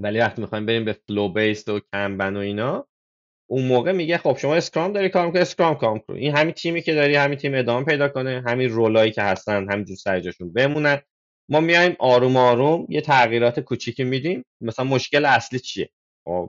ولی 0.00 0.18
وقتی 0.18 0.42
می‌خوایم 0.42 0.66
بریم 0.66 0.84
به 0.84 0.92
flow-based 0.92 1.68
و 1.68 1.80
Kanban 1.94 2.36
و 2.36 2.40
اینا 2.40 2.88
اون 3.50 3.64
موقع 3.66 3.92
میگه 3.92 4.18
خب 4.18 4.36
شما 4.38 4.54
Scrum 4.54 4.92
داری 4.92 5.08
کار 5.08 5.26
می‌کنی 5.26 5.42
Scrum 5.42 5.74
کار 5.74 5.98
کن 5.98 6.14
این 6.14 6.36
همین 6.36 6.52
تیمی 6.54 6.82
که 6.82 6.94
داری 6.94 7.14
همین 7.14 7.38
تیم 7.38 7.54
ادامه 7.54 7.84
پیدا 7.86 8.08
کنه 8.08 8.42
همین 8.46 8.70
role 8.70 8.98
ایی 8.98 9.12
که 9.12 9.22
هستن 9.22 9.72
همینجور 9.72 9.96
سر 9.96 10.20
جاشون 10.20 10.52
بمونن. 10.52 11.02
ما 11.50 11.60
میایم 11.60 11.96
آروم 11.98 12.36
آروم 12.36 12.86
یه 12.88 13.00
تغییرات 13.00 13.60
کوچیکی 13.60 14.04
میدیم. 14.04 14.44
مثلا 14.60 14.84
مشکل 14.84 15.24
اصلی 15.24 15.58
چیه؟ 15.58 15.90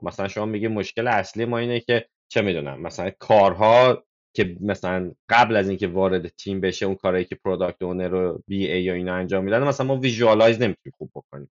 مثلا 0.01 0.27
شما 0.27 0.45
میگه 0.45 0.67
مشکل 0.67 1.07
اصلی 1.07 1.45
ما 1.45 1.57
اینه 1.57 1.79
که 1.79 2.05
چه 2.27 2.41
می‌دونم 2.41 2.81
مثلا 2.81 3.11
کارها 3.19 4.03
که 4.35 4.57
مثلا 4.61 5.11
قبل 5.29 5.55
از 5.55 5.69
اینکه 5.69 5.87
وارد 5.87 6.27
تیم 6.27 6.61
بشه 6.61 6.85
اون 6.85 6.95
کارهایی 6.95 7.25
که 7.25 7.35
product 7.35 7.81
owner 7.81 8.07
رو 8.07 8.43
BA 8.47 8.83
یا 8.83 8.93
اینا 8.93 9.15
انجام 9.15 9.43
میدن 9.43 9.63
مثلا 9.63 9.87
ما 9.87 9.95
visualize 9.95 10.61
نمی‌تونیم 10.61 10.93
خوب 10.97 11.11
بکنیم 11.15 11.49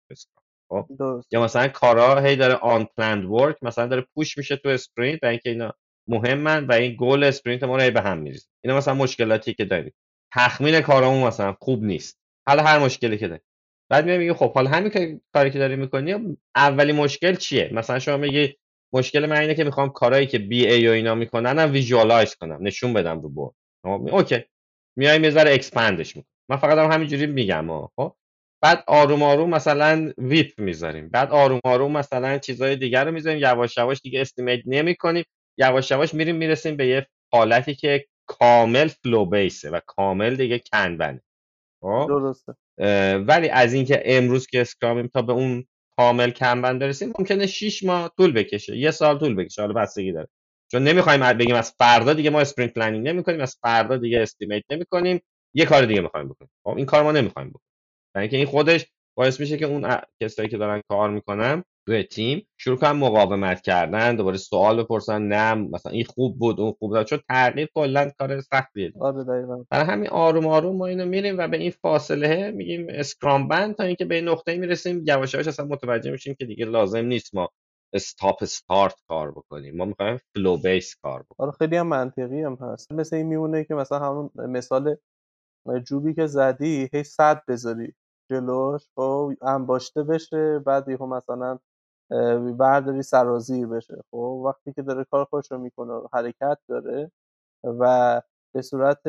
خب؟ 0.68 0.86
یا 1.32 1.42
مثلا 1.42 1.68
کارا 1.68 2.20
هی 2.20 2.36
داره 2.36 2.54
unplanned 2.54 3.24
work 3.24 3.56
مثلا 3.62 3.86
داره 3.86 4.06
push 4.14 4.38
میشه 4.38 4.56
تو 4.56 4.68
sprint 4.68 5.18
و 5.22 5.26
اینکه 5.26 5.50
اینا 5.50 5.72
مهمن 6.08 6.66
و 6.66 6.72
این 6.72 6.96
goal 6.98 7.24
sprint 7.24 7.62
ما 7.62 7.76
رو 7.76 7.90
به 7.90 8.00
هم 8.00 8.18
میریزه. 8.18 8.48
اینا 8.64 8.76
مثلا 8.76 8.94
مشکلاتی 8.94 9.54
که 9.54 9.64
داریم. 9.64 9.92
تخمین 10.34 10.80
کارامون 10.80 11.26
مثلا 11.26 11.56
خوب 11.60 11.82
نیست. 11.84 12.20
حالا 12.48 12.62
هر 12.62 12.78
مشکلی 12.78 13.18
که 13.18 13.28
داری 13.28 13.40
بعد 13.90 14.10
میگه 14.10 14.34
خب 14.34 14.52
حالا 14.54 14.70
همین 14.70 15.20
کاری 15.34 15.50
که 15.50 15.58
داری 15.58 15.76
می‌کنی 15.76 16.36
اولی 16.56 16.92
مشکل 16.92 17.34
چیه؟ 17.34 17.70
مثلا 17.72 17.98
شما 17.98 18.16
میگی 18.16 18.56
مشکل 18.92 19.26
من 19.26 19.36
اینه 19.36 19.54
که 19.54 19.64
می‌خوام 19.64 19.88
کارهایی 19.88 20.26
که 20.26 20.38
BA 20.38 20.88
و 20.88 20.90
اینا 20.90 21.14
می‌کنن 21.14 21.58
هم 21.58 21.72
visualize 21.72 22.34
کنم 22.34 22.58
نشون 22.60 22.92
بدم 22.92 23.20
رو 23.20 23.28
board 23.28 23.54
خب، 23.82 24.08
okay. 24.14 24.44
میایم 24.96 25.24
یه 25.24 25.30
ذره 25.30 25.54
expand 25.54 26.01
ش 26.01 26.16
می‌کنم. 26.16 26.30
من 26.48 26.56
فقط 26.56 26.78
هم 26.78 26.90
همینجوری 26.92 27.26
میگم 27.26 27.86
خب؟ 27.96 28.14
بعد 28.62 28.84
آروم 28.86 29.22
آروم 29.22 29.50
مثلا 29.50 30.12
WIP 30.18 30.60
می‌ذاریم. 30.60 31.08
بعد 31.08 31.30
آروم 31.30 31.60
آروم 31.64 31.92
مثلا 31.92 32.38
چیزهای 32.38 32.76
دیگر 32.76 33.04
رو 33.04 33.12
می‌ذاریم. 33.12 33.42
یواش 33.42 33.76
یواش 33.76 34.00
دیگه 34.00 34.20
estimate 34.20 34.62
نمی‌کنیم. 34.66 35.24
یواش 35.58 35.90
یواش 35.90 36.14
میریم 36.14 36.36
می‌رسیم 36.36 36.76
به 36.76 36.86
یه 36.86 37.06
حالتی 37.32 37.74
که 37.74 38.06
کامل 38.26 38.88
flow-base 38.88 39.26
ه 39.26 39.70
و 39.70 39.80
کامل 39.86 40.36
دیگه 40.36 40.58
Kanban 40.58 41.13
ه 41.13 41.22
خب؟ 41.82 42.06
درسته. 42.08 42.54
ولی 43.26 43.48
از 43.48 43.74
اینکه 43.74 44.02
امروز 44.04 44.46
که 44.46 44.60
Scrum 44.60 44.93
یم 44.93 45.06
تا 45.14 45.22
به 45.22 45.32
اون 45.32 45.66
کامل 45.96 46.30
Kanban 46.30 46.78
برسیم 46.78 47.12
ممکنه 47.18 47.46
6 47.46 47.82
ماه 47.82 48.12
طول 48.16 48.32
بکشه 48.32 48.76
یه 48.76 48.90
سال 48.90 49.18
طول 49.18 49.34
بکشه 49.34 49.62
حالا 49.62 49.74
بستگی 49.74 50.12
داره. 50.12 50.28
چون 50.70 50.84
نمی‌خوایم 50.84 51.32
بگیم 51.32 51.54
از 51.54 51.74
فردا 51.78 52.12
دیگه 52.12 52.30
ما 52.30 52.40
sprint 52.40 52.74
planning 52.74 53.08
نمی‌کنیم 53.08 53.40
از 53.40 53.56
فردا 53.62 53.96
دیگه 53.96 54.20
estimate 54.20 54.64
نمی‌کنیم 54.70 55.20
یه 55.54 55.64
کار 55.64 55.84
دیگه 55.86 56.00
می‌خوایم 56.00 56.28
بکنیم. 56.28 56.50
خب 56.64 56.76
این 56.76 56.86
کار 56.86 57.02
ما 57.02 57.12
نمی‌خوایم 57.12 57.48
بکنیم. 57.50 57.64
اینکه 58.16 58.36
این 58.36 58.46
خودش 58.46 58.86
باعث 59.16 59.40
میشه 59.40 59.56
که 59.58 59.64
اون 59.64 59.96
کسایی 60.22 60.48
که 60.48 60.58
دارن 60.58 60.82
کار 60.88 61.10
می‌کنن 61.10 61.64
روی 61.86 62.02
تیم 62.02 62.46
شروع 62.58 62.76
کنن 62.76 62.90
مقاومت 62.90 63.60
کردن 63.60 64.16
دوباره 64.16 64.36
سوال 64.36 64.82
بپرسن 64.82 65.22
نه 65.22 65.54
مثلا 65.54 65.92
این 65.92 66.04
خوب 66.04 66.38
بود 66.38 66.60
اون 66.60 66.72
خوب 66.72 66.90
بود. 66.90 67.06
چون 67.06 67.18
تغییر 67.28 67.68
کلا 67.74 68.10
کار 68.18 68.40
سختیه. 68.40 68.92
آره 69.00 69.24
دقیقاً. 69.24 69.64
برای 69.70 69.86
همین 69.86 70.08
آروم 70.08 70.46
آروم 70.46 70.76
ما 70.76 70.86
اینو 70.86 71.06
میریم 71.06 71.38
و 71.38 71.48
به 71.48 71.56
این 71.56 71.70
فاصله 71.70 72.50
میگیم 72.50 72.86
Scrumban 72.90 73.74
تا 73.74 73.84
اینکه 73.84 74.04
به 74.04 74.20
نقطه 74.20 74.56
می‌رسیم 74.56 75.04
یواش 75.06 75.34
یواش 75.34 75.48
اصلا 75.48 75.66
متوجه 75.66 76.10
میشیم 76.10 76.34
که 76.38 76.44
دیگه 76.44 76.64
لازم 76.64 77.04
نیست 77.04 77.34
ما 77.34 77.48
stop 77.92 78.36
start 78.42 78.94
کار 79.08 79.30
بکنیم. 79.30 79.76
ما 79.76 79.84
می‌خوایم 79.84 80.18
flow-base 80.34 80.94
کار 81.02 81.22
بکنیم. 81.22 81.48
آره 81.48 81.52
خیلی 81.58 81.76
هم 81.76 81.86
منطقی 81.86 82.42
هم 82.42 82.58
هست. 82.60 82.92
مثل 82.92 83.16
این 83.16 83.26
میمونه 83.26 83.64
که 83.64 83.74
مثلا 83.74 83.98
همون 83.98 84.30
مثال 84.36 84.96
جوبی 85.86 86.14
که 86.14 86.26
زدی 86.26 86.88
هی 86.92 87.02
سد 87.02 87.42
بذاری 87.48 87.92
جلوش 88.30 88.82
خب 88.96 89.32
انباشته 89.42 90.02
بشه 90.02 90.58
بعد 90.58 90.88
یهو 90.88 91.06
مثلا 91.06 91.58
برداری 92.58 93.02
سرازیر 93.02 93.66
بشه. 93.66 93.96
خب 94.10 94.16
وقتی 94.18 94.72
که 94.72 94.82
داره 94.82 95.04
کار 95.04 95.24
خودش 95.24 95.52
رو 95.52 95.58
می‌کنه 95.58 96.00
حرکت 96.12 96.58
داره 96.68 97.10
و 97.64 98.22
به 98.54 98.62
صورت 98.62 99.06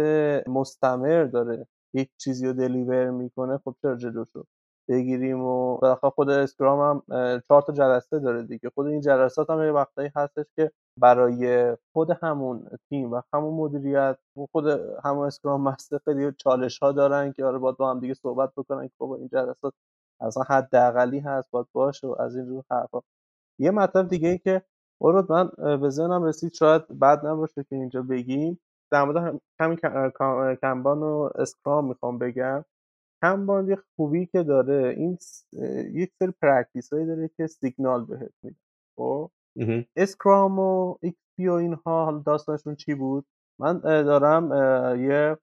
مستمر 0.48 1.24
داره 1.26 1.68
یک 1.94 2.10
چیزی 2.18 2.48
رو 2.48 2.54
دلیور 2.54 3.10
می‌کنه 3.10 3.58
خب 3.58 3.76
چرا 3.82 3.96
جلوشو 3.96 4.44
بگیریم 4.90 5.42
و 5.42 5.78
بالاخره 5.78 6.10
خود 6.10 6.30
اسکرام 6.30 6.80
هم 6.80 7.04
چهار 7.48 7.62
تا 7.62 7.74
جلسه 7.74 8.20
داره 8.20 8.44
دیگه. 8.44 8.70
خود 8.76 8.88
این 8.88 9.02
جلسات 9.02 9.50
هم 9.50 9.64
یه 9.64 9.72
وقتایی 9.72 10.10
هستش 10.16 10.46
که 10.56 10.72
برای 11.00 11.76
خود 11.94 12.12
همون 12.12 12.70
تیم 12.90 13.12
و 13.12 13.22
همون 13.34 13.54
مدیریت 13.54 14.18
و 14.38 14.46
خود 14.52 14.68
همون 15.04 15.28
اسکرام 15.28 15.62
مستر 15.62 15.98
خیلی 16.06 16.32
چالش 16.38 16.80
ها 16.80 16.92
دارن 16.92 17.32
که 17.34 17.46
آره 17.46 17.58
باید 17.58 17.78
با 17.78 17.90
هم 17.92 18.00
دیگه 18.00 18.14
صحبت 18.14 18.52
بکنن 18.58 18.88
که 18.88 18.94
بابا 18.98 19.16
این 19.16 19.28
جلسات 19.28 19.74
اصلا 20.22 20.44
حداقلی 20.44 21.20
هست 21.20 21.52
باید 21.52 21.68
باشه 21.74 22.08
و 22.08 22.16
از 22.20 22.36
این 22.36 22.50
رو 22.50 22.64
حرفا. 22.72 23.00
یه 23.60 23.72
مطلب 23.72 24.08
دیگه 24.08 24.30
ای 24.30 24.38
که 24.38 24.62
ورود 25.02 25.32
من 25.32 25.50
به 25.82 25.90
ذهنم 25.90 26.24
رسید 26.24 26.54
شاید 26.54 26.88
بد 26.88 27.26
نباشه 27.26 27.64
که 27.64 27.76
اینجا 27.76 28.02
بگیم. 28.02 28.60
در 28.92 29.04
مورد 29.04 29.42
همین 29.60 29.78
Kanban 30.62 31.00
و 31.04 31.30
Scrum 31.36 31.88
می‌خوام 31.88 32.18
بگم. 32.18 32.66
Kanban 33.22 33.70
یه 33.70 33.78
خوبی 33.96 34.26
که 34.26 34.44
داره 34.44 34.94
این 34.98 35.18
یک 35.94 36.12
سری 36.20 36.34
practice 36.42 36.94
هایی 36.94 37.06
داره 37.06 37.30
که 37.38 37.48
سیگنال 37.48 38.06
بهت 38.06 38.32
میده. 38.44 38.58
خب؟ 38.98 39.32
Scrum 39.96 40.60
و 40.60 40.96
XP 41.02 41.48
و 41.48 41.54
اینها 41.54 42.06
حالا 42.06 42.20
داستانشون 42.20 42.76
چی 42.76 42.94
بود؟ 42.96 43.26
من 43.60 43.80
دارم 43.80 44.52
یه 45.00 45.38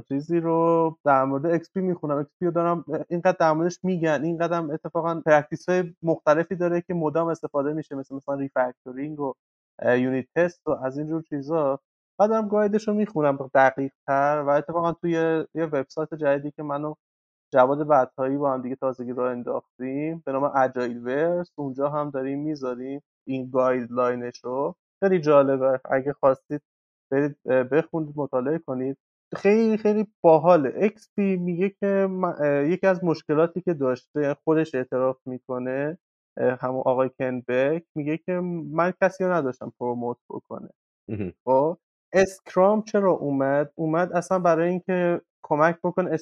چیزی 0.00 0.40
رو 0.40 0.98
در 1.04 1.24
مورد 1.24 1.46
XP 1.46 1.80
می‌خونم. 1.80 2.16
XP 2.16 2.46
رو 2.46 2.50
دارم 2.52 2.84
اینقدر 3.08 3.36
در 3.40 3.52
موردش 3.52 3.78
میگن 3.82 4.20
اینقدر 4.24 4.58
هم 4.58 4.70
اتفاقا 4.70 5.20
practice 5.26 5.68
های 5.68 5.94
مختلفی 6.02 6.56
داره 6.56 6.80
که 6.80 6.94
مدام 6.94 7.28
استفاده 7.28 7.72
میشه 7.72 7.94
مثل 7.94 8.14
مثلا 8.14 8.34
refactoring 8.34 9.20
و 9.20 9.34
unit 9.86 10.26
test 10.36 10.66
و 10.66 10.70
از 10.70 10.98
اینجور 10.98 11.22
چیزا. 11.22 11.80
بعدم 12.20 12.48
guide 12.48 12.77
ش 12.77 12.88
رو 12.88 12.94
می‌خونم 12.94 13.50
دقیق 13.54 13.92
تر 14.06 14.44
و 14.46 14.50
اتفاقا 14.50 14.92
توی 14.92 15.12
یه 15.54 15.64
وبسایت 15.64 16.14
جدیدی 16.14 16.50
که 16.50 16.62
منو 16.62 16.94
جواد 17.52 17.86
بعدهایی 17.86 18.36
با 18.36 18.52
هم 18.52 18.62
دیگه 18.62 18.76
تازگی 18.76 19.12
راه 19.12 19.22
انداختیم 19.22 20.22
به 20.26 20.32
نام 20.32 20.44
Agileverse 20.56 21.52
اونجا 21.56 21.88
هم 21.88 22.10
داریم 22.10 22.38
می‌ذاریم 22.40 23.02
این 23.26 23.50
guideline 23.50 24.27
ش 24.27 24.44
رو 24.44 24.74
خیلی 25.04 25.20
جالبه. 25.20 25.80
اگه 25.84 26.12
خواستید 26.12 26.62
برید 27.12 27.42
بخونید 27.44 28.14
مطالعه 28.16 28.58
کنید. 28.58 28.96
خیلی 29.36 29.76
خیلی 29.76 30.06
باحاله 30.24 30.92
XP 31.16 31.36
میگه 31.36 31.70
که 31.70 32.08
یکی 32.66 32.86
از 32.86 33.04
مشکلاتی 33.04 33.60
که 33.60 33.74
داشته 33.74 34.36
خودش 34.44 34.74
اعتراف 34.74 35.16
می‌کنه 35.26 35.98
همون 36.38 36.82
آقای 36.86 37.10
Kent 37.18 37.51
Beck 37.51 37.84
میگه 37.94 38.16
که 38.16 38.32
من 38.72 38.92
کسی 39.02 39.24
رو 39.24 39.32
نداشتم 39.32 39.72
promote 39.80 40.16
بکنه. 40.30 40.68
خب؟ 41.44 41.78
Scrum 42.12 42.82
چرا 42.82 43.12
اومد؟ 43.12 43.72
اومد 43.74 44.12
اصلا 44.12 44.38
برای 44.38 44.68
اینکه 44.68 45.20
کمک 45.44 45.78
بکنه 45.84 46.18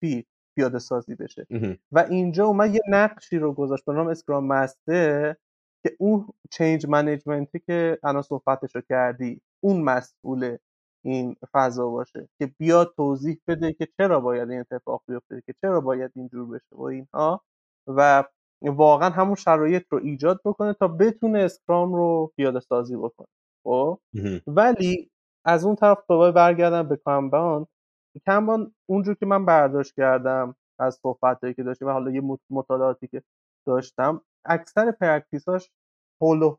XP 0.00 0.24
پیاده 0.56 0.78
سازی 0.78 1.14
بشه. 1.14 1.46
و 1.92 1.98
اینجا 1.98 2.46
اومد 2.46 2.74
یه 2.74 2.80
نقشی 2.90 3.38
رو 3.38 3.52
گذاشت 3.52 3.84
به 3.84 3.92
نام 3.92 4.06
Scrum 4.06 4.46
master 4.46 5.34
که 5.82 5.96
اون 5.98 6.28
change 6.50 6.86
management 6.88 7.52
ی 7.52 7.58
که 7.58 7.98
الان 8.02 8.22
صحبتش 8.22 8.74
رو 8.76 8.82
کردی 8.88 9.40
اون 9.64 9.80
مسئول 9.80 10.56
این 11.04 11.36
فضا 11.52 11.88
باشه 11.88 12.28
که 12.38 12.46
بیاد 12.58 12.94
توضیح 12.96 13.40
بده 13.48 13.72
که 13.72 13.88
چرا 13.96 14.20
باید 14.20 14.50
این 14.50 14.60
اتفاق 14.60 15.02
بیفته 15.08 15.42
که 15.46 15.54
چرا 15.62 15.80
باید 15.80 16.12
اینجور 16.16 16.46
بشه 16.46 16.76
و 16.76 16.82
اینها 16.82 17.42
و 17.86 18.24
واقعا 18.62 19.10
همون 19.10 19.34
شرایط 19.34 19.86
رو 19.90 19.98
ایجاد 19.98 20.40
بکنه 20.44 20.72
تا 20.74 20.88
بتونه 20.88 21.38
اسکرام 21.38 21.94
رو 21.94 22.32
پیاده 22.36 22.60
سازی 22.60 22.96
بکنه 22.96 23.28
خب؟ 23.64 24.00
ولی 24.46 25.10
از 25.44 25.64
اون 25.64 25.76
طرف 25.76 25.98
دوباره 26.08 26.32
برگردم 26.32 26.88
به 26.88 26.96
کامبان 26.96 27.66
کمبان 28.26 28.74
اونجور 28.86 29.14
که 29.14 29.26
من 29.26 29.44
برداشت 29.46 29.94
کردم 29.94 30.56
از 30.78 30.98
صحبت 31.02 31.56
که 31.56 31.62
داشتیم 31.62 31.88
و 31.88 31.90
حالا 31.90 32.10
یه 32.10 32.22
مطالعاتی 32.50 33.08
که 33.08 33.22
داشتم 33.66 34.20
اکثر 34.44 34.90
پرکتیساش 34.90 35.70
هول 36.22 36.42
و 36.42 36.56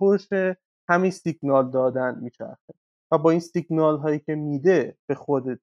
همین 0.89 1.11
سیگنال 1.11 1.71
دادن 1.71 2.19
میچرخه. 2.21 2.73
و 3.11 3.17
با 3.17 3.31
این 3.31 3.39
سیگنال 3.39 3.97
هایی 3.97 4.19
که 4.19 4.35
میده 4.35 4.97
به 5.09 5.15
خود 5.15 5.59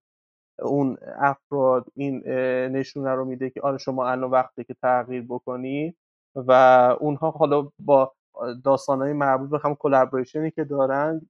اون 0.62 0.96
افراد 1.16 1.86
این 1.94 2.28
نشونه 2.68 3.10
رو 3.10 3.24
میده 3.24 3.50
که 3.50 3.60
آره 3.60 3.78
شما 3.78 4.08
الان 4.08 4.30
وقتی 4.30 4.64
که 4.64 4.74
تغییر 4.82 5.22
بکنی 5.22 5.94
و 6.34 6.52
اونها 7.00 7.30
حالا 7.30 7.70
با 7.78 8.12
داستان 8.64 9.02
های 9.02 9.12
مربوط 9.12 9.50
به 9.50 9.58
هم 9.64 9.74
کلابریشنی 9.74 10.50
که 10.50 10.64
دارن 10.64 11.20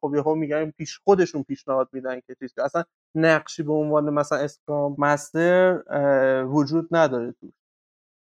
خب 0.00 0.12
یهو 0.14 0.34
میگن 0.34 0.70
پیش 0.70 0.98
خودشون 1.04 1.42
پیشنهاد 1.42 1.88
میدن 1.92 2.20
که 2.20 2.34
چیز 2.40 2.58
اصلا 2.58 2.84
نقشی 3.14 3.62
به 3.62 3.72
عنوان 3.72 4.10
مثلا 4.10 4.38
اسکرام 4.38 4.96
مستر 4.98 5.82
وجود 6.48 6.88
نداره 6.90 7.32
تو 7.40 7.52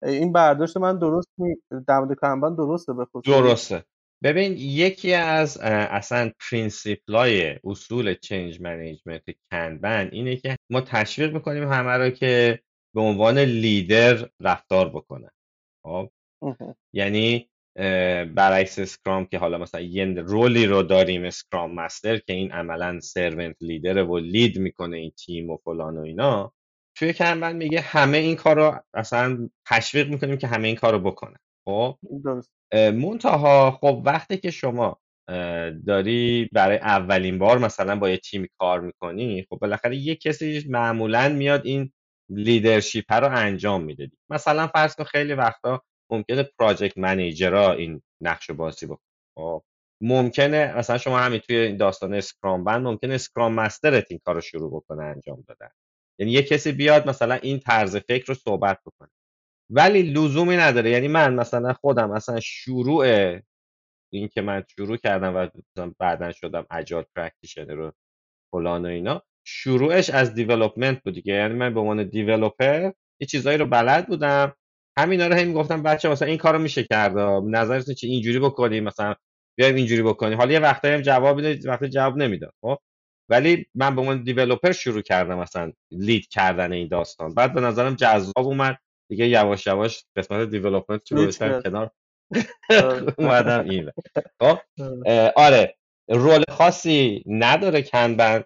این 0.03 0.31
برداشت 0.31 0.77
من 0.77 0.99
درست 0.99 1.29
می 1.37 1.55
در 1.87 1.99
مورد 1.99 2.55
درسته 2.55 2.93
به 2.93 3.07
درسته. 3.25 3.85
ببین 4.23 4.57
یکی 4.57 5.13
از 5.13 5.57
اصلا 5.57 6.31
پرینسیپلای 6.39 7.59
اصول 7.63 8.13
چنج 8.13 8.61
منیجمنت 8.61 9.23
کنبن 9.51 10.09
اینه 10.11 10.35
که 10.35 10.55
ما 10.71 10.81
تشویق 10.81 11.33
می‌کنیم 11.33 11.71
همه 11.71 11.91
رو 11.91 12.09
که 12.09 12.59
به 12.95 13.01
عنوان 13.01 13.39
لیدر 13.39 14.29
رفتار 14.39 14.89
بکنن. 14.89 15.31
خب؟ 15.85 16.11
یعنی 16.93 17.49
برعکس 18.35 18.79
اسکرام 18.79 19.25
که 19.25 19.37
حالا 19.37 19.57
مثلا 19.57 19.81
یه 19.81 20.05
رولی 20.05 20.65
رو 20.65 20.83
داریم 20.83 21.23
اسکرام 21.23 21.75
مستر 21.75 22.17
که 22.17 22.33
این 22.33 22.51
عملا 22.51 22.99
سرونت 22.99 23.55
لیدره 23.61 24.03
و 24.03 24.17
لید 24.17 24.59
می‌کنه 24.59 24.97
این 24.97 25.11
تیم 25.11 25.49
و 25.49 25.57
فلان 25.57 25.97
و 25.97 26.01
اینا 26.01 26.53
توی 26.97 27.13
کنبن 27.13 27.55
میگه 27.55 27.81
همه 27.81 28.17
این 28.17 28.35
کار 28.35 28.55
رو 28.55 28.79
اصلا 28.93 29.49
تشویق 29.67 30.09
می‌کنیم 30.09 30.37
که 30.37 30.47
همه 30.47 30.67
این 30.67 30.77
کار 30.77 30.93
رو 30.93 30.99
بکنن. 30.99 31.37
خب 31.65 31.97
منتها 32.73 33.71
خب 33.71 34.01
وقتی 34.05 34.37
که 34.37 34.51
شما 34.51 34.99
داری 35.87 36.49
برای 36.53 36.77
اولین 36.77 37.39
بار 37.39 37.57
مثلا 37.57 37.95
با 37.95 38.09
یه 38.09 38.17
تیم 38.17 38.47
کار 38.59 38.81
می‌کنی 38.81 39.45
خب 39.49 39.57
بالاخره 39.59 39.95
یه 39.97 40.15
کسی 40.15 40.65
معمولا 40.69 41.29
میاد 41.29 41.65
این 41.65 41.91
leadership 42.29 43.13
رو 43.13 43.37
انجام 43.37 43.83
میده 43.83 44.11
مثلا 44.31 44.67
فرض 44.67 44.95
کن 44.95 45.03
خیلی 45.03 45.33
وقتا 45.33 45.81
ممکنه 46.11 46.43
project 46.59 46.97
manager 46.97 47.64
ها 47.64 47.73
این 47.73 48.01
نقش 48.21 48.51
بازی 48.51 48.85
بکنه 48.85 48.99
خب 49.37 49.63
ممکنه 50.03 50.77
مثلا 50.77 50.97
شما 50.97 51.19
همین 51.19 51.39
توی 51.39 51.55
این 51.57 51.77
داستان 51.77 52.13
Scrumban 52.13 52.83
ممکنه 52.87 53.13
Scrum 53.13 53.53
master 53.53 53.98
ت 53.98 54.05
این 54.09 54.19
کار 54.25 54.35
رو 54.35 54.41
شروع 54.41 54.71
بکنه 54.75 55.03
انجام 55.03 55.43
دادن. 55.47 55.69
یعنی 56.19 56.31
یه 56.31 56.43
کسی 56.43 56.71
بیاد 56.71 57.09
مثلا 57.09 57.35
این 57.35 57.59
طرز 57.59 57.95
فکر 57.97 58.25
رو 58.27 58.33
صحبت 58.33 58.79
بکنه. 58.85 59.09
ولی 59.71 60.03
لزومی 60.03 60.57
نداره. 60.57 60.89
یعنی 60.89 61.07
من 61.07 61.33
مثلا 61.33 61.73
خودم 61.73 62.09
مثلا 62.11 62.39
شروع 62.39 63.05
این 64.13 64.27
که 64.27 64.41
من 64.41 64.63
شروع 64.77 64.97
کردم 64.97 65.35
و 65.35 65.47
بعدا 65.99 66.31
شدم 66.31 66.65
agile 66.71 67.05
practitioner 67.15 67.73
و 67.75 67.91
فلان 68.51 68.85
و 68.85 68.89
اینا 68.89 69.23
شروعش 69.47 70.09
از 70.09 70.33
development 70.33 71.03
بود 71.03 71.13
دیگه. 71.13 71.33
یعنی 71.33 71.53
من 71.53 71.73
به 71.73 71.79
عنوان 71.79 72.09
developer 72.09 72.91
یه 73.21 73.27
چیزایی 73.27 73.57
رو 73.57 73.65
بلد 73.65 74.07
بودم. 74.07 74.53
همینا 74.97 75.27
رو 75.27 75.35
هم 75.35 75.53
گفتم 75.53 75.83
بچه 75.83 76.09
مثلا 76.09 76.27
این 76.27 76.37
کارو 76.37 76.59
میشه 76.59 76.83
کرد؟ 76.83 77.17
نظرتون 77.49 77.95
چه 77.95 78.07
اینجوری 78.07 78.39
بکنیم 78.39 78.83
مثلا 78.83 79.15
بیایم 79.57 79.75
اینجوری 79.75 80.03
بکنیم. 80.03 80.37
حالا 80.37 80.51
یه 80.53 80.59
وقتایی 80.59 80.93
هم 80.93 81.01
جواب 81.01 81.41
میده 81.41 81.69
وقتی 81.69 81.89
جواب 81.89 82.17
نمی‌داد 82.17 82.53
خب؟ 82.61 82.77
ولی 83.29 83.65
من 83.75 83.95
به 83.95 84.01
عنوان 84.01 84.23
developer 84.23 84.71
شروع 84.71 85.01
کردم 85.01 85.39
مثلا 85.39 85.71
lead 85.91 86.27
کردن 86.27 86.73
این 86.73 86.87
داستان. 86.87 87.33
بعد 87.33 87.53
به 87.53 87.61
نظرم 87.61 87.95
جذاب 87.95 88.47
اومد. 88.47 88.77
دیگه 89.11 89.27
یواش 89.27 89.67
یواش 89.67 90.03
قسمت 90.15 90.49
development 90.49 91.11
رو 91.11 91.17
گذاشتم 91.17 91.61
کنار 91.61 91.91
آره. 92.69 93.13
اومدم 93.19 93.69
این 93.69 93.91
خب 94.39 94.59
آره. 95.35 95.75
رول 96.09 96.43
خاصی 96.49 97.23
نداره 97.25 97.81
کنبن 97.81 98.43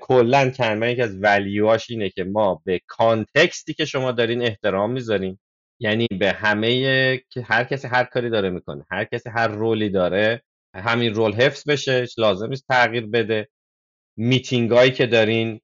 کلا 0.00 0.50
کنبن 0.50 0.88
یکی 0.88 1.02
از 1.02 1.16
ولیوهاش 1.22 1.90
اینه 1.90 2.10
که 2.10 2.24
ما 2.24 2.62
به 2.64 2.80
کانتکستی 2.86 3.74
که 3.74 3.84
شما 3.84 4.12
دارین 4.12 4.42
احترام 4.42 4.92
می‌ذاریم. 4.92 5.40
یعنی 5.80 6.06
به 6.18 6.32
همه 6.32 7.16
که 7.16 7.42
هر 7.42 7.64
کسی 7.64 7.88
هر 7.88 8.04
کاری 8.04 8.30
داره 8.30 8.50
می‌کنه. 8.50 8.86
هر 8.90 9.04
کسی 9.04 9.30
هر 9.30 9.48
رولی 9.48 9.90
داره. 9.90 10.42
همین 10.74 11.14
رول 11.14 11.32
حفظ 11.32 11.68
بشه 11.68 12.06
لازم 12.18 12.48
نیست 12.48 12.64
تغییر 12.68 13.06
بده. 13.06 13.48
میتینگ 14.16 14.70
هایی 14.70 14.90
که 14.90 15.06
دارین 15.06 15.60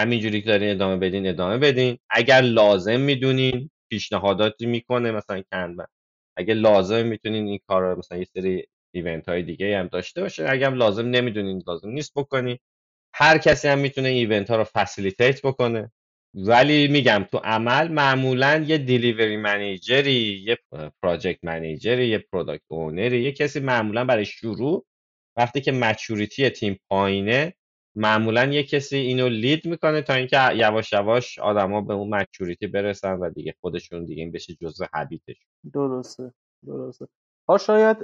همینجوری 0.00 0.40
که 0.42 0.48
دارین 0.48 0.70
ادامه 0.70 0.96
بدین 0.96 1.28
ادامه 1.28 1.58
بدین. 1.58 1.98
اگر 2.10 2.40
لازم 2.40 3.00
می‌دونین 3.00 3.70
پیشنهاداتی 3.90 4.66
می‌کنه 4.66 5.12
مثلا 5.12 5.42
کنبن 5.52 5.86
اگر 6.38 6.54
لازم 6.54 7.06
می‌تونین 7.06 7.46
این 7.46 7.58
کار 7.68 7.82
رو 7.82 7.98
مثلا 7.98 8.18
یه 8.18 8.24
سری 8.24 8.64
event 8.94 9.28
های 9.28 9.42
دیگه 9.42 9.78
هم 9.78 9.86
داشته 9.86 10.20
باشه 10.20 10.46
اگر 10.50 10.70
لازم 10.70 11.06
نمی‌دونین 11.06 11.62
لازم 11.66 11.90
نیست 11.90 12.12
بکنین. 12.16 12.58
هر 13.14 13.38
کسی 13.38 13.68
هم 13.68 13.78
می‌تونه 13.78 14.08
event 14.08 14.50
ها 14.50 14.56
رو 14.56 14.64
facilitate 14.64 15.42
بکنه. 15.42 15.92
ولی 16.34 16.88
میگم 16.88 17.26
تو 17.32 17.38
عمل 17.38 17.88
معمولا 17.88 18.64
یه 18.68 18.78
delivery 18.78 19.36
manager 19.36 20.30
ی 20.30 20.44
یه 20.46 20.58
project 21.02 21.44
manager 21.44 22.00
ی 22.00 22.08
یه 22.08 22.18
product 22.18 22.62
owner 22.68 23.13
ی 23.13 23.22
یه 23.22 23.32
کسی 23.32 23.60
معمولا 23.60 24.04
برای 24.04 24.24
شروع 24.24 24.86
وقتی 25.36 25.60
که 25.60 25.72
maturity 25.72 26.50
تیم 26.50 26.78
پایینه 26.90 27.54
معمولا 28.00 28.44
یه 28.44 28.62
کسی 28.62 28.96
اینو 28.96 29.28
lead 29.28 29.66
می‌کنه 29.66 30.02
تا 30.02 30.14
اینکه 30.14 30.36
یواش 30.54 30.92
یواش 30.92 31.38
آدما 31.38 31.80
به 31.80 31.94
اون 31.94 32.14
maturity 32.14 32.66
برسن 32.66 33.18
و 33.18 33.30
دیگه 33.30 33.54
خودشون 33.60 34.04
دیگه 34.04 34.22
این 34.22 34.32
بشه 34.32 34.54
جزء 34.54 34.84
habit 34.94 35.24
ش 35.24 35.36
درسته 35.72 36.32
درسته. 36.66 37.08
ها 37.48 37.58
شاید 37.58 37.96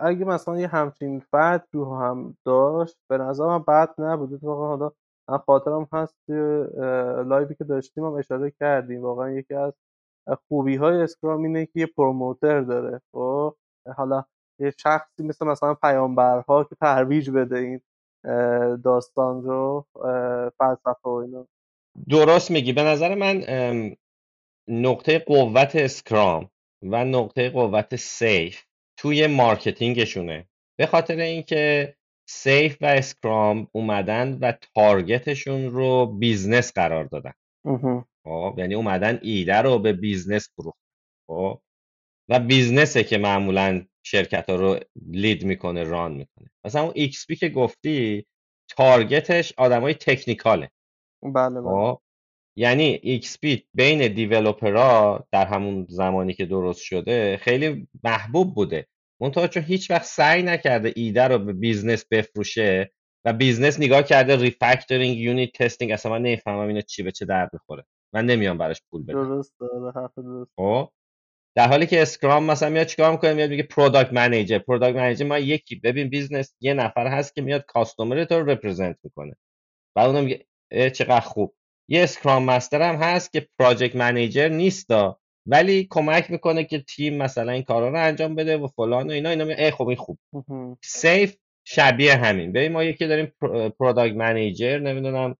اگه 0.00 0.24
مثلا 0.24 0.60
یه 0.60 0.68
همچین 0.68 1.20
فرد 1.30 1.68
رو 1.72 1.96
هم 1.96 2.36
داشت 2.44 2.96
به 3.10 3.18
نظر 3.18 3.46
من 3.46 3.62
بد 3.62 3.94
نبود. 3.98 4.44
واقعا 4.44 4.66
حالا 4.66 4.92
من 5.28 5.38
خاطرم 5.38 5.88
هست 5.92 6.30
live 7.28 7.49
ی 7.49 7.54
که 7.54 7.64
داشتیم 7.64 8.04
هم 8.04 8.12
اشاره 8.12 8.52
کردیم. 8.60 9.02
واقعا 9.02 9.30
یکی 9.30 9.54
از 9.54 9.72
خوبی 10.48 10.76
های 10.76 11.00
Scrum 11.00 11.42
اینه 11.42 11.66
که 11.66 11.72
یه 11.74 11.86
promoter 11.86 12.60
داره. 12.60 13.00
خب 13.12 13.56
حالا 13.96 14.24
یه 14.58 14.74
شخصی 14.78 15.22
مثل 15.22 15.46
مثلا 15.46 15.74
پیامبرها 15.74 16.64
که 16.64 16.74
ترویج 16.80 17.30
بده 17.30 17.58
این 17.58 17.80
داستان 18.84 19.42
رو 19.42 19.86
فلسفه 20.58 21.08
و 21.08 21.08
اینا. 21.08 21.46
درست 22.08 22.50
میگی. 22.50 22.72
به 22.72 22.82
نظر 22.82 23.14
من 23.14 23.44
نقطه 24.68 25.18
قوت 25.18 25.76
Scrum 25.76 26.50
و 26.82 27.04
نقطه 27.04 27.50
قوت 27.50 27.96
SAFe 27.96 28.62
توی 28.96 29.26
marketing 29.26 29.99
شونه. 29.99 30.48
به 30.78 30.86
خاطر 30.86 31.16
اینکه 31.16 31.94
SAFe 32.28 32.76
و 32.80 32.86
Scrum 32.86 33.68
اومدن 33.72 34.38
و 34.40 34.52
target 34.74 35.32
شون 35.32 35.70
رو 35.70 36.06
business 36.06 36.72
قرار 36.72 37.04
دادن. 37.04 37.32
خب 38.24 38.54
یعنی 38.58 38.74
اومدن 38.74 39.18
ایده 39.22 39.56
رو 39.56 39.78
به 39.78 39.92
business 39.92 40.48
فروختن. 40.56 40.78
خب 41.26 41.60
و 42.28 42.40
business 42.40 42.97
ه 42.97 43.04
که 43.04 43.18
معمولا 43.18 43.86
شرکت 44.02 44.50
ها 44.50 44.56
رو 44.56 44.80
lead 45.10 45.44
می‌کنه 45.44 45.82
run 45.82 46.12
می‌کنه. 46.12 46.50
مثلا 46.64 46.82
اون 46.82 46.92
XP 46.94 47.26
که 47.26 47.48
گفتی 47.48 48.26
target 48.68 49.31
ش 49.31 49.52
آدمای 49.56 49.94
technical 49.94 50.56
ه. 50.56 50.70
بله 51.22 51.60
بله. 51.60 51.70
خب؟ 51.70 52.00
یعنی 52.58 53.00
XP 53.02 53.38
بین 53.74 54.14
developer 54.14 55.15
ا 55.15 55.26
در 55.32 55.46
همون 55.46 55.86
زمانی 55.88 56.34
که 56.34 56.46
درست 56.46 56.80
شده 56.80 57.36
خیلی 57.36 57.88
محبوب 58.04 58.54
بوده. 58.54 58.86
منتها 59.20 59.46
چون 59.46 59.62
هیچ 59.62 59.90
وقت 59.90 60.04
سعی 60.04 60.42
نکرده 60.42 60.92
ایده 60.96 61.22
رو 61.22 61.38
به 61.38 61.52
business 61.52 62.04
بفروشه 62.10 62.92
و 63.24 63.32
business 63.32 63.80
نگاه 63.80 64.02
کرده 64.02 64.36
refactoring 64.36 65.16
unit 65.16 65.52
testing 65.52 65.92
اصلا 65.92 66.12
من 66.12 66.22
نمی‌فهمم 66.22 66.68
اینا 66.68 66.80
چی 66.80 67.02
به 67.02 67.12
چه 67.12 67.24
درد 67.24 67.50
می‌خوره. 67.52 67.84
من 68.14 68.26
نمیام 68.26 68.58
براش 68.58 68.82
پول 68.90 69.02
بدم. 69.02 69.24
درست 69.24 69.54
حرف 69.94 70.18
درست 70.18 70.50
خب؟ 70.56 70.88
در 71.56 71.68
حالی 71.68 71.86
که 71.86 72.02
Scrum 72.02 72.44
مثلا 72.44 72.68
میاد 72.68 72.86
چیکار 72.86 73.10
می‌کنه؟ 73.12 73.32
میاد 73.32 73.50
میگه 73.50 73.62
product 73.62 74.12
manager 74.12 74.58
product 74.58 74.96
manager 74.96 75.26
ما 75.26 75.38
یکی 75.38 75.76
ببین 75.76 76.08
business 76.08 76.54
یه 76.60 76.74
نفر 76.74 77.06
هست 77.06 77.34
که 77.34 77.42
میاد 77.42 77.64
customer 77.66 78.24
تو 78.24 78.34
رو 78.34 78.50
represent 78.50 78.96
می‌کنه. 79.02 79.36
بعد 79.96 80.10
اونم 80.10 80.24
میگه 80.24 80.46
چقدر 80.90 81.20
خوب. 81.20 81.54
یه 81.88 82.02
Scrum 82.02 82.44
master 82.44 82.82
هم 82.82 82.94
هست 82.94 83.32
که 83.32 83.48
project 83.58 83.96
manager 83.96 84.48
نیستا 84.48 85.20
ولی 85.46 85.86
کمک 85.90 86.30
می‌کنه 86.30 86.64
که 86.64 86.78
تیم 86.78 87.16
مثلا 87.16 87.52
این 87.52 87.62
کارا 87.62 87.88
رو 87.88 87.98
انجام 87.98 88.34
بده 88.34 88.56
و 88.56 88.68
فلان 88.68 89.08
و 89.08 89.10
اینا. 89.10 89.30
اینا 89.30 89.44
ای 89.44 89.70
خب 89.70 89.88
این 89.88 89.96
خوب. 89.96 90.18
SAFe 90.84 91.36
شبیه 91.66 92.16
همین. 92.16 92.52
ببین 92.52 92.72
ما 92.72 92.84
یکی 92.84 93.06
داریم 93.06 93.32
product 93.78 94.14
manager 94.14 94.78
نمی‌دونم 94.78 95.36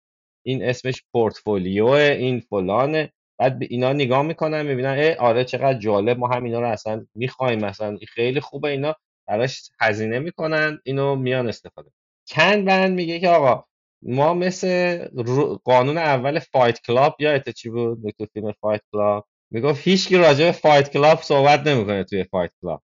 این 0.47 0.65
اسمش 0.65 1.03
پورتفولیو 1.13 1.87
این 1.87 2.41
فلانه. 2.41 3.13
بعد 3.43 3.59
به 3.59 3.67
اینا 3.71 3.93
نگاه 3.93 4.23
می‌کنن 4.23 4.63
می‌بینن 4.67 4.89
ای 4.89 5.15
آره 5.15 5.45
چقدر 5.45 5.79
جالب 5.79 6.19
ما 6.19 6.29
هم 6.29 6.45
اینا 6.45 6.61
رو 6.61 6.69
اصلا 6.69 7.07
می‌خوایم 7.15 7.61
مثلا 7.61 7.99
خیلی 8.09 8.41
خوبه 8.41 8.69
اینا. 8.69 8.95
براش 9.29 9.71
هزینه 9.81 10.19
می‌کنن 10.19 10.79
اینو 10.85 11.17
میان 11.17 11.49
استفاده. 11.49 11.91
Kanban 12.29 12.93
میگه 12.95 13.21
که 13.21 13.29
آقا 13.29 13.65
ما 14.03 14.35
مثل 14.35 14.99
قانون 15.65 15.99
اول 15.99 16.39
Fight 16.39 16.81
Club 16.83 17.17
یادت 17.21 17.51
چی 17.51 17.71
بود؟ 17.71 18.11
تو 18.19 18.27
فیلم 18.35 18.53
Fight 18.61 18.81
Club 18.93 19.29
می‌گفت 19.51 19.89
هیچکی 19.89 20.17
راجع 20.17 20.45
به 20.45 20.53
Fight 20.53 20.91
Club 20.93 21.23
صحبت 21.23 21.67
نمی‌کنه 21.67 22.05
توی 22.05 22.25
Fight 22.25 22.51
Club 22.63 22.83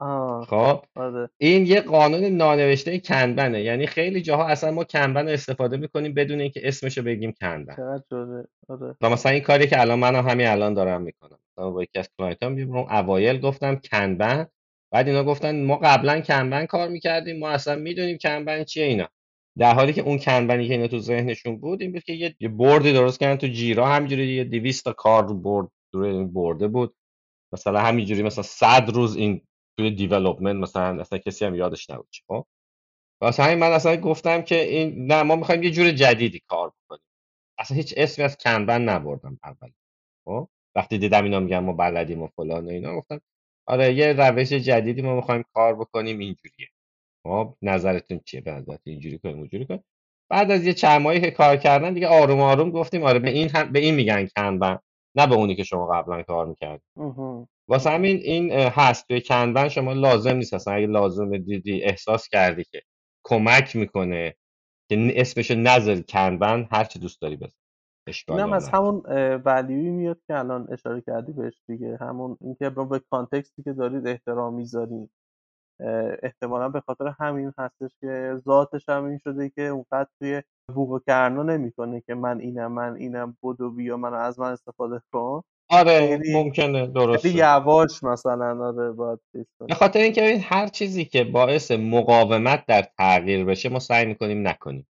آه 0.00 0.46
خب. 0.46 0.84
آره. 0.96 1.30
این 1.38 1.66
یه 1.66 1.80
قانون 1.80 2.24
نانوشته 2.24 2.98
Kanban 2.98 3.46
ه. 3.46 3.62
یعنی 3.62 3.86
خیلی 3.86 4.22
جاها 4.22 4.46
اصلا 4.46 4.70
ما 4.70 4.84
Kanban 4.84 5.26
رو 5.26 5.32
استفاده 5.32 5.76
می‌کنیم 5.76 6.14
بدون 6.14 6.40
اینکه 6.40 6.68
اسمشو 6.68 7.02
بگیم 7.02 7.32
Kanban. 7.32 7.74
چقدر 7.76 8.02
جالب 8.10 8.46
آره. 8.68 8.96
و 9.00 9.10
مثلا 9.10 9.32
این 9.32 9.42
کاری 9.42 9.66
که 9.66 9.80
الان 9.80 9.98
من 9.98 10.14
همین 10.14 10.46
الان 10.46 10.74
دارم 10.74 11.02
می‌کنم. 11.02 11.38
مثلا 11.52 11.70
با 11.70 11.82
یکی 11.82 11.98
از 11.98 12.08
client 12.18 12.42
هم 12.42 12.76
اون 12.76 12.90
اوایل 12.90 13.40
گفتم 13.40 13.80
Kanban. 13.90 14.46
بعد 14.92 15.08
اینا 15.08 15.24
گفتن 15.24 15.64
ما 15.64 15.76
قبلا 15.76 16.20
کنبن 16.20 16.66
کار 16.66 16.88
می‌کردیم. 16.88 17.38
ما 17.38 17.48
اصلا 17.48 17.76
می‌دونیم 17.76 18.18
کنبن 18.18 18.64
چیه 18.64 18.84
اینا. 18.84 19.08
در 19.58 19.74
حالی 19.74 19.92
که 19.92 20.02
اون 20.02 20.18
کنبنی 20.18 20.68
که 20.68 20.74
اینا 20.74 20.86
تو 20.86 20.98
ذهنشون 20.98 21.56
بود 21.56 21.82
این 21.82 21.92
بود 21.92 22.02
که 22.02 22.12
یه, 22.40 22.48
بردی 22.48 22.92
درست 22.92 23.20
کردن 23.20 23.36
تو 23.36 23.46
جیرا. 23.46 23.86
همینجوری 23.86 24.26
یه 24.26 24.44
200 24.44 24.84
تا 24.84 24.92
کار 24.92 25.28
رو 25.28 25.34
برد 25.34 25.68
روی 25.94 26.10
این 26.10 26.32
برده 26.32 26.68
بود. 26.68 26.94
مثلا 27.52 27.80
همینجوری 27.80 28.22
مثلا 28.22 28.42
100 28.42 28.90
روز 28.94 29.16
این 29.16 29.42
توی 29.78 29.90
دیولپمنت 29.90 30.56
مثلا 30.56 31.00
اصلا 31.00 31.18
کسی 31.18 31.44
هم 31.44 31.54
یادش 31.54 31.90
نبود 31.90 32.08
خب؟ 32.28 32.46
واسه 33.22 33.42
همین 33.42 33.58
من 33.58 33.72
اصلا 33.72 33.96
گفتم 33.96 34.42
که 34.42 34.62
این 34.62 35.06
نه 35.06 35.22
ما 35.22 35.36
می‌خوایم 35.36 35.62
یه 35.62 35.70
جور 35.70 35.90
جدیدی 35.90 36.42
کار 36.48 36.68
بکنیم. 36.68 37.02
اصلا 37.58 37.76
هیچ 37.76 37.94
اسمی 37.96 38.24
از 38.24 38.36
کنبن 38.36 38.82
نبردم 38.82 39.38
اول. 39.44 39.70
خب؟ 40.24 40.48
وقتی 40.76 40.98
دیدم 40.98 41.24
اینا 41.24 41.40
میگن 41.40 41.58
ما 41.58 41.72
بلدیم 41.72 42.22
و 42.22 42.28
فلان 42.28 42.66
و 42.66 42.68
اینا 42.68 42.96
گفتم 42.96 43.20
آره 43.66 43.94
یه 43.94 44.12
روش 44.12 44.52
جدیدی 44.52 45.02
ما 45.02 45.16
می‌خوایم 45.16 45.44
کار 45.54 45.74
بکنیم 45.74 46.18
اینجوریه. 46.18 46.68
خب؟ 47.26 47.56
نظرتون 47.62 48.20
چیه؟ 48.24 48.40
به 48.40 48.52
نظرت 48.52 48.80
اینجوری 48.84 49.18
کنیم 49.18 49.38
اونجوری 49.38 49.66
کنیم. 49.66 49.84
بعد 50.30 50.50
از 50.50 50.66
یه 50.66 50.74
چند 50.74 51.02
ماهی 51.02 51.20
که 51.20 51.30
کار 51.30 51.56
کردن 51.56 51.94
دیگه 51.94 52.08
آروم 52.08 52.40
آروم 52.40 52.70
گفتیم 52.70 53.02
آره 53.02 53.18
به 53.18 53.30
این 53.30 53.48
هم 53.50 53.72
به 53.72 53.78
این 53.78 53.94
میگن 53.94 54.28
کنبن 54.36 54.78
نه 55.16 55.26
به 55.26 55.34
اونی 55.34 55.56
که 55.56 55.64
شما 55.64 55.86
قبلا 55.86 56.22
کار 56.22 56.46
می‌کرد 56.46 56.82
مهم. 56.96 57.48
واسه 57.68 57.90
همین 57.90 58.16
این 58.16 58.52
هست. 58.52 59.08
توی 59.08 59.20
کنبن 59.20 59.68
شما 59.68 59.92
لازم 59.92 60.36
نیست 60.36 60.54
اصلا 60.54 60.74
اگه 60.74 60.86
لازم 60.86 61.38
دیدی 61.38 61.82
احساس 61.84 62.28
کردی 62.28 62.64
که 62.64 62.82
کمک 63.24 63.76
می‌کنه 63.76 64.34
که 64.90 64.96
ن- 64.96 65.12
اسمشو 65.16 65.54
نذاری. 65.54 66.04
کنبن 66.04 66.68
هر 66.72 66.84
چی 66.84 66.98
دوست 66.98 67.22
داری 67.22 67.38
اشکال 68.08 68.40
اینم 68.40 68.46
هم 68.48 68.54
از 68.54 68.70
همون 68.74 69.00
ولیوی 69.46 69.90
میاد 69.90 70.20
که 70.28 70.38
الان 70.38 70.68
اشاره 70.72 71.02
کردی 71.02 71.32
بهش 71.32 71.62
دیگه. 71.68 71.98
همون 72.00 72.38
اینکه 72.40 72.70
به 72.70 73.00
کانتکستی 73.10 73.64
که 73.64 73.74
دارید 73.74 74.08
احترام 74.08 74.54
می‌ذارین. 74.54 75.10
احتمالا 76.24 76.70
به 76.70 76.80
خاطر 76.80 77.14
همین 77.20 77.52
هستش 77.58 77.96
که 78.00 78.34
ذاتش 78.46 78.90
هم 78.90 79.04
این 79.06 79.18
شده 79.18 79.50
که 79.50 79.62
اونقدر 79.62 80.08
توی 80.20 80.42
بوق 80.74 80.90
و 80.90 80.98
کرنا 80.98 81.44
نمی‌کنه 81.44 82.02
که 82.02 82.14
من 82.16 82.40
اینم 82.40 82.72
من 82.72 82.96
اینم 82.96 83.38
بدو 83.44 83.70
بیا 83.72 83.98
منو 83.98 84.16
از 84.16 84.40
من 84.40 84.52
استفاده 84.52 85.02
کن. 85.12 85.42
آره 85.68 86.08
خیلی 86.08 86.32
ممکنه 86.32 86.80
خیلی 86.80 86.92
درسته 86.92 87.34
یواش 87.34 88.02
مثلا 88.02 88.66
آره 88.66 88.92
باید 88.92 89.18
به 89.68 89.74
خاطر 89.74 90.00
اینکه 90.00 90.22
ببین 90.22 90.40
هر 90.44 90.68
چیزی 90.68 91.04
که 91.04 91.24
باعث 91.24 91.70
مقاومت 91.70 92.66
در 92.66 92.82
تغییر 92.98 93.44
بشه 93.44 93.68
ما 93.68 93.78
سعی 93.78 94.06
می‌کنیم 94.06 94.48
نکنیم. 94.48 94.86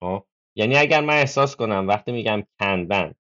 خب؟ 0.00 0.24
یعنی 0.56 0.76
اگر 0.76 1.00
من 1.00 1.14
احساس 1.14 1.56
کنم 1.56 1.88
وقتی 1.88 2.12
میگم 2.12 2.42
کنبن 2.60 3.14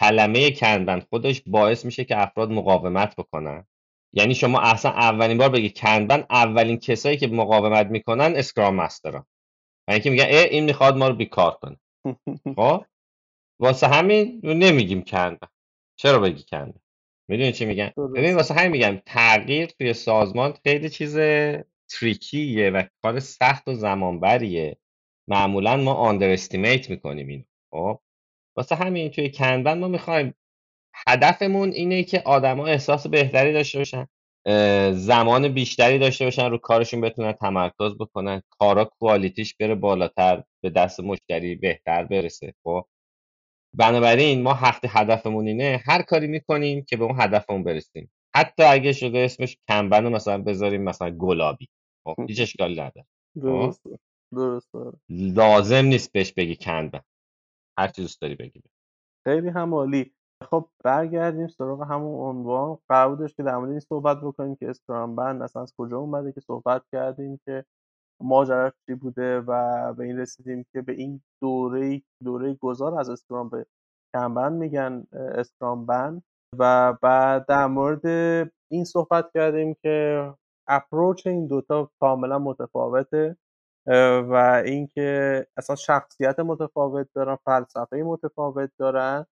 کلمه 0.00 0.50
کنبن 0.50 1.00
خودش 1.00 1.42
باعث 1.46 1.84
میشه 1.84 2.04
که 2.04 2.22
افراد 2.22 2.50
مقاومت 2.50 3.16
بکنن. 3.16 3.66
یعنی 4.12 4.34
شما 4.34 4.60
اصلا 4.60 4.92
اولین 4.92 5.38
بار 5.38 5.48
بگی 5.48 5.70
کنبن 5.70 6.24
اولین 6.30 6.78
کسایی 6.78 7.16
که 7.16 7.26
مقاومت 7.26 7.86
می‌کنن 7.86 8.32
اسکرام 8.36 8.74
مسترن 8.74 9.24
و 9.88 9.92
اینکه 9.92 10.10
میگن 10.10 10.26
اه 10.28 10.42
این 10.42 10.64
می‌خواد 10.64 10.96
ما 10.96 11.08
رو 11.08 11.14
بیکار 11.14 11.58
کنه. 11.62 11.76
خب؟ 12.56 12.84
واسه 13.60 13.86
همین 13.86 14.40
نمیگیم 14.44 15.02
کنبن 15.02 15.48
چرا 16.02 16.18
بگی 16.18 16.44
کنبن 16.50 16.80
می‌دونی 17.28 17.52
چی 17.52 17.64
میگم؟ 17.64 17.90
ببین 18.16 18.36
واسه 18.36 18.54
همین 18.54 18.70
میگم 18.70 19.02
تغییر 19.06 19.66
توی 19.66 19.92
سازمان 19.92 20.54
خیلی 20.64 20.90
چیز 20.90 21.18
تریکیه 21.90 22.70
و 22.70 22.82
کار 23.02 23.20
سخت 23.20 23.68
و 23.68 23.74
زمانبریه. 23.74 24.76
معمولا 25.28 25.76
ما 25.76 25.94
آندر 25.94 26.30
استیمیت 26.30 26.90
می‌کنیم 26.90 27.28
این 27.28 27.44
خب؟ 27.70 28.00
واسه 28.56 28.74
همین 28.74 29.10
توی 29.10 29.30
کنبن 29.30 29.78
ما 29.78 29.88
می‌خوایم 29.88 30.34
هدفمون 31.06 31.72
اینه 31.72 32.02
که 32.02 32.22
آدما 32.26 32.66
احساس 32.66 33.06
بهتری 33.06 33.52
داشته 33.52 33.78
باشن 33.78 34.06
زمان 34.92 35.48
بیشتری 35.48 35.98
داشته 35.98 36.24
باشن 36.24 36.50
رو 36.50 36.58
کارشون 36.58 37.00
بتونن 37.00 37.32
تمرکز 37.32 37.98
بکنن 38.00 38.42
کارا 38.50 38.84
کوالیتیش 38.84 39.54
بره 39.54 39.74
بالاتر 39.74 40.42
به 40.62 40.70
دست 40.70 41.00
مشتری 41.00 41.54
بهتر 41.54 42.04
برسه 42.04 42.54
خب؟ 42.64 42.86
بنابراین 43.74 44.42
ما 44.42 44.58
وقتی 44.62 44.88
هدفمون 44.90 45.46
اینه 45.46 45.82
هر 45.86 46.02
کاری 46.02 46.26
می‌کنیم 46.26 46.84
که 46.84 46.96
به 46.96 47.04
اون 47.04 47.20
هدفمون 47.20 47.64
برسیم. 47.64 48.10
حتی 48.36 48.62
اگه 48.62 48.92
شده 48.92 49.18
اسمش 49.18 49.58
کنبن 49.68 50.04
رو 50.04 50.10
مثلا 50.10 50.42
بذاریم 50.42 50.82
مثلا 50.82 51.10
گلابی. 51.10 51.68
خب 52.04 52.16
هیچ 52.28 52.40
اشکالی 52.40 52.72
نداره. 52.72 53.06
خب؟ 53.34 53.40
درسته 53.40 53.98
درسته 54.32 54.78
آره. 54.78 54.98
لازم 55.08 55.84
نیست 55.84 56.12
بهش 56.12 56.32
بگی 56.32 56.56
کنبن 56.56 57.00
هر 57.78 57.88
چی 57.88 58.02
دوست 58.02 58.20
داری 58.20 58.34
بگی. 58.34 58.62
خیلی 59.24 59.48
هم 59.48 59.74
عالی 59.74 60.12
خب 60.50 60.68
برگردیم 60.84 61.48
سراغ 61.48 61.82
همون 61.82 62.14
عنوان. 62.14 62.78
قرار 62.88 63.16
بودش 63.16 63.34
که 63.34 63.42
در 63.42 63.56
مورد 63.56 63.70
این 63.70 63.80
صحبت 63.80 64.20
بکنیم 64.20 64.56
که 64.56 64.70
اسکرام 64.70 65.16
بند 65.16 65.42
اصلا 65.42 65.62
از 65.62 65.74
کجا 65.78 65.98
اومده 65.98 66.32
که 66.32 66.40
صحبت 66.40 66.82
کردیم 66.92 67.40
که 67.44 67.64
ماجراش 68.20 68.72
چی 68.86 68.94
بوده 68.94 69.40
و 69.40 69.92
به 69.92 70.04
این 70.04 70.18
رسیدیم 70.18 70.64
که 70.72 70.82
به 70.82 70.92
این 70.92 71.20
دوره 71.42 72.02
دوره 72.24 72.54
گذار 72.54 73.00
از 73.00 73.10
اسکرام 73.10 73.48
به 73.48 73.66
Kanban 74.14 74.52
میگن 74.52 75.06
Scrumban. 75.12 76.22
و 76.58 76.92
بعد 77.02 77.46
در 77.46 77.66
مورد 77.66 78.06
این 78.70 78.84
صحبت 78.84 79.30
کردیم 79.34 79.74
که 79.82 80.26
approach 80.68 81.26
این 81.26 81.46
دوتا 81.46 81.90
کاملا 82.00 82.38
متفاوته 82.38 83.36
و 84.30 84.62
اینکه 84.64 85.46
اصلا 85.56 85.76
شخصیت 85.76 86.40
متفاوت 86.40 87.08
دارن 87.14 87.36
فلسفه 87.44 87.96
متفاوت 87.96 88.70
دارن. 88.78 89.26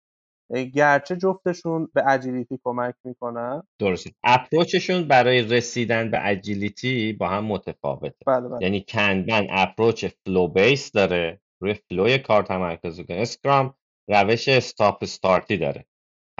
گرچه 0.74 1.16
جفتشون 1.16 1.88
به 1.94 2.02
agility 2.10 2.60
کمک 2.64 2.94
می‌کنن. 3.04 3.62
درسته. 3.78 4.10
approach 4.24 4.80
شون 4.80 5.08
برای 5.08 5.42
رسیدن 5.42 6.10
به 6.10 6.26
agility 6.28 7.12
با 7.12 7.28
هم 7.28 7.44
متفاوته. 7.44 8.24
بله 8.26 8.48
بله. 8.48 8.62
یعنی 8.62 8.84
Kanban 8.88 9.46
approach 9.50 10.04
flow 10.04 10.48
base 10.48 10.92
داره 10.92 11.40
روی 11.62 11.74
flow 11.74 12.09
ی 12.09 12.18
کار 12.18 12.42
تمرکز 12.42 12.98
می‌کنه. 12.98 13.16
Scrum 13.16 13.74
روش 14.08 14.48
stop 14.48 14.98
start 15.02 15.47
ی 15.47 15.56
داره. 15.56 15.86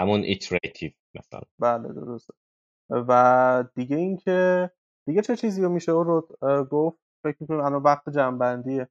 همون 0.01 0.21
iterative 0.21 0.91
مثلا. 1.15 1.41
بله 1.59 1.93
درسته. 1.93 2.35
و 2.91 3.65
دیگه 3.75 3.97
اینکه 3.97 4.71
دیگه 5.07 5.23
چه 5.23 5.37
چیزی 5.37 5.63
رو 5.63 5.69
میشه 5.69 5.93
رو 5.93 6.29
اه، 6.43 6.65
گفت 6.65 6.99
فکر 7.23 7.37
می‌کنم 7.41 7.61
الان 7.61 7.83
وقت 7.83 8.09
جمع‌بندیه 8.09 8.89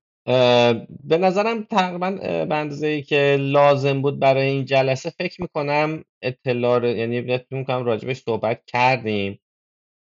به 1.03 1.17
نظرم 1.17 1.63
تقریبا 1.63 2.11
به 2.45 2.55
اندازه 2.55 2.87
ای 2.87 3.01
که 3.01 3.37
لازم 3.39 4.01
بود 4.01 4.19
برای 4.19 4.47
این 4.47 4.65
جلسه 4.65 5.09
فکر 5.09 5.41
می‌کنم 5.41 6.03
اطلاع 6.21 6.85
یعنی 6.85 7.21
فکر 7.21 7.45
می‌کنم 7.51 7.85
راجبش 7.85 8.17
صحبت 8.17 8.61
کردیم. 8.67 9.39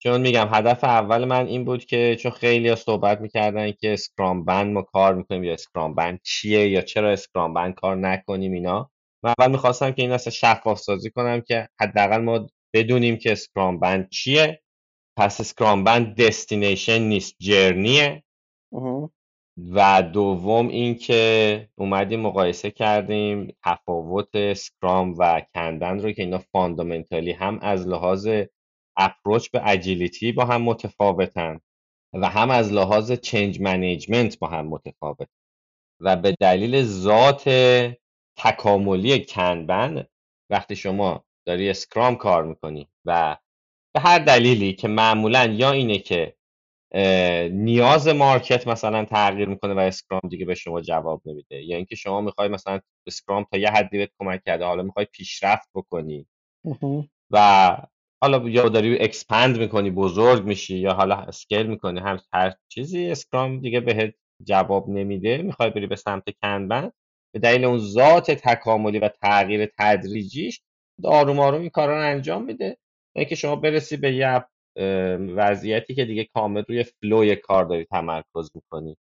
چون 0.04 0.22
میگم 0.22 0.50
هدف 0.52 0.84
اول 0.84 1.26
من 1.26 1.48
این 1.48 1.66
بود 1.66 1.86
که 1.86 2.18
چون 2.20 2.32
خیلی 2.32 2.70
ها 2.70 2.76
صحبت 2.76 3.22
می‌کردن 3.22 3.72
که 3.72 3.94
Scrumban 3.94 4.74
ما 4.74 4.82
کار 4.82 5.16
می‌کنیم 5.16 5.44
یا 5.44 5.54
Scrumban 5.54 6.20
چیه 6.24 6.70
یا 6.70 6.82
چرا 6.82 7.12
Scrumban 7.12 7.74
کار 7.76 7.96
نکنیم 7.98 8.54
اینا. 8.54 8.92
من 9.24 9.34
اول 9.40 9.52
می‌خواستم 9.52 9.92
که 9.92 10.02
این 10.02 10.12
اصلا 10.12 10.32
شفاف 10.32 10.80
سازی 10.80 11.10
کنم 11.12 11.42
که 11.42 11.70
حداقل 11.82 12.18
ما 12.22 12.48
بدونیم 12.74 13.18
که 13.18 13.32
Scrumban 13.32 14.10
چیه. 14.10 14.62
پس 15.18 15.42
Scrumban 15.42 16.22
destination 16.22 17.00
نیست 17.02 17.36
journey 17.40 18.05
ه. 18.05 18.24
و 19.58 20.04
دوم 20.04 20.68
اینکه 20.68 21.70
اومدیم 21.76 22.20
مقایسه 22.20 22.72
کردیم 22.72 23.56
تفاوت 23.64 24.30
Scrum 24.36 25.16
و 25.18 25.42
Kanban 25.56 26.00
رو 26.00 26.12
که 26.12 26.22
اینا 26.22 26.38
fundamentally 26.38 27.32
هم 27.32 27.60
از 27.62 27.88
لحاظ 27.88 28.30
approach 28.98 29.50
به 29.50 29.62
agility 29.66 30.32
با 30.32 30.46
هم 30.46 30.62
متفاوتن 30.62 31.60
و 32.14 32.30
هم 32.30 32.50
از 32.50 32.74
لحاظ 32.74 33.12
change 33.12 33.62
management 33.62 34.40
با 34.40 34.48
هم 34.48 34.68
متفاوت 34.68 35.28
و 36.00 36.16
به 36.16 36.36
دلیل 36.40 36.84
ذات 36.84 37.50
تکاملی 38.38 39.26
Kanban 39.26 40.06
وقتی 40.50 40.76
شما 40.76 41.26
داری 41.46 41.70
Scrum 41.70 42.16
کار 42.16 42.44
می‌کنی 42.44 42.88
و 43.06 43.38
به 43.94 44.00
هر 44.00 44.20
دلیلی 44.20 44.74
که 44.74 44.88
معمولا 44.88 45.46
یا 45.46 45.72
اینه 45.72 45.98
که 46.00 46.36
نیاز 47.52 48.08
market 48.08 48.68
مثلا 48.68 49.06
تغییر 49.06 49.48
می‌کنه 49.48 49.74
و 49.74 49.80
Scrum 49.80 50.22
دیگه 50.30 50.46
به 50.46 50.56
شما 50.56 50.82
جواب 50.82 51.22
نمیده. 51.26 51.64
یا 51.64 51.78
اینکه 51.78 51.96
شما 51.96 52.22
می‌خوای 52.22 52.48
مثلا 52.50 52.80
Scrum 53.08 53.46
تا 53.52 53.58
یه 53.58 53.70
حدی 53.70 53.98
بهت 53.98 54.10
کمک 54.20 54.42
کرده 54.46 54.66
حالا 54.66 54.84
می‌خوای 54.84 55.06
پیشرفت 55.06 55.70
بکنی 55.76 56.28
و 57.32 57.78
حالا 58.24 58.50
یا 58.50 58.70
داری 58.70 59.00
expand 59.00 59.58
می‌کنی 59.60 59.92
بزرگ 59.92 60.46
میشی 60.46 60.78
یا 60.78 60.94
حالا 60.94 61.16
scale 61.16 61.68
می‌کنی 61.68 62.00
هم 62.00 62.20
هر 62.34 62.54
چیزی 62.68 63.12
Scrum 63.12 63.60
دیگه 63.60 63.80
بهت 63.80 64.16
جواب 64.44 64.90
نمیده 64.90 65.38
می‌خوای 65.38 65.70
بری 65.70 65.88
به 65.88 65.96
سمت 65.96 66.24
کنبن 66.44 66.92
به 67.34 67.40
دلیل 67.40 67.66
اون 67.66 67.78
ذات 67.80 68.32
تکاملی 68.32 69.00
و 69.00 69.08
تغییر 69.08 69.72
تدریجیش 69.80 70.62
آروم 71.04 71.40
آروم 71.40 71.62
این 71.62 71.70
کارا 71.70 71.98
رو 71.98 72.04
انجام 72.06 72.46
میده. 72.46 72.78
اینکه 73.16 73.36
شما 73.36 73.56
برسی 73.56 73.98
به 73.98 74.16
یه 74.16 74.46
وضعیتی 75.36 75.96
که 75.96 76.06
دیگه 76.06 76.26
کامل 76.34 76.64
روی 76.70 76.84
فلوی 76.84 77.36
کار 77.36 77.66
داری 77.66 77.86
تمرکز 77.86 78.52
می‌کنی. 78.56 78.98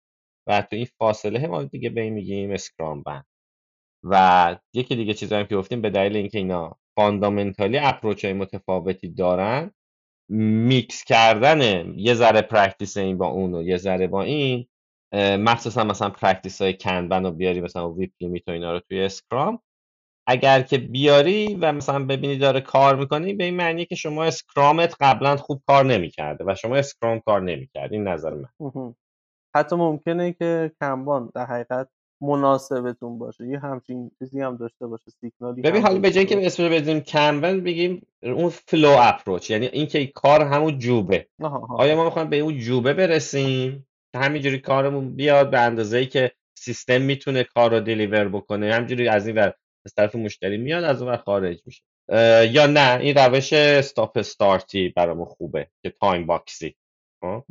و 0.46 0.62
تو 0.62 0.76
این 0.76 0.86
فاصله 0.98 1.46
ما 1.46 1.64
دیگه 1.64 1.90
به 1.90 2.00
این 2.00 2.12
میگیم 2.12 2.50
اسکرام 2.50 3.02
بند. 3.02 3.26
و 4.04 4.56
یکی 4.74 4.96
دیگه 4.96 5.14
چیزایی 5.14 5.46
که 5.46 5.56
گفتیم 5.56 5.80
به 5.80 5.90
دلیل 5.90 6.16
اینکه 6.16 6.38
اینا 6.38 6.76
فاندامنتالی 6.96 7.78
اپروچ 7.78 8.24
های 8.24 8.34
متفاوتی 8.34 9.08
دارن 9.08 9.70
میکس 10.68 11.04
کردن 11.04 11.92
یه 11.98 12.14
ذره 12.14 12.42
practice 12.42 12.96
این 12.96 13.18
با 13.18 13.26
اون 13.26 13.54
و 13.54 13.62
یه 13.62 13.76
ذره 13.76 14.06
با 14.06 14.22
این 14.22 14.66
مخصوصا 15.14 15.84
مثلا 15.84 16.10
practice 16.10 16.62
های 16.62 16.74
Kanban 16.74 17.24
رو 17.24 17.30
بیاری 17.30 17.60
مثلا 17.60 17.92
WIP 17.92 18.12
limit 18.20 18.48
و 18.48 18.50
اینا 18.50 18.72
رو 18.72 18.80
توی 18.80 19.02
Scrum 19.02 19.62
اگر 20.30 20.62
که 20.62 20.78
بیاری 20.78 21.54
و 21.54 21.72
مثلا 21.72 22.04
ببینی 22.04 22.36
داره 22.38 22.60
کار 22.60 22.96
می‌کنی 22.96 23.34
به 23.34 23.44
این 23.44 23.56
معنی 23.56 23.84
که 23.84 23.94
شما 23.94 24.24
Scrum 24.24 24.83
ت 24.83 24.94
قبلا 25.00 25.36
خوب 25.36 25.62
کار 25.66 25.84
نمی‌کرده 25.84 26.44
و 26.46 26.54
شما 26.54 26.76
Scrum 26.76 27.20
کار 27.20 27.40
نمی‌کرد 27.40 27.92
این 27.92 28.08
نظر 28.08 28.34
من. 28.34 28.94
حتی 29.56 29.76
ممکنه 29.76 30.32
که 30.32 30.72
Kanban 30.80 31.30
در 31.34 31.46
حقیقت 31.46 31.88
مناسبتون 32.20 33.18
باشه. 33.18 33.46
یه 33.46 33.58
همچین 33.58 34.10
چیزی 34.18 34.40
هم 34.40 34.56
داشته 34.56 34.86
باشه 34.86 35.10
سیگنالی 35.20 35.62
ببین 35.62 35.82
حالا 35.82 35.98
به 35.98 36.10
جای 36.10 36.26
که 36.26 36.46
اسمش 36.46 36.72
بدیم 36.72 37.00
Kanban 37.00 37.60
بگیم 37.60 38.06
اون 38.22 38.48
flow 38.48 38.96
approach 39.00 39.50
یعنی 39.50 39.66
اینکه 39.66 40.06
کار 40.06 40.42
همون 40.42 40.78
جوبه. 40.78 41.26
آیا 41.78 41.96
ما 41.96 42.04
می‌خوایم 42.04 42.28
به 42.28 42.38
اون 42.38 42.58
جوبه 42.58 42.94
برسیم؟ 42.94 43.86
که 44.12 44.18
همینجوری 44.18 44.58
کارمون 44.58 45.16
بیاد 45.16 45.50
به 45.50 45.60
اندازه 45.60 45.98
ای 45.98 46.06
که 46.06 46.32
سیستم 46.58 47.02
می‌تونه 47.02 47.44
کار 47.44 47.70
رو 47.70 47.80
deliver 47.80 48.28
بکنه. 48.28 48.74
همینجوری 48.74 49.08
از 49.08 49.26
این 49.26 49.36
ور 49.36 49.52
از 49.86 49.94
طرف 49.94 50.14
مشتری 50.14 50.56
میاد 50.56 50.84
از 50.84 51.02
اون 51.02 51.16
خارج 51.16 51.62
میشه. 51.66 51.82
یا 52.52 52.66
نه 52.66 52.98
این 53.00 53.14
روش 53.14 53.52
stop 53.52 54.18
start 54.18 54.77
ی 54.77 54.88
برامون 54.96 55.24
خوبه 55.24 55.68
که 55.82 55.90
time 56.00 56.26
box 56.26 56.64
ی 56.64 56.76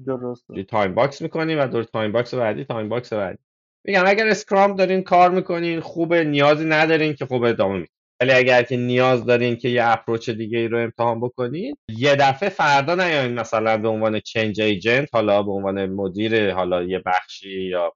درست 0.06 0.46
time 0.68 0.96
box 0.96 1.22
می‌کنیم 1.22 1.60
و 1.60 1.68
دور 1.68 1.84
time 1.84 2.12
box 2.12 2.34
بعدی 2.34 2.64
time 2.66 2.90
box 2.90 3.14
بعدی. 3.14 3.40
میگم 3.86 4.04
اگر 4.08 4.28
Scrum 4.28 4.76
دارین 4.76 5.04
کار 5.04 5.32
می‌کنین 5.32 5.80
خوبه 5.80 6.24
نیازی 6.24 6.66
ندارین 6.66 7.14
که 7.14 7.26
خوب 7.26 7.44
ادامه 7.44 7.74
میدین. 7.74 7.88
ولی 8.22 8.32
اگر 8.32 8.64
که 8.64 8.78
نیاز 8.78 9.26
دارین 9.26 9.56
که 9.56 9.70
یه 9.70 9.86
approach 9.86 10.30
دیگه 10.30 10.58
ای 10.58 10.68
رو 10.68 10.80
امتحان 10.80 11.20
بکنین 11.20 11.76
یه 11.98 12.16
دفعه 12.16 12.50
فردا 12.50 12.96
نیاین 12.96 13.34
مثلا 13.34 13.78
به 13.78 13.88
عنوان 13.88 14.20
change 14.20 14.62
agent 14.62 15.10
حالا 15.14 15.44
به 15.44 15.52
عنوان 15.52 15.86
مدیر 15.86 16.54
حالا 16.54 16.84
یه 16.84 17.00
بخشی 17.06 17.62
یا 17.62 17.94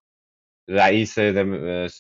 رئیس 0.68 1.20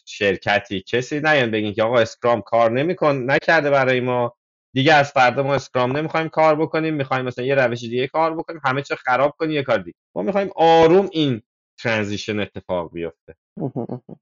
شرکتی 0.05 0.81
کسی 0.81 1.19
نیان 1.19 1.51
بگین 1.51 1.73
که 1.73 1.83
آقا 1.83 1.99
Scrum 1.99 2.41
کار 2.41 2.71
نمیکن 2.71 3.15
نکرده 3.15 3.69
برای 3.69 3.99
ما. 3.99 4.33
دیگه 4.75 4.93
از 4.93 5.11
فردا 5.11 5.43
ما 5.43 5.55
Scrum 5.55 5.97
نمی‌خوایم 5.97 6.29
کار 6.29 6.55
بکنیم 6.55 6.93
می‌خوایم 6.93 7.25
مثلا 7.25 7.45
یه 7.45 7.55
روش 7.55 7.79
دیگه 7.79 8.07
کار 8.07 8.35
بکنیم 8.35 8.61
همه 8.63 8.81
چی 8.81 8.95
خراب 8.95 9.35
کنیم 9.37 9.51
یه 9.51 9.63
کار 9.63 9.77
دیگه. 9.77 9.97
ما 10.15 10.21
می‌خوایم 10.21 10.49
آروم 10.55 11.09
این 11.11 11.41
transition 11.79 12.39
اتفاق 12.39 12.91
بیفته. 12.93 13.35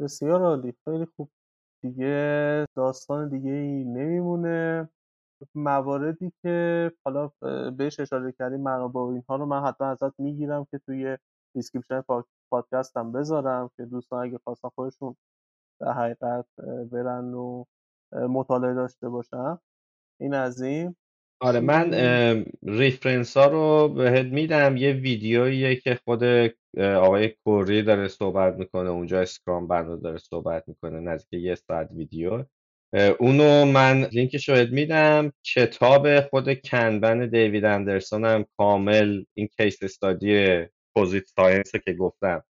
بسیار 0.00 0.42
عالی. 0.42 0.74
خیلی 0.84 1.06
خوب. 1.16 1.30
دیگه 1.82 2.66
داستان 2.76 3.28
دیگه 3.28 3.50
ای 3.50 3.84
نمیمونه. 3.84 4.88
مواردی 5.54 6.32
که 6.42 6.92
حالا 7.04 7.30
بهش 7.70 8.00
اشاره 8.00 8.32
کردیم 8.38 8.60
منابع 8.60 9.00
اینها 9.00 9.36
رو 9.36 9.46
من 9.46 9.64
حتما 9.64 9.90
ازت 9.90 10.20
می‌گیرم 10.20 10.66
که 10.70 10.78
توی 10.86 11.18
description 11.54 12.04
پادکستم 12.50 13.12
بذارم 13.12 13.70
که 13.76 13.84
دوستان 13.84 14.26
اگه 14.26 14.38
خواستن 14.44 14.68
خودشون 14.68 15.16
در 15.80 15.92
حقیقت 15.92 16.46
برن 16.92 17.34
و 17.34 17.64
مطالعه 18.12 18.74
داشته 18.74 19.08
باشن. 19.08 19.58
این 20.20 20.34
از 20.34 20.62
این. 20.62 20.96
آره 21.40 21.60
من 21.60 21.94
reference 22.62 23.36
ها 23.36 23.46
رو 23.46 23.88
بهت 23.88 24.26
میدم. 24.26 24.76
یه 24.76 24.92
ویدیوییه 24.92 25.76
که 25.76 25.98
خود 26.04 26.24
آقای 26.78 27.28
کوری 27.44 27.82
داره 27.82 28.08
صحبت 28.08 28.54
می‌کنه. 28.54 28.90
اونجا 28.90 29.20
Scrumban 29.20 30.02
داره 30.02 30.18
صحبت 30.18 30.68
می‌کنه 30.68 31.00
نزدیک 31.00 31.42
یه 31.42 31.54
ساعت 31.54 31.90
ویدیو. 31.92 32.44
اونو 33.18 33.64
من 33.64 34.04
لینکش 34.04 34.48
رو 34.48 34.56
میدم. 34.72 35.32
کتاب 35.54 36.20
خود 36.20 36.60
Kanban 36.60 37.26
دیوید 37.28 37.64
اندرسون 37.64 38.24
هم 38.24 38.44
کامل. 38.56 39.24
این 39.34 39.48
case 39.56 39.82
study 39.82 40.64
Posit 40.98 41.24
Science 41.26 41.76
که 41.76 41.92
گفتم. 41.92 42.44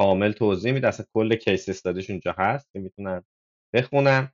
کامل 0.00 0.32
توضیح 0.32 0.72
میده. 0.72 0.88
اصلا 0.88 1.06
کل 1.14 1.36
case 1.36 1.68
study 1.68 1.98
ش 1.98 2.10
اونجا 2.10 2.34
هست 2.38 2.72
که 2.72 2.78
می‌تونن 2.78 3.22
بخونن. 3.74 4.32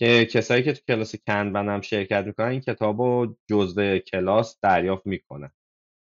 که 0.00 0.26
کسایی 0.26 0.62
که 0.62 0.72
تو 0.72 0.80
کلاس 0.88 1.14
Kanban 1.26 1.68
هم 1.68 1.80
شرکت 1.80 2.24
می‌کنن 2.26 2.46
این 2.46 2.60
کتاب 2.60 3.00
رو 3.00 3.36
جزء 3.50 3.98
کلاس 3.98 4.58
دریافت 4.62 5.06
می‌کنن. 5.06 5.50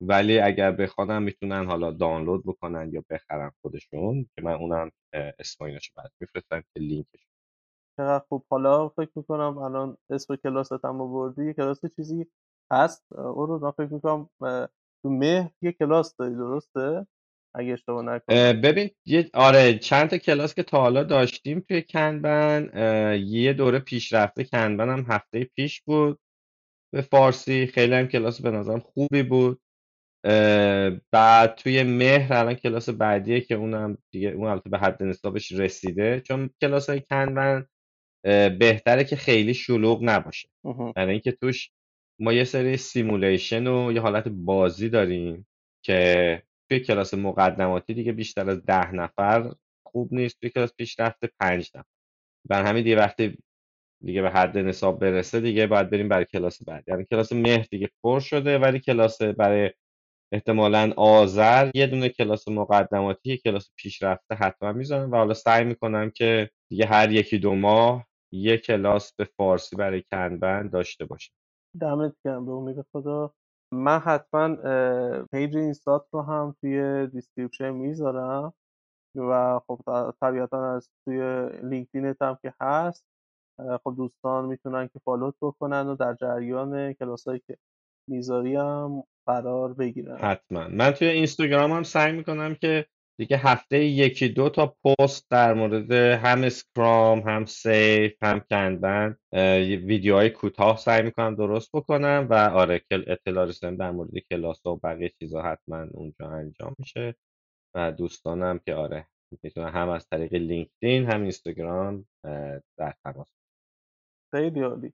ولی 0.03 0.39
اگر 0.39 0.73
بخوانم 0.73 1.23
می‌تونن 1.23 1.67
حالا 1.67 1.91
دانلود 1.91 2.43
بکنن 2.47 2.93
یا 2.93 3.05
بخرن 3.11 3.53
خودشون 3.63 4.27
که 4.37 4.43
من 4.43 4.53
اونم 4.53 4.91
اسماینش 5.39 5.91
بعد 5.97 6.11
میفرستم 6.21 6.61
که 6.61 6.81
لینکش. 6.81 7.27
چقدر 7.97 8.25
خوب. 8.29 8.45
حالا 8.51 8.89
فکر 8.89 9.11
می‌کنم 9.17 9.59
الان 9.59 9.97
اسم 10.11 10.37
کلاست 10.37 10.85
هم 10.85 11.01
آوردی. 11.01 11.55
کلاس 11.55 11.81
چیزی 11.97 12.27
هست؟ 12.73 13.13
او 13.13 13.47
رو 13.47 13.71
فکر 13.71 13.93
می‌کنم 13.95 14.29
تو 15.03 15.11
مهر 15.11 15.51
یه 15.63 15.73
کلاس 15.73 16.17
داری 16.17 16.35
درسته؟ 16.35 17.07
اگه 17.55 17.73
اشتباه 17.73 18.05
نکنم. 18.05 18.61
ببین 18.61 18.91
یه 19.07 19.31
آره 19.35 19.79
چند 19.79 20.09
تا 20.09 20.19
کلاس 20.19 20.55
که 20.55 20.63
تا 20.63 20.81
حالا 20.81 21.05
داشتیم 21.05 21.61
توی 21.61 21.83
کنبن 21.83 22.71
یه 23.27 23.53
دوره 23.53 23.79
پیشرفته 23.79 24.45
کنبن 24.45 24.89
هم 24.89 25.07
هفته 25.09 25.45
پیش 25.45 25.83
بود. 25.83 26.21
به 26.95 27.01
فارسی 27.01 27.67
خیلی 27.67 27.95
هم 27.95 28.07
کلاس 28.07 28.43
به 28.43 28.51
نظرم 28.51 28.81
خوبی 28.81 29.23
بود. 29.23 29.61
بعد 31.13 31.55
توی 31.55 31.83
مهر 31.83 32.33
الان 32.33 32.55
کلاس 32.55 32.89
بعدیه 32.89 33.41
که 33.41 33.55
اونم 33.55 33.99
دیگه 34.11 34.29
اون 34.29 34.47
البته 34.47 34.71
به 34.71 34.79
حد 34.79 35.03
نصابش 35.03 35.53
رسیده. 35.53 36.21
چون 36.21 36.51
کلاس 36.61 36.91
های 36.91 37.01
Kanban 37.01 37.67
بهتره 38.59 39.05
که 39.05 39.17
خیلی 39.17 39.55
شلوغ 39.55 40.01
نباشه. 40.03 40.49
برای 40.97 41.13
اینکه 41.13 41.33
توش 41.33 41.71
ما 42.21 42.33
یه 42.33 42.45
سری 42.45 42.77
simulation 42.77 43.67
و 43.67 43.93
یه 43.93 44.01
حالت 44.01 44.29
بازی 44.29 44.89
داریم 44.89 45.47
که 45.85 46.43
توی 46.71 46.81
کلاس 46.81 47.15
مقدماتی 47.15 47.95
دیگه 47.95 48.13
بیشتر 48.13 48.51
از 48.51 48.63
ده 48.67 48.93
نفر 48.95 49.53
خوب 49.87 50.15
نیست 50.15 50.41
توی 50.41 50.51
کلاس 50.51 50.75
پیشرفته 50.77 51.31
پنج 51.41 51.71
نفر. 51.75 51.87
بر 52.49 52.65
همین 52.67 52.85
دیگه 52.85 52.97
وقتی 52.97 53.39
دیگه 54.05 54.23
به 54.23 54.31
حد 54.31 54.59
نصاب 54.59 55.01
برسه 55.01 55.41
دیگه 55.41 55.67
باید 55.67 55.91
بریم 55.91 56.09
برای 56.09 56.25
کلاس 56.25 56.65
بعد. 56.65 56.85
یعنی 56.89 57.05
کلاس 57.05 57.33
مهر 57.33 57.67
دیگه 57.71 57.91
پر 58.05 58.21
شده 58.21 58.59
ولی 58.59 58.81
کلاس 58.81 59.23
برای 59.23 59.71
احتمالا 60.33 60.93
آذر 60.97 61.71
یه 61.75 61.87
دونه 61.87 62.09
کلاس 62.09 62.49
مقدماتی 62.49 63.31
یه 63.31 63.37
کلاس 63.37 63.71
پیشرفته 63.77 64.35
حتما 64.35 64.73
می‌ذارم 64.73 65.13
و 65.13 65.17
حالا 65.17 65.35
سعی 65.35 65.65
می‌کنم 65.65 66.11
که 66.11 66.51
دیگه 66.71 66.87
هر 66.87 67.13
یکی 67.13 67.39
دو 67.39 67.55
ماه 67.55 68.07
یه 68.33 68.59
کلاس 68.59 69.15
به 69.17 69.25
فارسی 69.25 69.77
برای 69.77 70.05
Kanban 70.13 70.73
داشته 70.73 71.05
باشیم 71.05 71.35
دمت 71.81 72.15
گرم 72.25 72.47
به 72.47 72.53
امید 72.53 72.85
خدا. 72.93 73.35
من 73.75 73.99
حتما 73.99 74.57
page 75.33 75.57
اینستات 75.57 76.07
رو 76.13 76.23
هم 76.23 76.55
توی 76.61 77.07
description 77.07 77.71
می‌ذارم 77.71 78.53
و 79.17 79.61
خب 79.67 79.81
طبیعتا 80.21 80.75
از 80.75 80.89
توی 81.05 81.49
لینکدینت 81.63 82.23
هم 82.23 82.39
که 82.43 82.55
هست 82.61 83.05
خب 83.85 83.95
دوستان 83.97 84.45
می‌تونن 84.45 84.89
که 84.89 84.99
follow 85.05 85.30
ت 85.30 85.35
بکنن 85.43 85.87
و 85.87 85.97
در 85.97 86.15
جریان 86.15 86.93
کلاسایی 86.93 87.43
که 87.47 87.57
می‌ذاری 88.09 88.57
هم 88.57 89.03
قرار 89.27 89.75
بگیرن. 89.75 90.17
حتما. 90.17 90.69
من 90.69 90.91
توی 90.91 91.09
اینستاگرام 91.09 91.73
هم 91.73 91.83
سعی 91.83 92.13
می‌کنم 92.13 92.55
که 92.55 92.87
دیگه 93.21 93.37
هفته 93.37 93.85
یکی 93.85 94.29
دو 94.29 94.49
تا 94.49 94.67
پست 94.85 95.31
در 95.31 95.55
مورد 95.55 95.93
هم 95.93 96.45
Scrum 96.45 97.19
هم 97.21 97.45
SAFe 97.45 98.23
هم 98.23 98.41
Kanban 98.41 99.17
ویدیوهای 99.87 100.31
کوتاه 100.31 100.77
سعی 100.77 101.03
می‌کنم 101.03 101.35
درست 101.35 101.71
بکنم 101.73 102.27
و 102.31 102.35
آره 102.35 102.81
اطلاع 102.91 103.45
رسانیم 103.45 103.77
در 103.77 103.91
مورد 103.91 104.11
کلاس 104.31 104.67
و 104.67 104.77
بقیه 104.77 105.13
چیزا 105.19 105.43
حتما 105.43 105.87
اونجا 105.93 106.31
انجام 106.31 106.75
میشه 106.79 107.15
و 107.75 107.93
دوستانم 107.93 108.59
که 108.59 108.75
آره 108.75 109.07
می‌تونن 109.43 109.69
هم 109.69 109.89
از 109.89 110.07
طریق 110.09 110.35
لینکدین 110.35 111.11
هم 111.11 111.23
اینستاگرام 111.23 112.07
در 112.79 112.95
تماس 113.05 113.29
خیلی 114.35 114.61
عالی. 114.61 114.93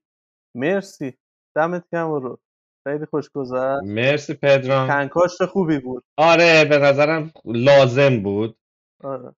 مرسی. 0.55 1.17
دمت 1.55 1.85
گرم 1.91 2.11
رو 2.11 2.39
خیلی 2.87 3.05
خوش 3.05 3.29
گذشت 3.29 3.83
مرسی 3.83 4.33
پدرام. 4.33 4.87
کنکاشت 4.87 5.45
خوبی 5.45 5.79
بود؟ 5.79 6.03
آره 6.17 6.65
به 6.65 6.77
نظرم 6.77 7.31
لازم 7.45 8.23
بود. 8.23 8.57
آره. 9.03 9.33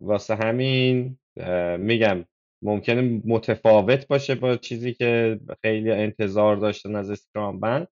واسه 0.00 0.34
همین 0.34 1.18
میگم 1.78 2.24
ممکنه 2.62 3.20
متفاوت 3.24 4.06
باشه 4.08 4.34
با 4.34 4.56
چیزی 4.56 4.94
که 4.94 5.40
خیلی 5.62 5.90
انتظار 5.90 6.56
داشتن 6.56 6.96
از 6.96 7.10
اسکرام 7.10 7.60
بند 7.60 7.88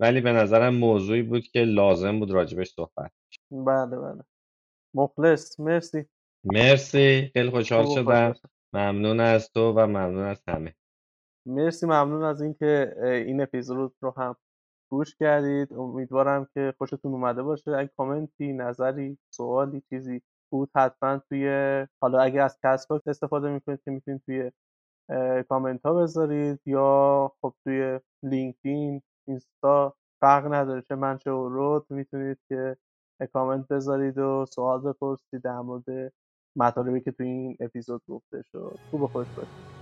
ولی 0.00 0.20
به 0.20 0.32
نظرم 0.32 0.74
موضوعی 0.74 1.22
بود 1.22 1.46
که 1.46 1.60
لازم 1.60 2.18
بود 2.18 2.30
راجبش 2.30 2.68
صحبت 2.70 3.12
بله 3.50 3.96
بله. 3.96 4.22
مخلص. 4.94 5.60
مرسی. 5.60 6.04
مرسی. 6.44 7.30
خیلی 7.32 7.50
خوشحال 7.50 7.86
شدم. 7.94 8.34
ممنون 8.72 9.20
از 9.20 9.50
تو 9.52 9.72
و 9.72 9.86
ممنون 9.86 10.24
از 10.24 10.42
همه. 10.48 10.74
مرسی 11.46 11.86
ممنون 11.86 12.22
از 12.22 12.42
اینکه 12.42 12.94
این 13.26 13.40
اپیزود 13.40 13.94
رو 14.00 14.14
هم 14.16 14.36
گوش 14.90 15.16
کردید. 15.16 15.72
امیدوارم 15.72 16.46
که 16.54 16.74
خوشتون 16.78 17.12
اومده 17.12 17.42
باشه. 17.42 17.70
اگه 17.70 17.90
کامنتی 17.96 18.52
نظری 18.52 19.18
سوالی 19.30 19.82
چیزی 19.90 20.22
بود 20.52 20.70
حتما 20.74 21.18
توی 21.18 21.46
حالا 22.02 22.20
اگه 22.20 22.42
از 22.42 22.58
کسب 22.62 23.00
استفاده 23.06 23.50
می‌کنید 23.50 23.80
که 23.84 23.90
می‌تونید 23.90 24.22
توی 24.26 24.50
کامنت 25.48 25.82
ها 25.86 25.94
بذارید 25.94 26.60
یا 26.66 27.32
خب 27.40 27.54
توی 27.64 28.00
لینکدین 28.22 29.02
اینستا 29.28 29.94
فرق 30.20 30.52
نداره 30.54 30.82
چه 30.82 30.94
من 30.94 31.18
چه 31.18 31.30
رود 31.30 31.86
می‌تونید 31.90 32.38
که 32.48 32.76
کامنت 33.32 33.68
بذارید 33.68 34.18
و 34.18 34.46
سوال 34.46 34.80
بپرسید 34.80 35.42
در 35.42 35.60
مورد 35.60 36.12
مطالبی 36.56 37.00
که 37.00 37.12
توی 37.12 37.26
این 37.26 37.56
اپیزود 37.60 38.02
گفته 38.08 38.42
شد. 38.52 38.78
خوب 38.90 39.06
خوش 39.06 39.26
باشید. 39.36 39.81